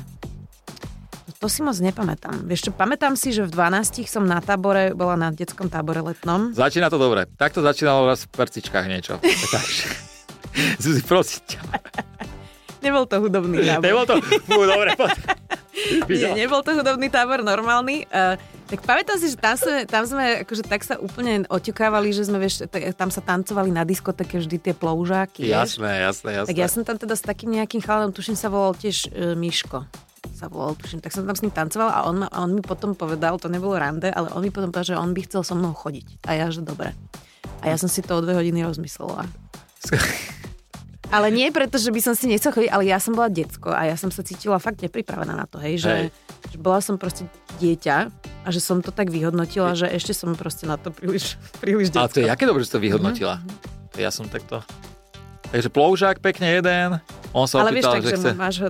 To 1.37 1.47
si 1.53 1.61
moc 1.61 1.77
nepamätám. 1.77 2.49
Vieš 2.49 2.69
čo, 2.69 2.71
pamätám 2.73 3.13
si, 3.13 3.37
že 3.37 3.45
v 3.45 3.53
12 3.53 4.09
som 4.09 4.25
na 4.25 4.41
tábore, 4.41 4.97
bola 4.97 5.15
na 5.21 5.29
detskom 5.29 5.69
tábore 5.69 6.01
letnom. 6.01 6.57
Začína 6.57 6.89
to 6.89 6.97
dobre. 6.97 7.29
Takto 7.37 7.61
začínalo 7.61 8.09
raz 8.09 8.25
v 8.25 8.33
percičkách 8.33 8.87
niečo. 8.89 9.21
Zuzi, 10.83 11.05
prosím 11.05 11.45
ťa. 11.45 11.61
Nebol 12.81 13.05
to 13.05 13.21
hudobný 13.21 13.61
tábor. 13.61 13.85
Nebol 13.85 14.05
to? 14.09 14.15
Fú, 14.49 14.65
dobre, 14.65 14.91
Nie, 16.11 16.35
nebol 16.35 16.65
to 16.67 16.75
hudobný 16.75 17.07
tábor, 17.07 17.45
normálny. 17.45 18.09
Uh, 18.11 18.35
tak 18.67 18.83
pamätám 18.83 19.17
si, 19.21 19.31
že 19.31 19.37
tam 19.39 19.55
sme, 19.55 19.87
tam 19.87 20.03
sme 20.05 20.43
akože 20.43 20.63
tak 20.67 20.83
sa 20.83 20.99
úplne 20.99 21.47
oťukávali, 21.47 22.11
že 22.11 22.27
sme, 22.27 22.43
vieš, 22.43 22.67
t- 22.67 22.93
tam 22.99 23.15
sa 23.15 23.23
tancovali 23.23 23.71
na 23.71 23.87
diskoteke 23.87 24.43
vždy 24.43 24.59
tie 24.59 24.75
ploužáky. 24.75 25.47
Jasné, 25.47 26.03
jasné, 26.03 26.31
jasné. 26.43 26.49
Tak 26.51 26.59
ja 26.59 26.69
som 26.69 26.83
tam 26.83 26.99
teda 26.99 27.15
s 27.15 27.23
takým 27.23 27.55
nejakým 27.55 27.79
chalanom, 27.79 28.11
tuším 28.11 28.35
sa 28.35 28.51
volal 28.51 28.75
tiež 28.75 29.13
uh, 29.13 29.39
Miško 29.39 30.08
sa 30.35 30.47
volal, 30.47 30.79
tuším, 30.79 31.03
tak 31.03 31.11
som 31.11 31.27
tam 31.27 31.35
s 31.35 31.43
ním 31.43 31.51
tancovala 31.51 31.93
a 31.93 32.01
on, 32.07 32.23
ma, 32.23 32.29
a 32.31 32.47
on 32.47 32.55
mi 32.55 32.63
potom 32.63 32.95
povedal, 32.95 33.39
to 33.43 33.51
nebolo 33.51 33.75
rande, 33.75 34.11
ale 34.11 34.31
on 34.31 34.43
mi 34.43 34.55
potom 34.55 34.71
povedal, 34.71 34.95
že 34.95 35.01
on 35.01 35.11
by 35.11 35.21
chcel 35.27 35.43
so 35.43 35.59
mnou 35.59 35.75
chodiť. 35.75 36.23
A 36.31 36.39
ja, 36.39 36.47
že 36.51 36.63
dobre. 36.63 36.95
A 37.63 37.75
ja 37.75 37.77
som 37.79 37.91
si 37.91 38.03
to 38.07 38.19
o 38.19 38.23
dve 38.23 38.39
hodiny 38.39 38.63
rozmyslela. 38.63 39.27
Ale 41.09 41.33
nie 41.33 41.49
preto, 41.49 41.81
že 41.81 41.89
by 41.89 42.01
som 42.05 42.13
si 42.13 42.29
nechcel 42.29 42.53
chodiť, 42.53 42.69
ale 42.69 42.85
ja 42.85 43.01
som 43.01 43.17
bola 43.17 43.33
decko 43.33 43.73
a 43.73 43.89
ja 43.89 43.97
som 43.97 44.13
sa 44.13 44.21
cítila 44.21 44.61
fakt 44.61 44.85
nepripravená 44.85 45.33
na 45.33 45.49
to, 45.49 45.57
hej, 45.57 45.81
že, 45.81 45.95
hej. 46.05 46.07
že 46.53 46.59
bola 46.61 46.85
som 46.85 47.01
proste 47.01 47.25
dieťa 47.57 47.97
a 48.45 48.49
že 48.53 48.61
som 48.61 48.85
to 48.85 48.93
tak 48.93 49.09
vyhodnotila, 49.09 49.73
že 49.73 49.89
ešte 49.89 50.13
som 50.13 50.37
proste 50.37 50.69
na 50.69 50.77
to 50.77 50.93
príliš, 50.93 51.41
príliš 51.65 51.89
detská. 51.97 52.05
Ale 52.05 52.13
to 52.13 52.21
je 52.21 52.29
aké 52.29 52.45
dobre, 52.45 52.61
že 52.61 52.77
to 52.77 52.81
vyhodnotila. 52.85 53.41
Mm-hmm. 53.41 54.05
Ja 54.05 54.13
som 54.13 54.29
takto... 54.29 54.61
Takže 55.49 55.73
ploužák 55.73 56.21
pekne 56.21 56.61
jeden, 56.61 57.01
on 57.37 57.45
sa 57.45 57.61
Ale 57.61 57.77
opýtal, 57.77 58.01
vieš, 58.01 58.01
tak, 58.01 58.03
že, 58.03 58.09
že 58.09 58.17
chce... 58.17 58.31
máš 58.37 58.57
ho... 58.65 58.69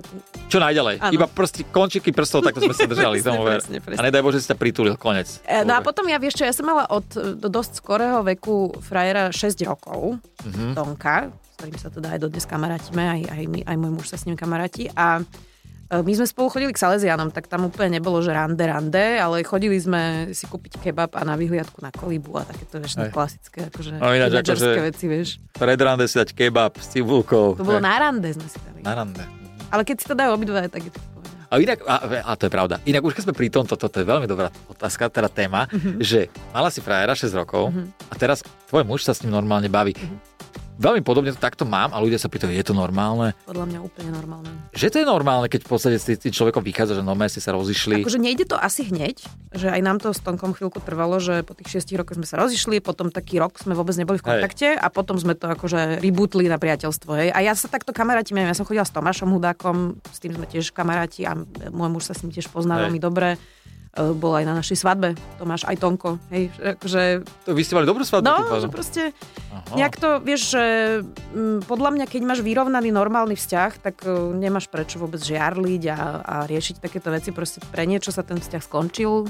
Čo 0.50 0.58
najďalej? 0.58 0.94
Ano. 0.98 1.12
Iba 1.14 1.26
prosti, 1.30 1.62
končiky 1.68 2.10
prstov, 2.10 2.42
takto 2.42 2.62
sme 2.64 2.74
sa 2.74 2.88
držali. 2.94 3.22
presne, 3.22 3.44
presne, 3.44 3.76
presne. 3.84 4.00
A 4.00 4.06
nedaj 4.08 4.22
Bože, 4.22 4.38
si 4.42 4.46
sa 4.50 4.56
pritulil, 4.58 4.98
konec. 4.98 5.42
E, 5.46 5.62
no 5.62 5.78
a 5.78 5.80
potom 5.80 6.06
ja 6.10 6.18
vieš 6.18 6.38
čo, 6.40 6.44
ja 6.46 6.54
som 6.54 6.66
mala 6.66 6.86
od 6.90 7.06
do 7.38 7.48
dosť 7.48 7.82
skorého 7.82 8.20
veku 8.26 8.74
frajera 8.82 9.30
6 9.30 9.62
rokov, 9.68 10.18
mm-hmm. 10.18 10.74
Tonka, 10.74 11.30
s 11.30 11.54
ktorým 11.58 11.78
sa 11.78 11.88
teda 11.90 12.08
aj 12.14 12.18
dodnes 12.22 12.44
kamarátime, 12.46 13.04
aj, 13.06 13.20
aj, 13.30 13.44
my, 13.46 13.60
aj 13.66 13.76
môj 13.78 13.92
muž 13.94 14.06
sa 14.10 14.18
s 14.18 14.26
ním 14.26 14.34
kamaráti. 14.38 14.90
A 14.94 15.22
my 15.88 16.12
sme 16.12 16.26
spolu 16.28 16.52
chodili 16.52 16.72
k 16.76 16.80
Salesianom, 16.84 17.32
tak 17.32 17.48
tam 17.48 17.64
úplne 17.64 17.96
nebolo, 17.96 18.20
že 18.20 18.28
rande, 18.28 18.60
rande, 18.60 19.16
ale 19.16 19.40
chodili 19.40 19.80
sme 19.80 20.28
si 20.36 20.44
kúpiť 20.44 20.84
kebab 20.84 21.16
a 21.16 21.24
na 21.24 21.32
vyhliadku 21.32 21.80
na 21.80 21.88
kolíbu 21.88 22.36
a 22.36 22.44
takéto, 22.44 22.76
vieš, 22.76 23.00
Aj. 23.00 23.08
klasické, 23.08 23.72
akože 23.72 23.96
no, 23.96 24.12
ináč, 24.12 24.44
akože 24.44 24.84
veci, 24.84 25.04
vieš. 25.08 25.28
Pred 25.56 25.80
rande 25.80 26.04
si 26.04 26.20
dať 26.20 26.36
kebab 26.36 26.76
s 26.76 26.92
cibulkou. 26.92 27.56
To 27.56 27.64
bolo 27.64 27.80
Aj. 27.80 27.88
na 27.88 27.96
rande 27.96 28.28
sme 28.36 28.44
si 28.44 28.60
dali. 28.60 28.84
Na 28.84 28.92
rande. 28.92 29.24
Ale 29.72 29.84
keď 29.88 29.96
si 29.96 30.06
to 30.08 30.14
dajú 30.16 30.30
obidva, 30.36 30.68
tak 30.68 30.84
je 30.84 30.92
to 30.92 31.00
a 31.48 31.56
inak, 31.56 31.80
a, 31.88 32.28
a 32.28 32.32
to 32.36 32.44
je 32.44 32.52
pravda. 32.52 32.76
Inak 32.84 33.08
už 33.08 33.16
keď 33.16 33.24
sme 33.24 33.32
pri 33.32 33.48
tomto, 33.48 33.72
toto 33.80 33.96
je 33.96 34.04
veľmi 34.04 34.28
dobrá 34.28 34.52
otázka, 34.68 35.08
teda 35.08 35.32
téma, 35.32 35.64
uh-huh. 35.64 35.96
že 35.96 36.28
mala 36.52 36.68
si 36.68 36.84
frajera 36.84 37.16
6 37.16 37.32
rokov 37.32 37.72
uh-huh. 37.72 37.88
a 38.12 38.14
teraz 38.20 38.44
tvoj 38.68 38.84
muž 38.84 39.08
sa 39.08 39.16
s 39.16 39.24
ním 39.24 39.32
normálne 39.32 39.72
baví. 39.72 39.96
Uh-huh 39.96 40.36
veľmi 40.78 41.02
podobne 41.02 41.34
to 41.34 41.40
takto 41.42 41.66
mám 41.66 41.90
a 41.90 41.98
ľudia 41.98 42.16
sa 42.16 42.30
pýtajú, 42.30 42.54
je 42.54 42.64
to 42.64 42.72
normálne? 42.72 43.34
Podľa 43.44 43.66
mňa 43.66 43.78
úplne 43.82 44.10
normálne. 44.14 44.50
Že 44.72 44.88
to 44.94 44.96
je 45.02 45.06
normálne, 45.06 45.46
keď 45.50 45.60
v 45.66 45.68
podstate 45.68 45.96
s 45.98 46.06
tým 46.06 46.32
človekom 46.32 46.62
vychádza, 46.62 46.98
že 46.98 47.02
normálne 47.02 47.28
ste 47.28 47.42
sa 47.42 47.52
rozišli. 47.52 48.06
Akože 48.06 48.22
nejde 48.22 48.46
to 48.46 48.54
asi 48.54 48.86
hneď, 48.86 49.26
že 49.52 49.68
aj 49.68 49.80
nám 49.82 49.98
to 49.98 50.14
s 50.14 50.22
Tonkom 50.22 50.54
chvíľku 50.54 50.78
trvalo, 50.80 51.18
že 51.18 51.42
po 51.42 51.52
tých 51.58 51.76
šiestich 51.78 51.98
rokoch 51.98 52.16
sme 52.16 52.24
sa 52.24 52.38
rozišli, 52.38 52.78
potom 52.78 53.10
taký 53.10 53.42
rok 53.42 53.58
sme 53.58 53.74
vôbec 53.74 53.98
neboli 53.98 54.22
v 54.22 54.24
kontakte 54.30 54.78
hej. 54.78 54.80
a 54.80 54.86
potom 54.88 55.18
sme 55.18 55.34
to 55.34 55.50
akože 55.50 55.98
rebootli 55.98 56.46
na 56.46 56.56
priateľstvo. 56.56 57.10
Hej. 57.18 57.28
A 57.34 57.42
ja 57.42 57.52
sa 57.58 57.66
takto 57.66 57.90
kamarátime, 57.90 58.46
ja 58.46 58.54
som 58.54 58.64
chodila 58.64 58.86
s 58.86 58.94
Tomášom 58.94 59.34
Hudákom, 59.34 59.98
s 60.08 60.22
tým 60.22 60.38
sme 60.38 60.46
tiež 60.46 60.70
kamaráti 60.70 61.26
a 61.26 61.34
môj 61.74 61.90
muž 61.90 62.04
sa 62.06 62.14
s 62.14 62.22
ním 62.22 62.30
tiež 62.30 62.48
pozná 62.54 62.78
veľmi 62.78 63.02
dobre. 63.02 63.34
E, 63.98 64.14
bol 64.14 64.32
aj 64.38 64.46
na 64.46 64.54
našej 64.54 64.78
svadbe. 64.78 65.18
Tomáš 65.42 65.66
aj 65.66 65.76
Tonko. 65.82 66.22
Hej, 66.30 66.54
akože... 66.78 67.26
To 67.50 67.50
vy 67.50 67.62
ste 67.66 67.74
mali 67.74 67.86
dobrú 67.90 68.06
svadbu? 68.06 68.30
No, 68.30 68.62
že 68.62 68.70
proste 68.70 69.02
Aha. 69.50 69.74
nejak 69.74 69.98
to, 69.98 70.22
vieš, 70.22 70.54
že 70.54 70.64
m, 71.34 71.58
podľa 71.66 71.90
mňa, 71.98 72.04
keď 72.06 72.22
máš 72.22 72.40
vyrovnaný 72.46 72.94
normálny 72.94 73.34
vzťah, 73.34 73.70
tak 73.82 74.06
uh, 74.06 74.30
nemáš 74.30 74.70
prečo 74.70 75.02
vôbec 75.02 75.18
žiarliť 75.18 75.82
a, 75.90 75.98
a 76.22 76.36
riešiť 76.46 76.78
takéto 76.78 77.10
veci. 77.10 77.34
Proste 77.34 77.58
pre 77.74 77.90
niečo 77.90 78.14
sa 78.14 78.22
ten 78.22 78.38
vzťah 78.38 78.62
skončil 78.62 79.26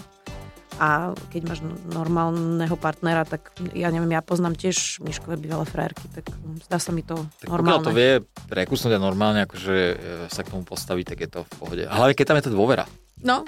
a 0.78 1.10
keď 1.34 1.42
máš 1.42 1.60
normálneho 1.90 2.78
partnera, 2.78 3.26
tak 3.26 3.50
ja 3.74 3.90
neviem, 3.90 4.14
ja 4.14 4.22
poznám 4.22 4.54
tiež 4.54 5.02
Miškové 5.02 5.34
bývalé 5.34 5.66
frajerky, 5.66 6.06
tak 6.14 6.30
zdá 6.70 6.78
sa 6.78 6.94
mi 6.94 7.02
to 7.02 7.18
tak 7.42 7.50
normálne. 7.50 7.82
to 7.82 7.90
vie 7.90 8.22
prekusnúť 8.46 8.94
a 8.94 9.00
normálne 9.02 9.42
akože 9.42 9.74
e, 9.74 9.94
sa 10.30 10.46
k 10.46 10.54
tomu 10.54 10.62
postaviť, 10.62 11.04
tak 11.14 11.18
je 11.26 11.30
to 11.34 11.40
v 11.42 11.52
pohode. 11.58 11.82
Ale 11.82 12.14
keď 12.14 12.24
tam 12.30 12.38
je 12.38 12.44
to 12.46 12.54
dôvera. 12.54 12.86
No, 13.26 13.42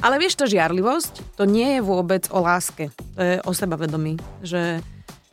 ale 0.00 0.16
vieš, 0.16 0.40
to 0.40 0.48
žiarlivosť, 0.48 1.36
to 1.36 1.44
nie 1.44 1.78
je 1.78 1.80
vôbec 1.84 2.26
o 2.32 2.40
láske. 2.40 2.88
To 3.16 3.20
je 3.20 3.34
o 3.44 3.52
sebavedomí. 3.52 4.16
Že, 4.40 4.80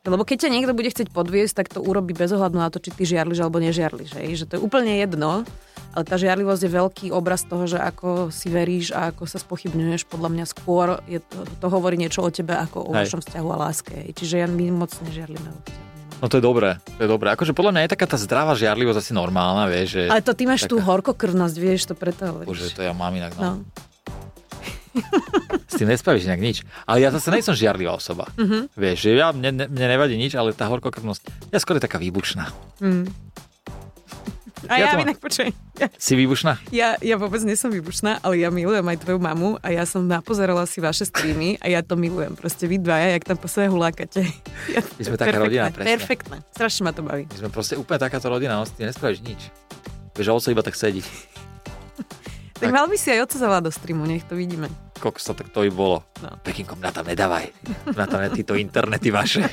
lebo 0.07 0.24
keď 0.27 0.47
ťa 0.47 0.53
niekto 0.53 0.75
bude 0.75 0.91
chcieť 0.91 1.12
podviesť, 1.12 1.53
tak 1.63 1.67
to 1.71 1.79
urobí 1.79 2.12
bez 2.12 2.31
ohľadu 2.36 2.59
na 2.59 2.67
to, 2.67 2.83
či 2.83 2.91
ty 2.91 3.03
žiarliš 3.07 3.39
alebo 3.43 3.63
nežiarliš. 3.63 4.12
Že 4.12 4.45
to 4.47 4.53
je 4.59 4.62
úplne 4.63 5.00
jedno. 5.00 5.47
Ale 5.97 6.05
tá 6.05 6.13
žiarlivosť 6.13 6.62
je 6.62 6.71
veľký 6.77 7.07
obraz 7.09 7.41
toho, 7.41 7.65
že 7.65 7.81
ako 7.81 8.29
si 8.29 8.53
veríš 8.53 8.93
a 8.93 9.09
ako 9.09 9.25
sa 9.25 9.41
spochybňuješ. 9.41 10.05
Podľa 10.05 10.29
mňa 10.29 10.45
skôr 10.45 11.01
je 11.09 11.17
to, 11.17 11.41
to 11.57 11.67
hovorí 11.74 11.97
niečo 11.97 12.21
o 12.21 12.29
tebe 12.29 12.53
ako 12.53 12.86
o 12.86 12.91
Hej. 12.93 13.09
vašom 13.09 13.19
vzťahu 13.25 13.50
a 13.50 13.57
láske. 13.57 13.95
Čiže 14.13 14.45
ja 14.45 14.47
my 14.51 14.86
moc 14.86 14.93
nežiarlíme. 14.93 15.50
No 16.17 16.25
to 16.29 16.41
je 16.41 16.43
dobré, 16.43 16.81
to 16.97 17.05
je 17.05 17.09
dobré. 17.09 17.29
Akože 17.38 17.53
podľa 17.53 17.77
mňa 17.77 17.81
je 17.86 17.91
taká 17.93 18.09
tá 18.09 18.17
zdravá 18.17 18.57
žiarlivosť 18.57 19.05
asi 19.05 19.13
normálna, 19.13 19.69
vieš. 19.69 20.01
Že 20.01 20.03
ale 20.09 20.25
to 20.25 20.33
ty 20.33 20.50
máš 20.50 20.65
taká... 20.65 20.71
tú 20.74 20.77
horkokrvnosť, 20.81 21.55
vieš, 21.62 21.81
to 21.89 21.94
preto 21.94 22.25
hovoríš. 22.33 22.50
Bože, 22.50 22.74
to 22.74 22.81
ja 22.81 22.94
mám 22.94 23.13
inak, 23.13 23.37
no. 23.37 23.42
no. 23.42 23.51
S 25.68 25.74
tým 25.75 25.88
nespravíš 25.92 26.27
nejak 26.27 26.42
nič. 26.42 26.57
Ale 26.88 27.03
ja 27.03 27.10
zase 27.12 27.29
nejsem 27.31 27.55
žiarlivá 27.55 27.96
osoba. 27.98 28.27
Mm-hmm. 28.36 28.62
Vieš, 28.74 28.98
že 29.03 29.10
ja, 29.16 29.29
mne, 29.36 29.68
mne 29.68 29.86
nevadí 29.88 30.16
nič, 30.16 30.33
ale 30.33 30.55
tá 30.55 30.68
horkokrvnosť, 30.72 31.51
ja 31.51 31.57
skôr 31.60 31.77
je 31.77 31.86
taká 31.86 32.00
výbušná. 32.00 32.50
Mm. 32.83 33.07
A 34.66 34.81
ja, 34.81 34.98
ja 34.98 35.05
inak 35.05 35.22
počujem. 35.22 35.53
Ja, 35.77 35.86
si 36.01 36.18
výbušná? 36.18 36.57
Ja, 36.74 36.98
ja 36.98 37.16
vôbec 37.22 37.46
nie 37.46 37.53
som 37.53 37.70
výbušná, 37.70 38.25
ale 38.25 38.42
ja 38.42 38.50
milujem 38.50 38.81
aj 38.81 39.05
tvoju 39.05 39.22
mamu 39.22 39.62
a 39.62 39.70
ja 39.70 39.86
som 39.86 40.01
napozerala 40.10 40.66
si 40.66 40.81
vaše 40.81 41.05
streamy 41.05 41.62
a 41.62 41.70
ja 41.70 41.86
to 41.86 41.94
milujem. 41.94 42.33
Proste 42.33 42.66
vy 42.66 42.81
dvaja, 42.81 43.14
jak 43.14 43.24
tam 43.29 43.38
po 43.38 43.46
sebe 43.46 43.70
hulákate. 43.70 44.25
Ja, 44.74 44.81
My 44.83 45.03
sme 45.05 45.16
taká 45.16 45.38
rodina, 45.38 45.70
presne. 45.70 45.96
Perfektné. 45.96 46.38
Strašne 46.51 46.81
ma 46.90 46.92
to 46.92 47.05
baví. 47.05 47.29
My 47.29 47.38
sme 47.38 47.50
proste 47.53 47.77
úplne 47.77 48.01
takáto 48.01 48.27
rodina, 48.27 48.57
no 48.57 48.66
ty 48.66 48.83
nespravíš 48.83 49.22
nič. 49.24 49.42
Vieš, 50.18 50.27
oco 50.33 50.50
iba 50.50 50.66
tak 50.66 50.74
sedí. 50.74 51.05
Tak, 52.57 52.74
tak 52.74 52.74
mal 52.74 52.89
by 52.89 52.98
si 52.98 53.13
aj 53.13 53.29
zavolať 53.37 53.70
do 53.70 53.72
streamu, 53.72 54.09
nech 54.09 54.25
to 54.25 54.33
vidíme. 54.33 54.65
sa 55.22 55.37
tak 55.37 55.53
to 55.53 55.61
by 55.61 55.70
bolo. 55.70 56.01
No. 56.25 56.33
Pekinkom 56.41 56.81
na 56.81 56.89
tam 56.89 57.05
nedávaj. 57.05 57.53
Na 57.93 58.09
tam 58.09 58.25
títo 58.33 58.57
internety 58.57 59.13
vaše. 59.13 59.46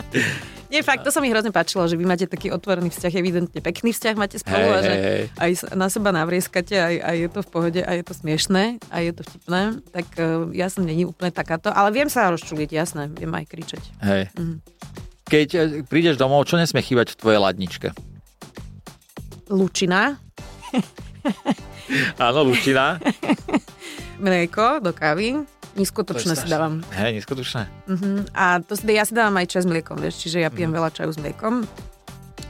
Nie, 0.72 0.80
fakt, 0.80 1.04
to 1.04 1.12
sa 1.12 1.20
mi 1.20 1.28
hrozne 1.28 1.52
páčilo, 1.52 1.84
že 1.88 1.96
vy 1.96 2.04
máte 2.08 2.24
taký 2.24 2.52
otvorený 2.52 2.92
vzťah, 2.92 3.12
evidentne 3.16 3.60
pekný 3.60 3.92
vzťah 3.92 4.14
máte 4.16 4.36
spolu 4.36 4.68
hey, 4.68 4.72
a 4.72 4.78
že 4.80 4.94
hey, 4.96 5.22
aj 5.40 5.50
na 5.76 5.88
seba 5.88 6.12
navrieskate, 6.12 6.76
aj, 6.76 6.94
aj 7.04 7.16
je 7.16 7.28
to 7.32 7.40
v 7.40 7.48
pohode, 7.48 7.80
aj 7.80 7.96
je 8.00 8.04
to 8.04 8.14
smiešné, 8.16 8.64
aj 8.92 9.02
je 9.04 9.12
to 9.12 9.22
vtipné. 9.28 9.60
Tak 9.92 10.06
uh, 10.16 10.48
ja 10.52 10.68
som 10.68 10.84
není 10.84 11.08
úplne 11.08 11.32
takáto, 11.32 11.72
ale 11.72 11.92
viem 11.92 12.12
sa 12.12 12.28
rozčuliť, 12.32 12.68
jasné, 12.68 13.08
viem 13.12 13.32
aj 13.32 13.44
kričať. 13.48 13.82
Hej. 14.04 14.22
Mhm. 14.36 14.56
Keď 15.28 15.48
e, 15.52 15.60
prídeš 15.84 16.16
domov, 16.16 16.48
čo 16.48 16.56
nesmie 16.56 16.80
chýbať 16.80 17.12
v 17.12 17.20
tvojej 17.20 17.40
ladničke? 17.40 17.92
Lučina. 19.52 20.16
Áno, 22.24 22.44
luština. 22.48 23.00
Mlieko 24.22 24.82
do 24.82 24.90
kávy. 24.92 25.44
Nízkotučné 25.78 26.34
si 26.34 26.50
dávam. 26.50 26.82
Hej, 26.90 27.22
nízkotučné. 27.22 27.70
Uh-huh. 27.86 28.26
A 28.34 28.58
to 28.58 28.74
si, 28.74 28.82
ja 28.90 29.06
si 29.06 29.14
dávam 29.14 29.38
aj 29.38 29.46
čaj 29.46 29.62
s 29.62 29.68
mliekom, 29.70 29.94
vieš, 29.94 30.26
čiže 30.26 30.42
ja 30.42 30.50
pijem 30.50 30.74
uh-huh. 30.74 30.82
veľa 30.82 30.90
čaju 30.90 31.10
s 31.14 31.18
mliekom. 31.22 31.54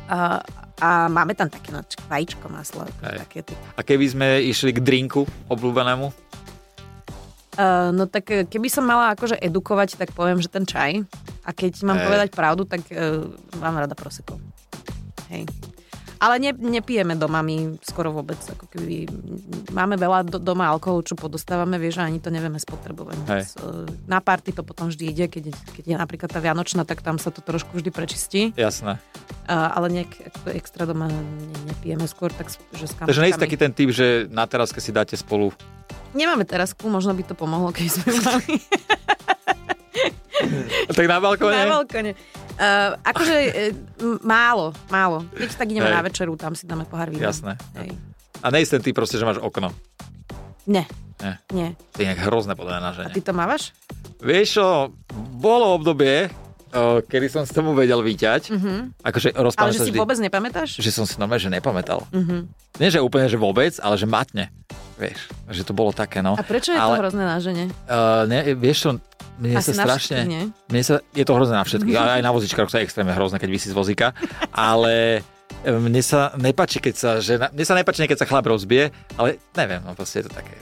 A, 0.08 0.40
a 0.80 0.88
máme 1.12 1.36
tam 1.36 1.52
také 1.52 1.68
no, 1.68 1.84
vajíčko, 2.08 2.48
maslo. 2.48 2.88
Také, 3.04 3.44
A 3.76 3.80
keby 3.84 4.04
sme 4.08 4.26
išli 4.48 4.72
k 4.72 4.80
drinku 4.80 5.28
obľúbenému? 5.52 6.08
Uh, 7.58 7.90
no 7.90 8.06
tak 8.06 8.30
e, 8.30 8.46
keby 8.46 8.70
som 8.70 8.86
mala 8.86 9.18
akože 9.18 9.34
edukovať, 9.34 9.98
tak 9.98 10.14
poviem, 10.14 10.38
že 10.38 10.46
ten 10.46 10.62
čaj. 10.62 11.02
A 11.42 11.50
keď 11.50 11.82
mám 11.82 11.98
hey. 11.98 12.06
povedať 12.06 12.28
pravdu, 12.30 12.62
tak 12.62 12.86
uh, 12.94 13.26
mám 13.58 13.82
rada 13.82 13.98
proseko. 13.98 14.38
Hej. 15.28 15.44
Ale 16.18 16.42
ne, 16.42 16.50
nepijeme 16.54 17.14
doma 17.14 17.42
my 17.42 17.78
skoro 17.83 18.11
vôbec. 18.11 18.38
Ako 18.38 18.66
keby 18.70 19.07
máme 19.70 19.94
veľa 19.94 20.26
do, 20.26 20.38
doma 20.42 20.70
alkoholu, 20.70 21.07
čo 21.07 21.14
podostávame, 21.14 21.78
vieš, 21.78 22.02
a 22.02 22.11
ani 22.11 22.18
to 22.18 22.28
nevieme 22.28 22.59
spotrebovať. 22.59 23.16
Hej. 23.31 23.42
Na 24.11 24.18
party 24.18 24.54
to 24.54 24.66
potom 24.66 24.90
vždy 24.90 25.04
ide, 25.14 25.26
keď, 25.31 25.54
keď 25.78 25.85
je 25.85 25.96
napríklad 25.96 26.31
tá 26.31 26.42
Vianočná, 26.42 26.83
tak 26.83 27.07
tam 27.07 27.22
sa 27.22 27.31
to 27.31 27.38
trošku 27.38 27.78
vždy 27.78 27.90
prečistí. 27.94 28.40
Jasné. 28.59 28.98
Ale 29.48 29.87
nejak 29.88 30.11
extra 30.52 30.85
doma 30.85 31.07
ne, 31.09 31.22
nepijeme 31.70 32.04
skôr, 32.11 32.35
tak 32.35 32.50
že 32.74 32.85
s 32.85 32.94
Takže 32.98 33.22
nie 33.22 33.33
taký 33.38 33.57
ten 33.57 33.72
typ, 33.72 33.88
že 33.94 34.26
na 34.28 34.44
teraz, 34.44 34.74
keď 34.74 34.83
si 34.83 34.92
dáte 34.92 35.14
spolu 35.16 35.54
Nemáme 36.16 36.48
terasku, 36.48 36.88
možno 36.88 37.12
by 37.12 37.22
to 37.24 37.35
pomohlo, 37.37 37.68
keď 37.68 37.87
sme 37.92 38.12
mali. 38.24 38.54
tak 40.96 41.04
na 41.04 41.20
balkóne? 41.20 41.52
Na 41.52 41.68
balkóne. 41.68 42.16
Uh, 42.59 42.99
akože 43.07 43.37
uh, 43.38 44.18
málo, 44.27 44.75
málo. 44.90 45.23
Keď 45.31 45.55
tak 45.55 45.71
ideme 45.71 45.87
Hej. 45.87 45.94
na 45.94 46.03
večeru, 46.03 46.35
tam 46.35 46.59
si 46.59 46.66
dáme 46.66 46.83
pohár 46.90 47.07
vína. 47.07 47.31
Jasné. 47.31 47.55
Hej. 47.79 47.94
A 48.42 48.51
nejsi 48.51 48.75
ten 48.75 48.83
ty 48.83 48.90
proste, 48.90 49.14
že 49.14 49.23
máš 49.23 49.38
okno? 49.38 49.71
Ne. 50.66 50.83
Nie. 51.23 51.35
Nie. 51.55 51.68
To 51.94 52.03
je 52.03 52.07
nejak 52.07 52.23
hrozné 52.27 52.55
podľa 52.59 52.83
na 52.83 52.90
žene. 52.94 53.11
A 53.11 53.14
ty 53.14 53.23
to 53.23 53.31
mávaš? 53.35 53.75
Vieš 54.23 54.59
čo, 54.59 54.66
bolo 55.38 55.75
obdobie, 55.79 56.31
kedy 57.11 57.27
som 57.27 57.42
s 57.42 57.51
tomu 57.51 57.75
vedel 57.75 57.99
vyťať. 58.03 58.42
Uh-huh. 58.55 58.92
Akože 59.03 59.35
ale 59.35 59.71
že 59.75 59.83
si 59.83 59.90
vždy, 59.90 59.99
vôbec 59.99 60.18
nepamätáš? 60.18 60.79
Že 60.79 60.90
som 60.94 61.05
si 61.07 61.18
normálne, 61.18 61.42
že 61.42 61.51
nepamätal. 61.51 62.07
Uh-huh. 62.11 62.47
Nie, 62.79 62.90
že 62.94 63.03
úplne, 63.03 63.27
že 63.27 63.35
vôbec, 63.40 63.75
ale 63.83 63.99
že 63.99 64.07
matne. 64.07 64.55
Vieš, 64.99 65.31
že 65.51 65.62
to 65.62 65.75
bolo 65.75 65.94
také, 65.94 66.23
no. 66.23 66.35
A 66.35 66.42
prečo 66.42 66.75
je 66.75 66.79
ale, 66.79 66.99
to 66.99 67.03
hrozné 67.07 67.25
na 67.27 67.38
žene? 67.38 67.71
Uh, 67.87 68.27
ne, 68.27 68.55
vieš 68.59 68.79
čo, 68.83 68.90
mne 69.38 69.55
Asi 69.55 69.70
sa 69.70 69.87
strašne... 69.87 70.51
Mne 70.68 70.83
sa, 70.83 70.98
je 71.14 71.24
to 71.24 71.33
hrozné 71.33 71.55
na 71.55 71.64
všetkých, 71.64 71.94
ale 71.94 72.11
aj 72.18 72.22
na 72.27 72.33
vozičkách 72.35 72.68
sa 72.68 72.83
je 72.83 72.85
extrémne 72.90 73.14
hrozné, 73.14 73.38
keď 73.38 73.51
vysí 73.55 73.70
z 73.70 73.77
vozíka. 73.79 74.11
Ale 74.51 75.22
e, 75.62 75.70
mne 75.70 76.03
sa 76.03 76.35
nepačí, 76.35 76.83
keď 76.83 76.94
sa 76.98 77.11
žena... 77.22 77.46
Mne 77.55 77.64
sa 77.64 77.74
nepačí, 77.79 78.03
keď 78.03 78.18
sa 78.18 78.27
chlap 78.27 78.51
rozbije, 78.51 78.90
ale 79.14 79.38
neviem, 79.55 79.79
no 79.87 79.94
proste 79.94 80.20
je 80.20 80.24
to 80.27 80.33
také. 80.35 80.59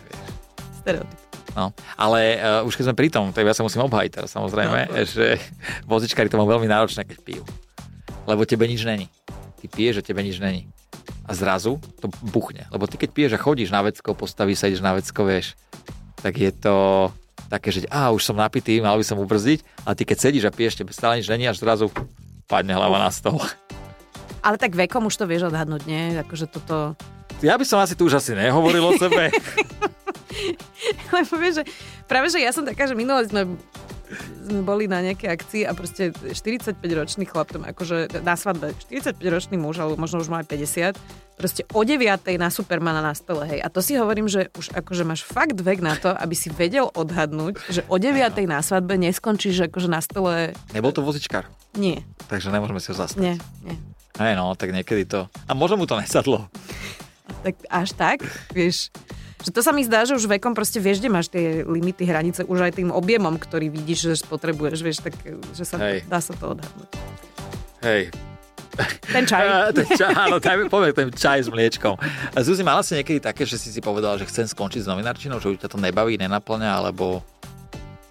Stereotyp. 0.84 1.26
No, 1.56 1.72
ale 1.96 2.36
uh, 2.36 2.68
už 2.68 2.76
keď 2.76 2.92
sme 2.92 3.00
pri 3.00 3.08
tom, 3.08 3.32
tak 3.32 3.48
ja 3.48 3.56
sa 3.56 3.64
musím 3.64 3.88
obhajiť 3.88 4.12
teraz 4.12 4.28
samozrejme, 4.36 4.92
no, 4.92 5.08
že 5.08 5.40
vozičkári 5.88 6.28
to 6.28 6.36
majú 6.36 6.52
veľmi 6.52 6.68
náročné, 6.68 7.08
keď 7.08 7.18
pijú. 7.24 7.42
Lebo 8.28 8.44
tebe 8.44 8.68
nič 8.68 8.84
není. 8.84 9.08
Ty 9.56 9.64
piješ, 9.72 10.04
že 10.04 10.12
tebe 10.12 10.20
nič 10.20 10.36
není. 10.36 10.68
A 11.24 11.32
zrazu 11.32 11.80
to 11.96 12.12
buchne. 12.20 12.68
Lebo 12.68 12.84
ty 12.84 13.00
keď 13.00 13.08
piješ 13.08 13.32
a 13.34 13.40
chodíš 13.40 13.72
na 13.72 13.80
vecko, 13.80 14.12
postavíš 14.12 14.60
sa, 14.60 14.68
ideš 14.68 14.84
na 14.84 14.92
vecko, 15.00 15.24
vieš, 15.24 15.56
tak 16.20 16.36
je 16.36 16.52
to 16.52 17.08
také, 17.46 17.70
že 17.70 17.86
a 17.88 18.10
už 18.10 18.22
som 18.22 18.36
napitý, 18.36 18.78
mal 18.82 18.98
by 18.98 19.04
som 19.06 19.18
ubrzdiť, 19.18 19.86
a 19.86 19.94
ty 19.94 20.02
keď 20.02 20.16
sedíš 20.18 20.44
a 20.46 20.52
piješ, 20.54 20.82
tebe 20.82 20.92
stále 20.92 21.18
nič 21.18 21.30
není, 21.30 21.46
až 21.46 21.62
zrazu 21.62 21.90
padne 22.46 22.74
hlava 22.74 22.98
na 22.98 23.10
stôl. 23.10 23.42
Ale 24.46 24.58
tak 24.58 24.78
vekom 24.78 25.10
už 25.10 25.18
to 25.18 25.26
vieš 25.26 25.50
odhadnúť, 25.50 25.82
nie? 25.90 26.14
Akože 26.22 26.46
toto... 26.46 26.94
Ja 27.42 27.58
by 27.58 27.66
som 27.66 27.82
asi 27.82 27.98
tu 27.98 28.06
už 28.06 28.22
asi 28.22 28.32
nehovoril 28.32 28.82
o 28.82 28.94
sebe. 28.94 29.34
Lebo 31.14 31.32
vieš, 31.34 31.62
že 31.62 31.64
práve, 32.06 32.30
že 32.30 32.38
ja 32.38 32.54
som 32.54 32.62
taká, 32.62 32.86
že 32.86 32.94
minule 32.94 33.26
sme 33.26 33.58
sme 34.46 34.62
boli 34.62 34.86
na 34.86 35.02
nejakej 35.02 35.28
akcii 35.28 35.62
a 35.66 35.74
proste 35.74 36.14
45-ročný 36.14 37.26
chlap, 37.26 37.50
tam 37.50 37.66
akože 37.66 38.22
na 38.22 38.38
svadbe, 38.38 38.72
45-ročný 38.86 39.58
muž, 39.58 39.82
alebo 39.82 39.98
možno 39.98 40.22
už 40.22 40.30
má 40.30 40.46
aj 40.46 40.48
50, 40.94 41.36
proste 41.36 41.62
o 41.74 41.82
9 41.82 42.06
na 42.38 42.48
Supermana 42.48 43.02
na 43.02 43.12
stole, 43.12 43.44
hej. 43.50 43.60
A 43.60 43.68
to 43.68 43.84
si 43.84 43.98
hovorím, 43.98 44.30
že 44.30 44.48
už 44.56 44.72
akože 44.72 45.02
máš 45.04 45.26
fakt 45.26 45.58
vek 45.58 45.82
na 45.82 45.98
to, 45.98 46.14
aby 46.14 46.32
si 46.32 46.48
vedel 46.48 46.88
odhadnúť, 46.94 47.60
že 47.68 47.82
o 47.90 47.96
9 47.98 48.16
na 48.48 48.62
svadbe 48.64 48.96
neskončíš 48.96 49.68
akože 49.68 49.88
na 49.90 50.00
stole... 50.00 50.56
Nebol 50.72 50.94
to 50.94 51.04
vozičkár? 51.04 51.50
Nie. 51.76 52.06
Takže 52.30 52.48
nemôžeme 52.54 52.80
si 52.80 52.88
ho 52.90 52.96
zastať. 52.96 53.20
Nie, 53.20 53.34
nie. 53.66 53.76
Hej 54.16 54.32
no, 54.32 54.56
tak 54.56 54.72
niekedy 54.72 55.04
to... 55.04 55.28
A 55.44 55.52
možno 55.52 55.76
mu 55.76 55.84
to 55.84 56.00
nesadlo. 56.00 56.48
Tak 57.44 57.54
až 57.68 57.92
tak, 57.92 58.18
vieš... 58.54 58.88
Že 59.44 59.50
to 59.52 59.60
sa 59.60 59.72
mi 59.74 59.84
zdá, 59.84 60.08
že 60.08 60.16
už 60.16 60.28
vekom 60.28 60.56
proste 60.56 60.80
vieš, 60.80 61.04
kde 61.04 61.12
máš 61.12 61.28
tie 61.28 61.60
limity, 61.66 62.08
hranice, 62.08 62.48
už 62.48 62.70
aj 62.70 62.72
tým 62.80 62.88
objemom, 62.88 63.36
ktorý 63.36 63.68
vidíš, 63.68 64.12
že 64.12 64.24
spotrebuješ, 64.24 64.78
vieš, 64.80 64.98
tak 65.04 65.14
že 65.52 65.64
sa, 65.64 65.76
Hej. 65.76 66.08
dá 66.08 66.18
sa 66.24 66.32
to 66.32 66.56
odhadnúť. 66.56 66.90
Hej, 67.84 68.10
ten 69.12 69.24
čaj. 69.24 69.44
ten 69.78 69.88
čaj, 69.96 70.12
áno, 70.12 70.36
dajme 70.38 70.68
poviem 70.68 70.92
ten 70.92 71.08
čaj 71.08 71.46
s 71.46 71.48
mliečkom. 71.48 71.96
Zuzi, 72.44 72.62
mala 72.62 72.84
si 72.84 72.96
niekedy 72.96 73.18
také, 73.22 73.48
že 73.48 73.56
si 73.56 73.72
si 73.72 73.80
povedala, 73.80 74.20
že 74.20 74.28
chcem 74.28 74.44
skončiť 74.44 74.84
s 74.84 74.88
novinárčinou, 74.90 75.40
že 75.40 75.56
už 75.56 75.58
ťa 75.64 75.72
to 75.72 75.78
nebaví, 75.80 76.20
nenaplňa, 76.20 76.70
alebo... 76.76 77.24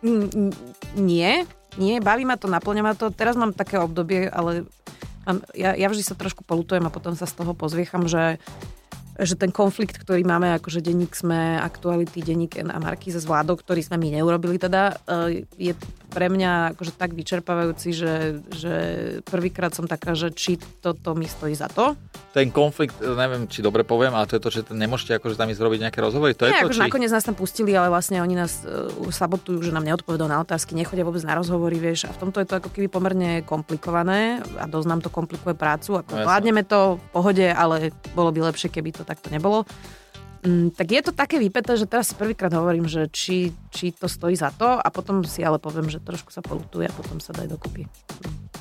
Mm, 0.01 0.53
nie, 0.97 1.45
nie, 1.77 1.95
baví 2.01 2.25
ma 2.25 2.37
to, 2.37 2.49
naplňa 2.49 2.83
ma 2.83 2.93
to. 2.93 3.09
Teraz 3.13 3.37
mám 3.37 3.53
také 3.53 3.81
obdobie, 3.81 4.29
ale 4.29 4.65
mám, 5.25 5.41
ja, 5.53 5.73
ja 5.73 5.87
vždy 5.89 6.03
sa 6.05 6.15
trošku 6.17 6.45
polutujem 6.45 6.85
a 6.85 6.93
potom 6.93 7.13
sa 7.17 7.25
z 7.29 7.37
toho 7.37 7.53
pozviecham, 7.57 8.05
že 8.05 8.37
že 9.19 9.39
ten 9.39 9.51
konflikt, 9.51 9.95
ktorý 9.95 10.27
máme, 10.27 10.51
akože 10.59 10.83
denník 10.83 11.15
sme, 11.15 11.55
aktuality, 11.59 12.19
denník 12.19 12.59
N 12.59 12.71
a 12.71 12.79
Markíza 12.83 13.23
s 13.23 13.27
vládou, 13.27 13.55
ktorý 13.55 13.79
sme 13.79 13.95
my 13.95 14.19
neurobili 14.19 14.59
teda, 14.59 14.99
e, 15.07 15.47
je 15.55 15.73
pre 16.15 16.31
mňa 16.31 16.71
akože 16.71 16.95
tak 16.95 17.11
vyčerpávajúci, 17.11 17.91
že, 17.91 18.39
že 18.55 18.73
prvýkrát 19.27 19.75
som 19.75 19.83
taká, 19.83 20.15
že 20.15 20.31
či 20.31 20.55
toto 20.79 21.11
mi 21.11 21.27
stojí 21.27 21.51
za 21.51 21.67
to. 21.67 21.99
Ten 22.31 22.55
konflikt, 22.55 22.95
neviem, 23.03 23.51
či 23.51 23.59
dobre 23.59 23.83
poviem, 23.83 24.15
ale 24.15 24.23
to 24.23 24.39
je 24.39 24.43
to, 24.43 24.49
že 24.51 24.61
nemôžete 24.71 25.19
akože 25.19 25.35
tam 25.35 25.51
ísť 25.51 25.59
robiť 25.59 25.79
nejaké 25.83 25.99
rozhovory. 25.99 26.31
To 26.39 26.47
Nie, 26.47 26.63
je 26.63 26.63
to, 26.63 26.65
akože 26.71 26.79
či... 26.79 26.85
nakoniec 26.87 27.11
nás 27.11 27.27
tam 27.27 27.35
pustili, 27.35 27.75
ale 27.75 27.91
vlastne 27.91 28.23
oni 28.23 28.35
nás 28.39 28.63
uh, 28.63 28.87
sabotujú, 29.11 29.59
že 29.59 29.75
nám 29.75 29.83
neodpovedajú 29.83 30.29
na 30.31 30.39
otázky, 30.39 30.71
nechodia 30.71 31.03
vôbec 31.03 31.23
na 31.27 31.35
rozhovory, 31.35 31.75
vieš. 31.75 32.07
A 32.07 32.15
v 32.15 32.19
tomto 32.23 32.39
je 32.39 32.47
to 32.47 32.63
ako 32.63 32.71
keby 32.71 32.87
pomerne 32.87 33.43
komplikované 33.43 34.39
a 34.55 34.71
dosť 34.71 34.87
nám 34.87 35.03
to 35.03 35.11
komplikuje 35.11 35.51
prácu. 35.51 35.99
Ako 35.99 36.15
no, 36.15 36.23
vládneme 36.23 36.63
to 36.63 36.95
v 36.95 37.05
pohode, 37.11 37.47
ale 37.51 37.91
bolo 38.15 38.31
by 38.31 38.55
lepšie, 38.55 38.71
keby 38.71 38.95
to 38.95 39.03
takto 39.03 39.27
nebolo. 39.27 39.67
Mm, 40.45 40.69
tak 40.77 40.93
je 40.93 41.01
to 41.01 41.11
také 41.11 41.41
vypeté, 41.41 41.73
že 41.73 41.89
teraz 41.89 42.13
si 42.13 42.15
prvýkrát 42.15 42.53
hovorím, 42.53 42.85
že 42.85 43.09
či, 43.09 43.49
či 43.73 43.89
to 43.89 44.05
stojí 44.05 44.37
za 44.37 44.53
to 44.53 44.77
a 44.77 44.87
potom 44.93 45.25
si 45.25 45.41
ale 45.41 45.57
poviem, 45.57 45.89
že 45.89 45.97
trošku 45.97 46.29
sa 46.29 46.45
polutuje 46.45 46.85
a 46.85 46.93
potom 46.93 47.17
sa 47.17 47.33
daj 47.33 47.49
dokopy. 47.49 47.89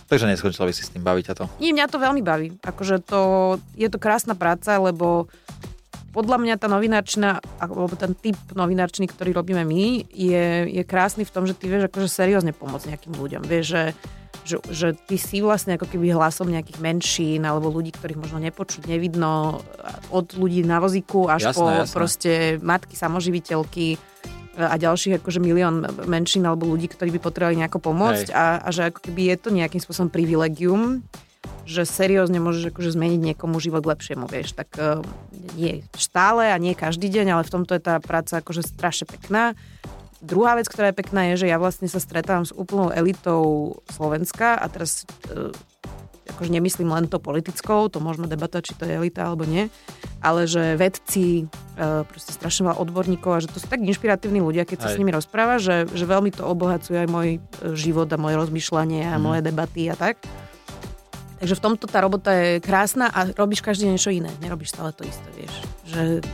Takže 0.09 0.25
neskončila 0.25 0.68
by 0.68 0.73
si 0.73 0.85
s 0.85 0.92
tým, 0.92 1.05
baviť 1.05 1.27
a 1.29 1.35
to? 1.37 1.44
Nie, 1.61 1.77
mňa 1.77 1.92
to 1.92 2.01
veľmi 2.01 2.25
baví. 2.25 2.57
Akože 2.64 3.05
to, 3.05 3.20
je 3.77 3.88
to 3.92 4.01
krásna 4.01 4.33
práca, 4.33 4.81
lebo 4.81 5.29
podľa 6.16 6.40
mňa 6.40 6.55
tá 6.57 6.70
novinárčina, 6.70 7.42
alebo 7.61 7.92
ten 7.99 8.16
typ 8.16 8.38
novinárčiny, 8.55 9.11
ktorý 9.11 9.37
robíme 9.37 9.66
my, 9.66 10.09
je, 10.09 10.70
je 10.70 10.83
krásny 10.87 11.27
v 11.27 11.33
tom, 11.35 11.44
že 11.44 11.59
ty 11.59 11.68
vieš 11.68 11.90
akože 11.90 12.09
seriózne 12.09 12.57
pomôcť 12.57 12.94
nejakým 12.94 13.12
ľuďom. 13.12 13.42
Vieš, 13.44 13.64
že 13.66 13.83
že, 14.42 14.59
že 14.68 14.88
ty 15.07 15.16
si 15.16 15.38
vlastne 15.38 15.79
ako 15.79 15.87
keby 15.87 16.11
hlasom 16.11 16.51
nejakých 16.51 16.83
menšín 16.83 17.47
alebo 17.47 17.70
ľudí, 17.70 17.94
ktorých 17.94 18.18
možno 18.18 18.42
nepočuť, 18.42 18.90
nevidno, 18.90 19.62
od 20.11 20.35
ľudí 20.35 20.66
na 20.66 20.83
vozíku 20.83 21.31
až 21.31 21.51
jasné, 21.51 21.57
po 21.57 21.64
jasné. 21.70 21.94
proste 21.94 22.33
matky, 22.59 22.99
samoživiteľky 22.99 23.97
a 24.55 24.79
ďalších 24.79 25.18
akože 25.18 25.42
milión 25.42 25.83
menšín 26.07 26.47
alebo 26.47 26.70
ľudí, 26.70 26.87
ktorí 26.87 27.11
by 27.18 27.20
potrebovali 27.23 27.59
nejako 27.59 27.79
pomôcť. 27.90 28.31
A, 28.31 28.62
a 28.62 28.68
že 28.70 28.90
ako 28.90 29.11
keby 29.11 29.35
je 29.35 29.37
to 29.38 29.49
nejakým 29.51 29.83
spôsobom 29.83 30.11
privilegium, 30.14 31.03
že 31.64 31.88
seriózne 31.88 32.38
môžeš 32.40 32.73
akože 32.73 32.94
zmeniť 32.94 33.20
niekomu 33.35 33.57
život 33.61 33.85
k 33.85 33.90
lepšiemu, 33.97 34.25
vieš, 34.29 34.57
tak 34.57 34.68
uh, 34.77 35.01
nie 35.57 35.85
stále 35.97 36.53
a 36.53 36.57
nie 36.61 36.77
každý 36.77 37.09
deň, 37.09 37.27
ale 37.37 37.42
v 37.44 37.53
tomto 37.53 37.73
je 37.77 37.83
tá 37.83 38.01
práca 38.01 38.40
akože 38.40 38.64
strašne 38.64 39.09
pekná 39.09 39.57
Druhá 40.25 40.57
vec, 40.57 40.65
ktorá 40.73 40.89
je 40.89 40.97
pekná, 40.97 41.21
je, 41.33 41.45
že 41.45 41.51
ja 41.53 41.61
vlastne 41.61 41.85
sa 41.85 42.01
stretávam 42.01 42.49
s 42.49 42.57
úplnou 42.57 42.89
elitou 42.89 43.77
Slovenska 43.93 44.57
a 44.57 44.67
teraz 44.73 45.05
e, 45.29 45.53
akože 46.33 46.49
nemyslím 46.49 46.89
len 46.89 47.05
to 47.05 47.21
politickou, 47.21 47.93
to 47.93 48.01
môžeme 48.01 48.25
debatovať, 48.25 48.73
či 48.73 48.75
to 48.75 48.89
je 48.89 48.97
elita 48.97 49.29
alebo 49.29 49.45
nie, 49.45 49.69
ale 50.25 50.49
že 50.49 50.81
vedci, 50.81 51.45
e, 51.77 51.85
proste 52.09 52.33
strašne 52.33 52.73
veľa 52.73 52.81
odborníkov 52.81 53.31
a 53.37 53.43
že 53.45 53.53
to 53.53 53.61
sú 53.61 53.69
tak 53.69 53.85
inšpiratívni 53.85 54.41
ľudia, 54.41 54.65
keď 54.65 54.79
sa 54.81 54.89
aj. 54.89 54.95
s 54.97 55.01
nimi 55.01 55.13
rozpráva, 55.13 55.61
že, 55.61 55.85
že 55.93 56.09
veľmi 56.09 56.33
to 56.33 56.49
obohacuje 56.49 57.05
aj 57.05 57.09
môj 57.13 57.29
e, 57.37 57.39
život 57.77 58.09
a 58.09 58.17
moje 58.17 58.41
rozmýšľanie 58.41 59.13
a 59.13 59.21
mm. 59.21 59.23
moje 59.23 59.41
debaty 59.45 59.93
a 59.93 59.97
tak. 60.01 60.17
Takže 61.45 61.61
v 61.61 61.65
tomto 61.69 61.85
tá 61.85 62.01
robota 62.01 62.33
je 62.33 62.65
krásna 62.65 63.13
a 63.13 63.29
robíš 63.29 63.61
každý 63.61 63.93
niečo 63.93 64.09
iné. 64.09 64.33
Nerobíš 64.41 64.73
stále 64.73 64.97
to 64.97 65.05
isté, 65.05 65.29
vieš. 65.37 65.53
Že 65.85 66.25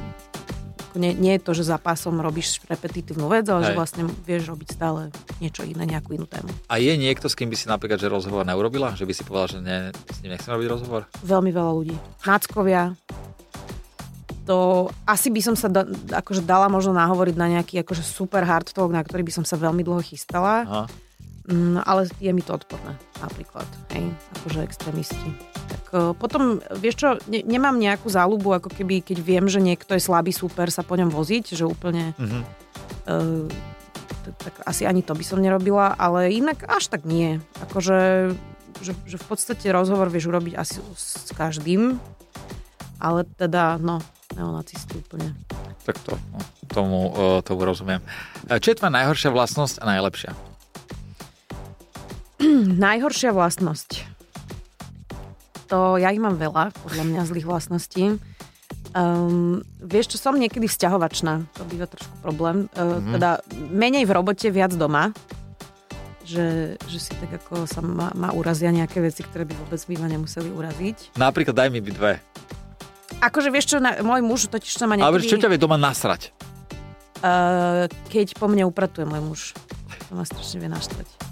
nie, 0.99 1.15
nie 1.15 1.39
je 1.39 1.43
to, 1.45 1.53
že 1.55 1.69
za 1.71 1.79
pásom 1.79 2.19
robíš 2.19 2.59
repetitívnu 2.67 3.31
vec, 3.31 3.47
ale 3.47 3.63
Hej. 3.63 3.67
že 3.71 3.79
vlastne 3.79 4.03
vieš 4.27 4.51
robiť 4.51 4.69
stále 4.75 5.15
niečo 5.39 5.63
iné, 5.63 5.87
nejakú 5.87 6.17
inú 6.17 6.27
tému. 6.27 6.51
A 6.67 6.81
je 6.83 6.95
niekto, 6.97 7.31
s 7.31 7.37
kým 7.39 7.53
by 7.53 7.57
si 7.59 7.71
napríklad 7.71 8.01
že 8.01 8.11
rozhovor 8.11 8.43
neurobila? 8.43 8.97
Že 8.99 9.07
by 9.07 9.13
si 9.15 9.23
povedala, 9.23 9.49
že 9.51 9.59
ne, 9.63 9.79
s 9.95 10.19
ním 10.25 10.35
nechcem 10.35 10.51
robiť 10.51 10.69
rozhovor? 10.71 11.07
Veľmi 11.23 11.51
veľa 11.55 11.73
ľudí. 11.77 11.95
Náckovia, 12.27 12.97
to 14.51 14.91
asi 15.07 15.31
by 15.31 15.41
som 15.45 15.55
sa 15.55 15.71
da, 15.71 15.87
akože 16.11 16.43
dala 16.43 16.67
možno 16.67 16.91
nahovoriť 16.97 17.37
na 17.39 17.47
nejaký 17.55 17.87
akože 17.87 18.03
super 18.03 18.43
hard 18.43 18.75
talk, 18.75 18.91
na 18.91 19.05
ktorý 19.05 19.23
by 19.23 19.33
som 19.39 19.45
sa 19.47 19.55
veľmi 19.55 19.87
dlho 19.87 20.03
chystala. 20.03 20.67
Aha. 20.67 20.85
Mm, 21.51 21.83
ale 21.83 22.07
je 22.23 22.31
mi 22.31 22.47
to 22.47 22.55
odporné, 22.55 22.95
napríklad, 23.19 23.67
hej, 23.91 24.07
akože 24.39 24.63
extrémisti. 24.63 25.31
Tak 25.67 25.83
uh, 25.91 26.15
potom, 26.15 26.63
vieš 26.79 26.95
čo, 27.03 27.09
ne, 27.27 27.43
nemám 27.43 27.75
nejakú 27.75 28.07
záľubu, 28.07 28.55
ako 28.63 28.71
keby, 28.71 29.03
keď 29.03 29.19
viem, 29.19 29.51
že 29.51 29.59
niekto 29.59 29.99
je 29.99 30.07
slabý 30.07 30.31
super, 30.31 30.71
sa 30.71 30.87
po 30.87 30.95
ňom 30.95 31.11
voziť, 31.11 31.59
že 31.59 31.67
úplne... 31.67 32.15
Mm-hmm. 32.15 32.43
Uh, 33.11 33.51
tak 34.47 34.63
asi 34.63 34.87
ani 34.87 35.03
to 35.03 35.11
by 35.19 35.27
som 35.27 35.43
nerobila, 35.43 35.91
ale 35.99 36.31
inak 36.31 36.63
až 36.71 36.87
tak 36.87 37.03
nie. 37.03 37.43
Akože, 37.67 38.31
že, 38.79 38.93
že 39.11 39.17
v 39.19 39.27
podstate 39.27 39.67
rozhovor 39.75 40.07
vieš 40.07 40.31
urobiť 40.31 40.55
asi 40.55 40.79
s 40.95 41.35
každým, 41.35 41.99
ale 43.03 43.27
teda, 43.35 43.75
no, 43.83 43.99
neonacisti 44.39 45.03
úplne. 45.03 45.35
Tak 45.83 45.99
to, 46.07 46.15
no, 46.31 46.39
tomu, 46.71 47.01
uh, 47.11 47.43
tomu 47.43 47.67
rozumiem. 47.67 47.99
Čo 48.47 48.71
je 48.71 48.79
tvoja 48.79 48.95
najhoršia 48.95 49.35
vlastnosť 49.35 49.83
a 49.83 49.99
najlepšia? 49.99 50.31
Najhoršia 52.87 53.31
vlastnosť. 53.31 54.11
To, 55.71 55.95
ja 56.03 56.11
ich 56.11 56.19
mám 56.19 56.35
veľa, 56.35 56.75
podľa 56.83 57.05
mňa 57.07 57.21
zlých 57.31 57.47
vlastností. 57.47 58.19
Um, 58.91 59.63
vieš 59.79 60.15
čo, 60.15 60.17
som 60.19 60.35
niekedy 60.35 60.67
vzťahovačná. 60.67 61.47
To 61.55 61.63
býva 61.71 61.87
trošku 61.87 62.11
problém. 62.19 62.67
Uh, 62.75 62.99
mm-hmm. 62.99 63.13
Teda 63.15 63.31
menej 63.71 64.03
v 64.03 64.13
robote, 64.19 64.51
viac 64.51 64.75
doma. 64.75 65.15
Že, 66.27 66.79
že 66.87 66.99
si 66.99 67.11
tak 67.19 67.43
ako 67.43 67.67
sa 67.67 67.83
ma, 67.83 68.11
ma 68.15 68.31
urazia 68.35 68.71
nejaké 68.71 69.03
veci, 69.03 69.23
ktoré 69.23 69.47
by 69.47 69.55
vôbec 69.67 69.83
by 69.83 69.95
ma 69.99 70.09
nemuseli 70.11 70.51
uraziť. 70.51 71.19
Napríklad 71.19 71.55
daj 71.55 71.71
mi 71.71 71.83
by 71.83 71.91
dve. 71.95 72.13
Akože 73.23 73.51
vieš 73.51 73.75
čo, 73.75 73.77
na, 73.83 73.99
môj 74.03 74.23
muž 74.23 74.47
totiž 74.51 74.75
sa 74.75 74.87
ma 74.91 74.99
niekedy... 74.99 75.07
Ale 75.07 75.27
čo 75.27 75.39
ťa 75.39 75.51
vie 75.51 75.59
doma 75.59 75.79
nasrať? 75.79 76.35
Uh, 77.23 77.87
keď 78.11 78.39
po 78.39 78.51
mne 78.51 78.67
upratuje 78.67 79.07
môj 79.07 79.23
muž. 79.23 79.41
To 80.11 80.19
ma 80.19 80.27
strašne 80.27 80.63
vie 80.63 80.71
naštvať. 80.71 81.30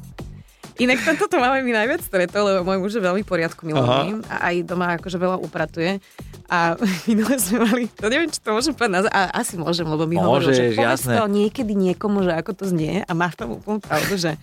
Inak 0.78 1.02
tento 1.02 1.26
to 1.26 1.42
máme 1.42 1.66
my 1.66 1.72
najviac 1.74 2.06
stretol, 2.06 2.46
lebo 2.46 2.62
môj 2.62 2.78
muž 2.78 2.92
je 2.94 3.02
veľmi 3.02 3.26
poriadku 3.26 3.66
milovný 3.66 4.22
a 4.30 4.54
aj 4.54 4.54
doma 4.62 4.94
akože 4.94 5.18
veľa 5.18 5.42
upratuje. 5.42 5.98
A 6.46 6.78
minule 7.10 7.34
sme 7.42 7.66
mali, 7.66 7.90
to 7.90 8.06
neviem, 8.06 8.30
či 8.30 8.38
to 8.38 8.54
môžem 8.54 8.78
povedať, 8.78 9.10
a 9.10 9.34
asi 9.34 9.58
môžem, 9.58 9.90
lebo 9.90 10.06
mi 10.06 10.14
hovoril, 10.14 10.54
že 10.54 10.78
povedz 10.78 11.02
to 11.02 11.26
niekedy 11.26 11.74
niekomu, 11.74 12.22
že 12.22 12.32
ako 12.38 12.62
to 12.62 12.64
znie 12.70 13.02
a 13.02 13.10
máš 13.10 13.34
tam 13.34 13.58
úplnú 13.58 13.82
pravdu, 13.82 14.14
že 14.14 14.38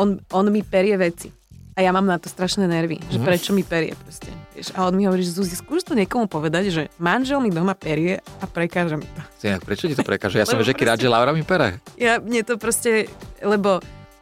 on, 0.00 0.16
on 0.32 0.48
mi 0.48 0.64
perie 0.64 0.96
veci. 0.96 1.28
A 1.76 1.86
ja 1.86 1.94
mám 1.94 2.08
na 2.08 2.16
to 2.16 2.32
strašné 2.32 2.64
nervy, 2.64 2.96
že 3.12 3.20
mhm. 3.20 3.24
prečo 3.28 3.52
mi 3.52 3.60
perie 3.60 3.92
proste. 3.92 4.32
Vieš, 4.56 4.72
a 4.74 4.88
on 4.88 4.96
mi 4.96 5.04
hovorí, 5.04 5.22
že 5.22 5.36
Zuzi, 5.36 5.60
skúš 5.60 5.84
to 5.84 5.92
niekomu 5.92 6.24
povedať, 6.24 6.72
že 6.72 6.82
manžel 6.96 7.38
mi 7.44 7.52
doma 7.52 7.76
perie 7.76 8.24
a 8.40 8.44
prekáža 8.48 8.96
mi 8.96 9.06
to. 9.06 9.20
Prečo 9.60 9.92
ti 9.92 9.94
to 9.94 10.04
prekáže? 10.04 10.40
Ja 10.40 10.48
som 10.48 10.60
že 10.64 10.72
rád, 10.72 11.04
že 11.04 11.08
Laura 11.08 11.36
mi 11.36 11.44
pere. 11.44 11.78
Ja, 12.00 12.16
mne 12.18 12.44
to 12.48 12.56
proste, 12.56 13.08
lebo 13.44 13.80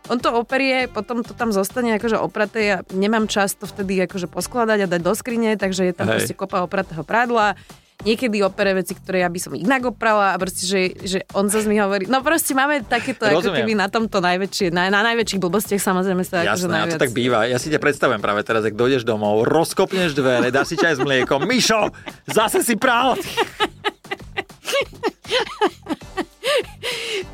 on 0.09 0.19
to 0.19 0.33
operie, 0.33 0.89
potom 0.89 1.21
to 1.21 1.37
tam 1.37 1.53
zostane 1.53 1.97
akože 1.97 2.19
opraté. 2.19 2.65
Ja 2.65 2.77
nemám 2.93 3.29
čas 3.29 3.55
to 3.55 3.69
vtedy 3.69 4.01
akože 4.09 4.27
poskladať 4.29 4.85
a 4.85 4.91
dať 4.91 5.01
do 5.05 5.13
skrine, 5.13 5.57
takže 5.57 5.89
je 5.89 5.95
tam 5.95 6.09
Hej. 6.09 6.21
proste 6.21 6.35
kopa 6.35 6.65
opratého 6.65 7.05
prádla. 7.05 7.55
niekedy 7.99 8.47
opere 8.47 8.79
veci, 8.79 8.95
ktoré 8.95 9.27
ja 9.27 9.31
by 9.31 9.41
som 9.43 9.59
inak 9.59 9.91
oprala 9.91 10.31
a 10.31 10.39
proste, 10.39 10.63
že, 10.63 10.95
že 11.03 11.19
on 11.35 11.51
zase 11.51 11.67
mi 11.67 11.83
hovorí, 11.83 12.07
no 12.07 12.23
proste 12.23 12.55
máme 12.55 12.87
takéto 12.87 13.27
Rozumiem. 13.27 13.43
ako 13.43 13.51
keby 13.51 13.73
na 13.75 13.91
tomto 13.91 14.23
najväčšie, 14.23 14.71
na, 14.71 14.87
na 14.87 15.03
najväčších 15.03 15.43
blbostiach 15.43 15.83
samozrejme 15.83 16.23
sa 16.23 16.47
Jasné, 16.47 16.47
akože 16.47 16.69
najviac... 16.71 16.95
to 16.95 17.03
tak 17.03 17.11
býva. 17.11 17.51
Ja 17.51 17.59
si 17.59 17.75
ťa 17.75 17.83
predstavujem 17.83 18.23
práve 18.23 18.47
teraz, 18.47 18.63
ak 18.63 18.79
dojdeš 18.79 19.03
domov, 19.03 19.43
rozkopneš 19.51 20.15
dvere, 20.15 20.55
dáš 20.55 20.75
si 20.75 20.77
čaj 20.79 20.95
s 20.95 21.03
mliekom, 21.03 21.43
Mišo, 21.43 21.91
zase 22.31 22.63
si 22.63 22.79
prál! 22.79 23.19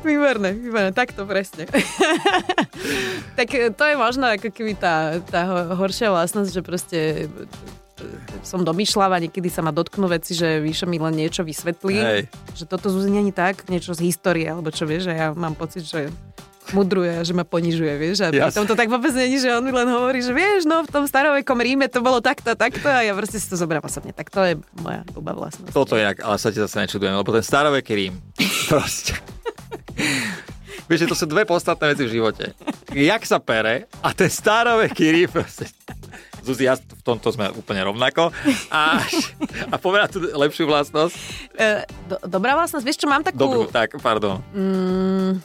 Výborné, 0.05 0.53
výborné, 0.53 0.91
takto 0.93 1.25
presne. 1.25 1.65
tak 3.37 3.47
to 3.51 3.83
je 3.83 3.95
možno 3.97 4.29
ako 4.29 4.49
keby 4.53 4.77
tá, 4.77 5.19
tá 5.25 5.73
horšia 5.73 6.13
vlastnosť, 6.13 6.49
že 6.51 6.61
proste 6.61 6.99
som 8.43 8.61
domýšľava, 8.61 9.23
niekedy 9.23 9.47
sa 9.47 9.63
ma 9.63 9.71
dotknú 9.71 10.05
veci, 10.11 10.35
že 10.35 10.59
Víšo 10.59 10.85
mi 10.85 10.99
len 10.99 11.15
niečo 11.15 11.47
vysvetlí, 11.47 11.97
Hej. 11.97 12.21
že 12.53 12.63
toto 12.67 12.91
Zuzi 12.91 13.09
není 13.09 13.31
tak, 13.31 13.65
niečo 13.71 13.95
z 13.95 14.11
histórie, 14.11 14.45
alebo 14.51 14.69
čo 14.69 14.83
vieš, 14.83 15.09
že 15.09 15.13
ja 15.15 15.31
mám 15.31 15.55
pocit, 15.55 15.87
že 15.87 16.11
mudruje 16.73 17.11
a 17.19 17.21
že 17.21 17.33
ma 17.35 17.45
ponižuje, 17.45 17.93
vieš. 17.99 18.25
A 18.25 18.49
tom 18.49 18.65
to 18.65 18.73
tak 18.73 18.89
vôbec 18.89 19.11
není, 19.13 19.37
že 19.37 19.53
on 19.53 19.61
mi 19.61 19.73
len 19.73 19.85
hovorí, 19.85 20.23
že 20.23 20.33
vieš, 20.33 20.65
no 20.65 20.81
v 20.81 20.89
tom 20.89 21.03
starovekom 21.05 21.59
Ríme 21.59 21.85
to 21.91 22.01
bolo 22.01 22.23
takto, 22.23 22.57
takto 22.57 22.87
a 22.89 23.05
ja 23.05 23.13
proste 23.13 23.37
si 23.37 23.45
to 23.45 23.59
zoberám 23.59 23.85
osobne. 23.85 24.15
Tak 24.15 24.31
to 24.33 24.41
je 24.41 24.53
moja 24.81 25.05
blbá 25.13 25.35
vlastnosť. 25.37 25.75
Toto 25.75 25.99
je, 25.99 26.05
ale 26.05 26.37
sa 26.41 26.49
ti 26.49 26.57
zase 26.57 26.81
nečudujem, 26.81 27.13
lebo 27.13 27.29
ten 27.29 27.45
staroveký 27.45 27.93
Rím, 27.93 28.15
proste. 28.71 29.13
Vieš, 30.85 31.05
že 31.05 31.09
to 31.09 31.17
sú 31.17 31.25
dve 31.25 31.49
podstatné 31.49 31.97
veci 31.97 32.05
v 32.05 32.13
živote. 32.21 32.53
Jak 32.93 33.25
sa 33.25 33.41
pere 33.41 33.89
a 34.05 34.13
ten 34.13 34.29
staroveký 34.29 35.05
Rím 35.11 35.29
proste 35.33 35.65
Zuzi, 36.45 36.69
ja 36.69 36.77
v 36.77 37.01
tomto 37.01 37.33
sme 37.33 37.49
úplne 37.57 37.81
rovnako. 37.81 38.29
A, 38.69 39.01
a 39.73 39.75
povedať 39.81 40.13
tú 40.13 40.29
lepšiu 40.29 40.69
vlastnosť. 40.69 41.17
E, 41.57 41.89
do, 42.05 42.21
dobrá 42.29 42.53
vlastnosť, 42.53 42.85
vieš 42.85 43.01
čo, 43.01 43.09
mám 43.09 43.25
takú... 43.25 43.41
Dobrú, 43.41 43.65
tak, 43.65 43.97
pardon. 43.97 44.45
Mm, 44.53 45.41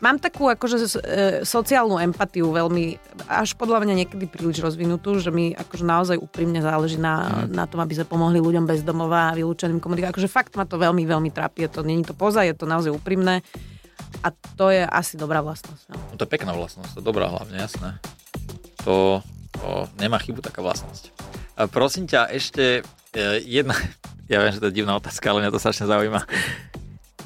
mám 0.00 0.16
takú 0.16 0.48
akože 0.48 0.76
e, 0.80 0.86
sociálnu 1.44 2.00
empatiu 2.00 2.48
veľmi, 2.50 2.96
až 3.28 3.52
podľa 3.54 3.84
mňa 3.84 3.94
niekedy 4.04 4.24
príliš 4.26 4.64
rozvinutú, 4.64 5.20
že 5.20 5.28
mi 5.28 5.52
akože 5.52 5.84
naozaj 5.84 6.16
úprimne 6.16 6.64
záleží 6.64 6.96
na, 6.96 7.46
mm. 7.46 7.52
na 7.52 7.64
tom, 7.68 7.84
aby 7.84 8.00
sme 8.00 8.08
pomohli 8.08 8.40
ľuďom 8.40 8.64
bez 8.64 8.80
domova 8.80 9.30
a 9.30 9.36
vylúčeným 9.36 9.78
komunikáciám. 9.78 10.16
Akože 10.16 10.32
fakt 10.32 10.56
ma 10.56 10.64
to 10.64 10.80
veľmi, 10.80 11.04
veľmi 11.04 11.30
trápi. 11.30 11.68
Je 11.68 11.70
to, 11.70 11.80
není 11.84 12.02
to 12.02 12.16
poza, 12.16 12.42
je 12.48 12.56
to 12.56 12.64
naozaj 12.64 12.90
úprimné. 12.90 13.44
A 14.24 14.32
to 14.56 14.72
je 14.72 14.82
asi 14.82 15.20
dobrá 15.20 15.44
vlastnosť. 15.44 15.84
No. 15.92 15.96
no 15.96 16.14
to 16.16 16.24
je 16.24 16.32
pekná 16.32 16.56
vlastnosť, 16.56 16.96
to 16.96 17.00
je 17.04 17.06
dobrá 17.06 17.28
hlavne, 17.28 17.56
jasné. 17.60 18.00
To, 18.88 19.20
to 19.54 19.86
nemá 20.00 20.16
chybu 20.16 20.40
taká 20.40 20.64
vlastnosť. 20.64 21.12
A 21.60 21.68
prosím 21.68 22.08
ťa, 22.08 22.32
ešte 22.32 22.80
e, 23.12 23.22
jedna, 23.44 23.76
ja 24.32 24.40
viem, 24.40 24.52
že 24.56 24.60
to 24.64 24.72
je 24.72 24.78
divná 24.80 24.96
otázka, 24.96 25.28
ale 25.28 25.44
mňa 25.44 25.52
to 25.52 25.60
strašne 25.60 25.84
zaujíma. 25.84 26.24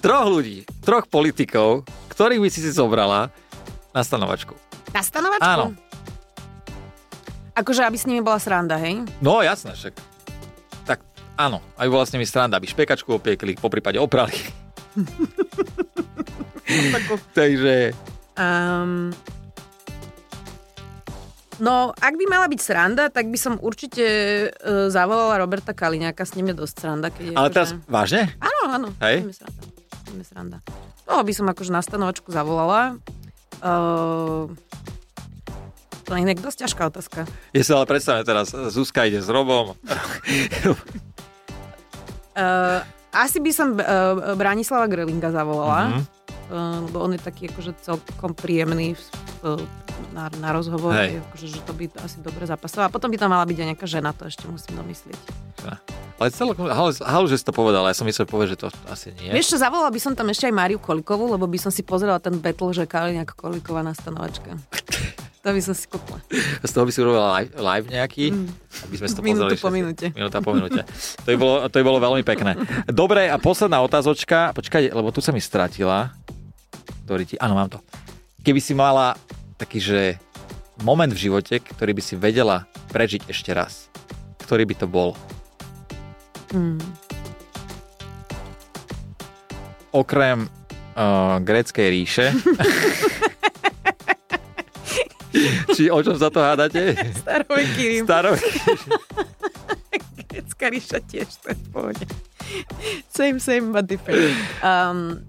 Troch 0.04 0.28
ľudí, 0.28 0.68
troch 0.84 1.08
politikov, 1.08 1.88
ktorých 2.12 2.44
by 2.44 2.48
si 2.52 2.60
si 2.60 2.68
zobrala 2.68 3.32
na 3.96 4.04
stanovačku. 4.04 4.52
Na 4.92 5.00
stanovačku? 5.00 5.48
Áno. 5.48 5.72
Akože, 7.56 7.88
aby 7.88 7.96
s 7.96 8.04
nimi 8.04 8.20
bola 8.20 8.36
sranda, 8.36 8.76
hej? 8.76 9.00
No, 9.24 9.40
jasné, 9.40 9.72
však. 9.72 9.96
Tak, 10.84 11.00
áno, 11.40 11.64
aby 11.80 11.88
bola 11.88 12.04
s 12.04 12.12
nimi 12.12 12.28
sranda, 12.28 12.60
aby 12.60 12.68
špekačku 12.68 13.16
opiekli, 13.16 13.56
po 13.56 13.72
prípade 13.72 13.96
oprali. 13.96 14.36
Takže... 17.38 17.96
Um, 18.36 19.08
No, 21.62 21.94
ak 21.94 22.18
by 22.18 22.24
mala 22.26 22.50
byť 22.50 22.60
sranda, 22.60 23.14
tak 23.14 23.30
by 23.30 23.38
som 23.38 23.62
určite 23.62 24.04
uh, 24.50 24.90
zavolala 24.90 25.38
Roberta 25.38 25.70
Kaliňáka, 25.70 26.26
s 26.26 26.34
ním 26.34 26.50
je 26.50 26.60
dosť 26.60 26.74
sranda. 26.82 27.08
Keď 27.14 27.38
Ale 27.38 27.48
teraz, 27.54 27.70
že... 27.70 27.78
vážne? 27.86 28.22
Áno, 28.42 28.62
áno. 28.74 28.88
Hej? 28.98 29.30
Sranda. 30.22 30.62
sranda. 30.62 31.02
Toho 31.02 31.22
by 31.26 31.32
som 31.34 31.46
akože 31.50 31.72
na 31.74 31.82
stanovačku 31.82 32.30
zavolala. 32.30 33.02
Uh, 33.58 34.46
to 36.04 36.14
je 36.14 36.20
inak 36.20 36.38
dosť 36.38 36.68
ťažká 36.68 36.82
otázka. 36.92 37.26
Je 37.56 37.64
sa 37.64 37.80
ale 37.80 37.88
predstavme 37.88 38.22
teraz, 38.22 38.52
Zuzka 38.52 39.08
ide 39.08 39.24
s 39.24 39.28
Robom. 39.32 39.72
uh, 39.72 40.76
asi 43.24 43.38
by 43.40 43.50
som 43.50 43.74
uh, 43.74 44.36
Branislava 44.36 44.86
Grelinga 44.86 45.32
zavolala. 45.32 45.90
Mm-hmm. 45.90 46.04
Uh, 46.44 46.84
lebo 46.84 47.00
on 47.00 47.16
je 47.16 47.20
taký 47.24 47.48
akože 47.48 47.72
celkom 47.80 48.36
príjemný 48.36 48.92
v 49.40 49.64
na, 50.14 50.30
na 50.38 50.50
rozhovor, 50.54 50.94
Hej. 50.94 51.22
akože, 51.30 51.46
že 51.50 51.60
to 51.62 51.72
by 51.74 51.90
asi 52.02 52.18
dobre 52.22 52.46
zapasovalo. 52.46 52.90
A 52.90 52.94
potom 52.94 53.10
by 53.10 53.18
tam 53.18 53.30
mala 53.34 53.46
byť 53.46 53.58
aj 53.58 53.66
nejaká 53.74 53.86
žena, 53.86 54.10
to 54.14 54.26
ešte 54.26 54.46
musím 54.46 54.78
domyslieť. 54.78 55.20
Ja. 55.66 55.78
Ale 56.24 56.32
celkom, 56.32 56.64
halu, 56.72 56.88
halu, 57.04 57.26
že 57.28 57.36
si 57.36 57.44
to 57.44 57.52
povedala, 57.52 57.92
ja 57.92 57.96
som 58.00 58.08
myslel 58.08 58.24
povedať, 58.24 58.56
že 58.56 58.58
to 58.64 58.68
asi 58.88 59.12
nie. 59.20 59.28
Vieš 59.28 59.52
čo, 59.52 59.56
zavolala 59.60 59.92
by 59.92 60.00
som 60.00 60.16
tam 60.16 60.32
ešte 60.32 60.48
aj 60.48 60.56
Máriu 60.56 60.80
Kolikovú, 60.80 61.28
lebo 61.28 61.44
by 61.44 61.60
som 61.60 61.68
si 61.68 61.84
pozrela 61.84 62.16
ten 62.16 62.40
battle, 62.40 62.72
že 62.72 62.88
Kaliňák 62.88 63.36
Koliková 63.36 63.84
na 63.84 63.92
stanovačka. 63.92 64.56
To 65.44 65.52
by 65.52 65.60
som 65.60 65.76
si 65.76 65.84
kúpila. 65.84 66.24
Z 66.64 66.72
toho 66.72 66.88
by 66.88 66.92
si 66.96 67.04
urobila 67.04 67.36
live, 67.36 67.52
live 67.52 67.86
nejaký, 67.92 68.32
mm. 68.32 68.48
aby 68.88 68.94
sme 68.96 69.06
si 69.12 69.12
to 69.12 69.20
Minútu 69.20 69.60
po 69.60 69.68
minúte. 69.68 70.08
Minúta 70.16 70.40
po 70.40 70.56
minúte. 70.56 70.88
To 71.20 71.28
by, 71.28 71.36
bolo, 71.36 71.56
to 71.68 71.76
by 71.76 71.84
bolo 71.84 71.98
veľmi 72.00 72.24
pekné. 72.24 72.56
Dobre, 72.88 73.28
a 73.28 73.36
posledná 73.36 73.84
otázočka. 73.84 74.56
Počkaj, 74.56 74.96
lebo 74.96 75.12
tu 75.12 75.20
sa 75.20 75.36
mi 75.36 75.44
stratila. 75.44 76.16
Ktorý 77.04 77.28
ti... 77.28 77.36
Áno, 77.36 77.60
mám 77.60 77.68
to. 77.68 77.84
Keby 78.40 78.56
si 78.56 78.72
mala 78.72 79.20
taký, 79.60 79.84
že 79.84 80.16
moment 80.80 81.12
v 81.12 81.28
živote, 81.28 81.60
ktorý 81.60 81.92
by 81.92 82.00
si 82.00 82.16
vedela 82.16 82.64
prežiť 82.88 83.28
ešte 83.28 83.52
raz. 83.52 83.92
Ktorý 84.48 84.64
by 84.64 84.74
to 84.80 84.88
bol? 84.88 85.12
Hmm. 86.54 86.78
Okrem 89.90 90.46
uh, 90.46 91.42
gréckej 91.42 91.90
ríše. 91.90 92.30
Či 95.74 95.90
o 95.90 95.98
čom 95.98 96.14
sa 96.14 96.30
to 96.30 96.38
hádate? 96.38 96.94
Staroveký 96.94 97.82
Rím. 97.90 98.06
Staroveký 98.06 98.70
Grécka 100.30 100.66
ríša 100.70 100.98
tiež, 101.02 101.26
to 101.42 101.50
je 101.50 101.56
v 101.58 101.66
pohode. 101.74 102.06
Same, 103.10 103.42
same, 103.42 103.74
but 103.74 103.90
different. 103.90 104.30
Um, 104.62 105.26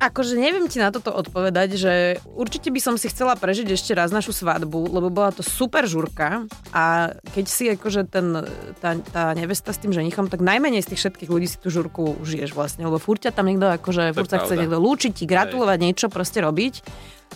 Akože 0.00 0.32
neviem 0.40 0.64
ti 0.64 0.80
na 0.80 0.88
toto 0.88 1.12
odpovedať, 1.12 1.76
že 1.76 1.94
určite 2.32 2.72
by 2.72 2.80
som 2.80 2.94
si 2.96 3.12
chcela 3.12 3.36
prežiť 3.36 3.68
ešte 3.68 3.92
raz 3.92 4.08
našu 4.08 4.32
svadbu, 4.32 4.88
lebo 4.88 5.12
bola 5.12 5.28
to 5.28 5.44
super 5.44 5.84
žurka 5.84 6.48
a 6.72 7.12
keď 7.36 7.44
si 7.44 7.68
akože 7.68 8.08
ten, 8.08 8.32
tá, 8.80 8.96
tá 8.96 9.36
nevesta 9.36 9.76
s 9.76 9.78
tým 9.84 9.92
ženichom, 9.92 10.32
tak 10.32 10.40
najmenej 10.40 10.88
z 10.88 10.96
tých 10.96 11.00
všetkých 11.04 11.28
ľudí 11.28 11.44
si 11.52 11.60
tú 11.60 11.68
žurku 11.68 12.16
užiješ 12.16 12.56
vlastne, 12.56 12.88
lebo 12.88 12.96
furt 12.96 13.20
ťa 13.20 13.36
tam 13.36 13.52
niekto 13.52 13.68
akože, 13.76 14.16
furt 14.16 14.32
sa 14.32 14.40
chce 14.40 14.56
niekto 14.56 14.80
lúčiť, 14.80 15.12
ti 15.12 15.28
gratulovať, 15.28 15.76
Hej. 15.76 15.84
niečo 15.84 16.06
proste 16.08 16.40
robiť. 16.40 16.80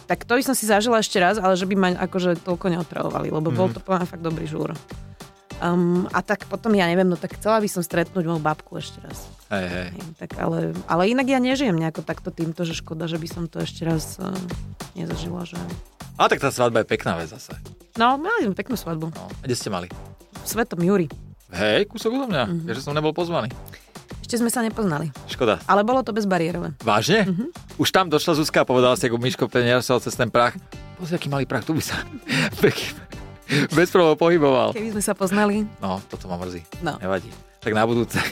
Tak 0.09 0.25
to 0.25 0.33
by 0.33 0.43
som 0.43 0.57
si 0.57 0.65
zažila 0.65 1.05
ešte 1.05 1.21
raz, 1.21 1.37
ale 1.37 1.61
že 1.61 1.69
by 1.69 1.77
ma 1.77 1.89
akože 2.01 2.41
toľko 2.49 2.67
neotravovali, 2.73 3.29
lebo 3.29 3.53
mm. 3.53 3.57
bol 3.61 3.69
mhm. 3.69 3.75
to 3.77 3.81
plná 3.85 4.09
fakt 4.09 4.25
dobrý 4.25 4.49
žúr. 4.49 4.73
Um, 5.63 6.11
a 6.11 6.19
tak 6.21 6.51
potom, 6.51 6.75
ja 6.75 6.91
neviem, 6.91 7.07
no 7.07 7.15
tak 7.15 7.39
chcela 7.39 7.63
by 7.63 7.69
som 7.71 7.83
stretnúť 7.85 8.27
moju 8.27 8.43
babku 8.43 8.79
ešte 8.79 8.99
raz. 9.05 9.31
Hej, 9.55 9.67
hej. 9.71 9.89
Tak 10.19 10.41
ale, 10.43 10.75
ale 10.91 11.03
inak 11.15 11.27
ja 11.31 11.39
nežijem 11.39 11.79
nejako 11.79 12.03
takto 12.03 12.35
týmto, 12.35 12.67
že 12.67 12.75
škoda, 12.75 13.07
že 13.07 13.23
by 13.23 13.29
som 13.31 13.45
to 13.47 13.63
ešte 13.63 13.87
raz 13.87 14.19
uh, 14.19 14.35
nezažila. 14.99 15.47
Že... 15.47 15.59
Ale 16.19 16.27
tak 16.31 16.43
tá 16.43 16.51
svadba 16.51 16.83
je 16.83 16.91
pekná 16.91 17.15
vec 17.15 17.31
zase. 17.31 17.55
No, 17.95 18.19
mali 18.19 18.51
sme 18.51 18.55
peknú 18.59 18.75
svadbu. 18.75 19.15
No, 19.15 19.25
a 19.31 19.45
kde 19.47 19.55
ste 19.55 19.71
mali? 19.71 19.87
V 20.43 20.47
Svetom 20.47 20.83
Júri. 20.83 21.07
Hej, 21.55 21.87
kúsok 21.87 22.19
odo 22.19 22.27
mňa, 22.27 22.45
mm-hmm. 22.51 22.75
že 22.75 22.81
som 22.83 22.91
nebol 22.91 23.15
pozvaný. 23.15 23.47
Ešte 24.25 24.43
sme 24.43 24.51
sa 24.51 24.65
nepoznali. 24.65 25.15
Škoda. 25.31 25.63
Ale 25.71 25.87
bolo 25.87 26.03
to 26.03 26.11
bezbariérové. 26.11 26.75
Vážne? 26.83 27.31
Mm-hmm. 27.31 27.79
Už 27.79 27.89
tam 27.95 28.11
došla 28.11 28.41
Zuzka 28.43 28.65
a 28.65 28.69
povedala 28.69 28.99
si, 28.99 29.07
ako 29.07 29.23
Miško 29.23 29.47
Peniarsal 29.47 30.03
cez 30.03 30.19
ten 30.19 30.33
prach. 30.33 30.59
Pozri, 30.99 31.15
aký 31.15 31.31
malý 31.31 31.47
prach, 31.47 31.63
tu 31.63 31.77
by 31.77 31.83
sa 31.85 32.03
bez 33.77 33.89
problémov 33.93 34.19
pohyboval. 34.19 34.71
Keby 34.73 34.97
sme 34.97 35.03
sa 35.05 35.13
poznali. 35.13 35.69
No, 35.79 36.01
toto 36.09 36.29
ma 36.29 36.41
mrzí. 36.41 36.65
No. 36.81 36.97
Nevadí. 37.01 37.29
Tak 37.61 37.73
na 37.73 37.85
budúce. 37.85 38.21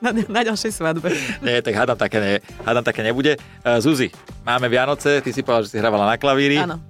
Na, 0.00 0.16
na 0.16 0.40
ďalšej 0.40 0.72
svadbe. 0.80 1.12
Nie, 1.44 1.60
tak 1.60 1.76
hádam 1.76 1.92
také, 1.92 2.24
ne, 2.24 2.32
hádam 2.64 2.80
také 2.80 3.04
nebude. 3.04 3.36
Uh, 3.60 3.84
Zuzi, 3.84 4.08
máme 4.48 4.64
Vianoce, 4.72 5.20
ty 5.20 5.28
si 5.28 5.44
povedal, 5.44 5.68
že 5.68 5.76
si 5.76 5.76
hrávala 5.76 6.08
na 6.08 6.16
klavíri. 6.16 6.56
Áno. 6.56 6.80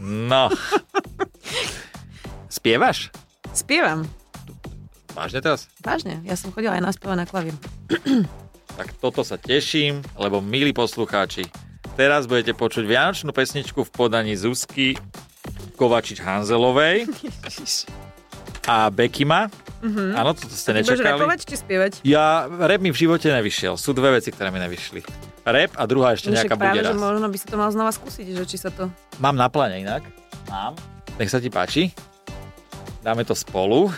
No. 0.00 0.48
Spievaš? 2.48 3.12
Spievam. 3.52 4.08
Vážne 5.12 5.44
teraz? 5.44 5.68
Vážne, 5.84 6.24
ja 6.24 6.32
som 6.32 6.48
chodila 6.48 6.80
aj 6.80 6.88
na 6.88 6.92
spieva 6.96 7.20
na 7.20 7.28
klavír. 7.28 7.52
tak 8.80 8.96
toto 8.96 9.20
sa 9.28 9.36
teším, 9.36 10.00
lebo 10.16 10.40
milí 10.40 10.72
poslucháči, 10.72 11.44
Teraz 11.96 12.28
budete 12.28 12.52
počuť 12.52 12.84
vianočnú 12.84 13.32
pesničku 13.32 13.80
v 13.80 13.90
podaní 13.90 14.36
Zuzky 14.36 15.00
Kovačič 15.80 16.20
Hanzelovej 16.20 17.08
a 18.68 18.92
Bekima. 18.92 19.48
Mm-hmm. 19.80 20.12
Áno, 20.12 20.36
toto 20.36 20.52
ste 20.52 20.76
nečakali. 20.76 21.24
Budeš 21.24 21.48
či 21.48 21.56
spievať? 21.56 21.92
Ja, 22.04 22.52
rap 22.52 22.84
mi 22.84 22.92
v 22.92 22.98
živote 23.00 23.32
nevyšiel. 23.32 23.80
Sú 23.80 23.96
dve 23.96 24.20
veci, 24.20 24.28
ktoré 24.28 24.52
mi 24.52 24.60
nevyšli. 24.60 25.00
rap 25.48 25.72
a 25.72 25.88
druhá 25.88 26.12
ešte 26.12 26.28
No 26.28 26.36
nejaká 26.36 26.52
však 26.52 26.60
práve, 26.60 26.74
bude 26.76 26.84
že 26.84 26.92
raz. 26.92 27.00
možno 27.00 27.26
by 27.32 27.36
si 27.40 27.46
to 27.48 27.56
mal 27.56 27.70
znova 27.72 27.92
skúsiť, 27.96 28.26
že 28.28 28.44
či 28.44 28.56
sa 28.60 28.68
to... 28.68 28.92
Mám 29.16 29.40
na 29.40 29.48
pláne 29.48 29.80
inak. 29.80 30.04
Mám. 30.52 30.76
Nech 31.16 31.32
sa 31.32 31.40
ti 31.40 31.48
páči. 31.48 31.96
Dáme 33.00 33.24
to 33.24 33.32
spolu. 33.32 33.88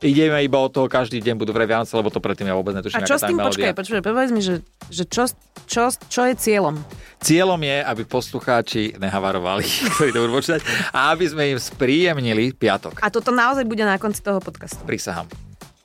Ideme 0.00 0.40
iba 0.40 0.56
od 0.56 0.72
toho, 0.72 0.88
každý 0.88 1.20
deň 1.20 1.36
budú 1.36 1.52
vraj 1.52 1.68
Vianoce, 1.68 1.92
lebo 1.92 2.08
to 2.08 2.24
predtým 2.24 2.48
ja 2.48 2.56
vôbec 2.56 2.72
A 2.72 2.80
netuším, 2.80 3.04
čo 3.04 3.20
s 3.20 3.28
tým, 3.28 3.36
počkaj, 3.36 3.76
počkaj, 3.76 4.00
povedz 4.00 4.32
mi, 4.32 4.40
že, 4.40 4.64
že 4.90 5.06
čo, 5.06 5.30
čo, 5.70 5.88
čo 6.10 6.22
je 6.26 6.34
cieľom? 6.34 6.76
Cieľom 7.22 7.60
je, 7.62 7.78
aby 7.86 8.02
poslucháči 8.04 8.98
nehavarovali, 8.98 9.64
ktorí 9.96 10.10
to 10.10 10.20
budú 10.26 10.42
počítať, 10.42 10.60
a 10.90 11.14
aby 11.14 11.24
sme 11.30 11.42
im 11.54 11.58
spríjemnili 11.62 12.52
piatok. 12.52 12.98
A 13.00 13.08
toto 13.08 13.30
naozaj 13.30 13.64
bude 13.64 13.86
na 13.86 13.96
konci 13.96 14.20
toho 14.20 14.42
podcastu. 14.42 14.82
Prisahám. 14.82 15.30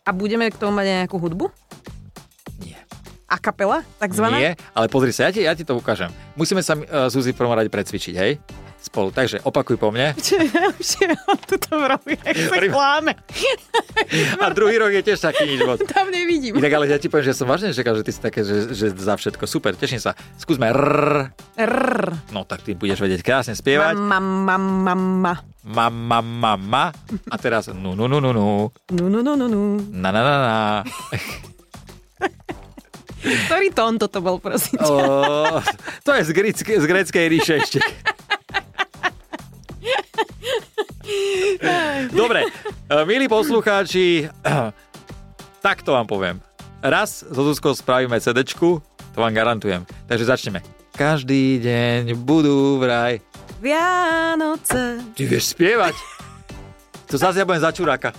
A 0.05 0.09
budeme 0.13 0.49
k 0.49 0.57
tomu 0.57 0.73
mať 0.73 1.05
nejakú 1.05 1.17
hudbu? 1.17 1.49
Nie. 2.61 2.77
A 3.25 3.41
kapela, 3.41 3.81
takzvaná? 3.97 4.37
Nie, 4.37 4.51
ale 4.73 4.85
pozri 4.89 5.13
sa, 5.13 5.29
ja 5.29 5.31
ti, 5.33 5.41
ja 5.45 5.53
ti 5.57 5.65
to 5.65 5.77
ukážem. 5.77 6.09
Musíme 6.37 6.61
sa, 6.61 6.77
uh, 6.77 7.09
Zuzi, 7.09 7.33
v 7.33 7.39
prvom 7.41 7.57
rade 7.57 7.69
precvičiť, 7.73 8.15
hej? 8.17 8.37
Spolu. 8.85 9.09
Takže 9.09 9.41
opakuj 9.41 9.81
po 9.81 9.89
mne. 9.89 10.13
Čo 10.15 10.37
ja 10.37 10.69
už 10.69 10.89
on 11.25 11.39
tuto 11.41 11.73
robí, 11.73 12.13
jak 12.15 12.37
sa 12.37 12.53
Hovorím- 12.53 12.69
kláme. 12.71 13.11
A 14.37 14.45
druhý 14.53 14.77
rok 14.77 14.93
je 14.93 15.01
tiež 15.01 15.17
taký 15.19 15.49
nič 15.49 15.65
moc. 15.65 15.81
Tam 15.89 16.13
nevidím. 16.13 16.53
Inak 16.53 16.69
ale 16.71 16.85
ja 16.87 17.01
ti 17.01 17.09
poviem, 17.09 17.25
že 17.25 17.33
som 17.33 17.49
vážne 17.49 17.73
čakal, 17.73 17.97
že 17.97 18.05
ty 18.05 18.11
si 18.13 18.21
také, 18.21 18.45
že, 18.45 18.69
že 18.69 18.93
za 18.93 19.17
všetko. 19.17 19.49
Super, 19.49 19.73
teším 19.73 19.97
sa. 19.97 20.13
Skúsme 20.37 20.69
rrr. 20.69 21.33
Rrr. 21.57 22.29
No 22.29 22.45
tak 22.45 22.61
ty 22.61 22.77
budeš 22.77 23.01
vedieť 23.01 23.25
krásne 23.25 23.57
spievať. 23.57 23.97
Mama, 23.97 24.21
mama, 24.53 24.93
mama. 24.93 25.33
Mama, 25.65 26.19
mama. 26.21 26.85
A 27.25 27.35
teraz 27.41 27.73
nu, 27.73 27.97
nu, 27.97 28.05
nu, 28.05 28.21
nu, 28.21 28.29
nu. 28.29 28.69
Nu, 28.93 29.09
nu, 29.09 29.19
nu, 29.19 29.33
nu, 29.33 29.47
nu. 29.49 29.61
Na, 29.89 30.13
na, 30.13 30.21
na, 30.21 30.35
na. 30.37 30.55
Ktorý 33.25 33.73
tón 33.73 33.97
toto 33.97 34.21
bol, 34.21 34.37
prosím 34.37 34.77
ťa? 34.77 34.85
O, 34.85 35.57
to 36.05 36.13
je 36.13 36.21
z, 36.21 36.31
gréckej, 36.31 36.77
z 36.77 36.85
gréckej 36.85 37.25
ríše 37.25 37.53
ešte. 37.57 37.79
Dobre, 42.21 42.49
e, 42.89 43.05
milí 43.05 43.27
poslucháči, 43.29 44.29
takto 45.65 45.93
vám 45.93 46.07
poviem. 46.09 46.37
Raz 46.81 47.25
so 47.25 47.41
Zuzkou 47.41 47.73
spravíme 47.73 48.17
CDčku, 48.21 48.81
to 49.13 49.17
vám 49.17 49.33
garantujem. 49.33 49.85
Takže 50.05 50.25
začneme. 50.25 50.59
Každý 50.95 51.59
deň 51.59 52.15
budú 52.23 52.79
vraj. 52.79 53.19
Vianoce. 53.59 55.01
Ty 55.17 55.23
vieš 55.25 55.57
spievať? 55.57 55.95
To 57.09 57.15
zase 57.17 57.41
ja 57.41 57.45
budem 57.47 57.63
za 57.63 57.71
čuráka. 57.73 58.09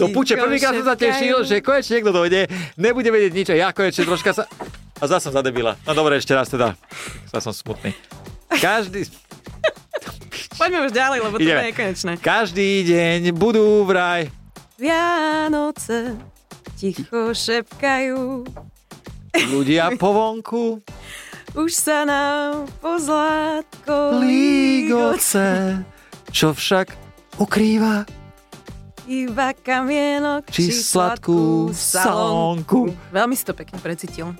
To 0.00 0.08
puče, 0.08 0.40
prvýkrát 0.40 0.72
som 0.72 0.86
sa 0.88 0.96
tešil, 0.96 1.44
že 1.44 1.60
konečne 1.60 2.00
niekto 2.00 2.16
dojde, 2.16 2.48
nebude 2.80 3.12
vedieť 3.12 3.32
nič 3.32 3.48
a 3.52 3.56
ja 3.56 3.68
konečne 3.70 4.08
troška 4.08 4.32
sa... 4.32 4.44
A 4.98 5.04
zase 5.10 5.28
som 5.28 5.36
zadebila. 5.36 5.76
No 5.84 5.92
dobre, 5.92 6.16
ešte 6.16 6.32
raz 6.32 6.48
teda. 6.48 6.78
Zase 7.28 7.44
som 7.50 7.54
smutný. 7.54 7.92
Každý... 8.48 9.06
Poďme 10.56 10.78
už 10.86 10.92
ďalej, 10.92 11.18
lebo 11.24 11.36
to 11.36 11.44
Ideme. 11.44 11.60
je 11.60 11.68
nekonečné. 11.72 12.12
Každý 12.20 12.70
deň 12.84 13.20
budú 13.32 13.82
vraj. 13.88 14.28
Vianoce 14.76 16.16
ticho 16.76 17.30
šepkajú, 17.30 18.42
Ľudia 19.32 19.94
po 20.00 20.12
vonku 20.12 20.84
už 21.52 21.70
sa 21.72 22.08
nám 22.08 22.64
pozlátko 22.80 24.20
lígoce, 24.24 25.80
čo 26.32 26.56
však 26.56 26.96
ukrýva 27.36 28.08
Iba 29.04 29.52
kamienok 29.52 30.48
či 30.48 30.72
sladkú 30.72 31.74
salónku. 31.74 32.94
Veľmi 33.10 33.34
si 33.36 33.44
to 33.44 33.52
pekne 33.52 33.76
precítil. 33.82 34.32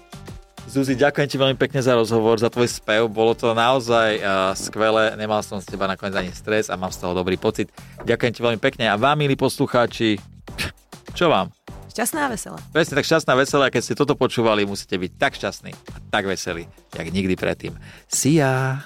Zuzi, 0.72 0.96
ďakujem 0.96 1.28
ti 1.28 1.36
veľmi 1.36 1.60
pekne 1.60 1.84
za 1.84 1.92
rozhovor, 1.92 2.40
za 2.40 2.48
tvoj 2.48 2.64
spev. 2.64 3.04
Bolo 3.04 3.36
to 3.36 3.52
naozaj 3.52 4.16
uh, 4.24 4.56
skvelé. 4.56 5.12
Nemal 5.20 5.44
som 5.44 5.60
z 5.60 5.68
teba 5.68 5.84
nakoniec 5.84 6.16
ani 6.16 6.32
stres 6.32 6.72
a 6.72 6.80
mám 6.80 6.88
z 6.88 7.04
toho 7.04 7.12
dobrý 7.12 7.36
pocit. 7.36 7.68
Ďakujem 8.08 8.32
ti 8.32 8.40
veľmi 8.40 8.56
pekne. 8.56 8.88
A 8.88 8.96
vám, 8.96 9.20
milí 9.20 9.36
poslucháči, 9.36 10.16
čo 11.18 11.28
vám? 11.28 11.52
Šťastná 11.92 12.24
a 12.24 12.28
veselá. 12.32 12.56
Presne 12.72 12.96
tak 12.96 13.04
šťastná, 13.04 13.36
veselá. 13.36 13.68
Keď 13.68 13.82
ste 13.84 13.94
toto 14.00 14.16
počúvali, 14.16 14.64
musíte 14.64 14.96
byť 14.96 15.12
tak 15.20 15.36
šťastní 15.36 15.76
a 15.76 15.96
tak 16.08 16.24
veselí, 16.24 16.64
jak 16.96 17.04
nikdy 17.04 17.36
predtým. 17.36 17.76
See 18.08 18.40
ya! 18.40 18.80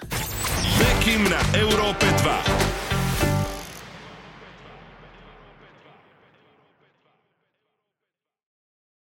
Bekim 0.82 1.22
na 1.30 1.38
Európe 1.54 2.02
2. 2.02 2.75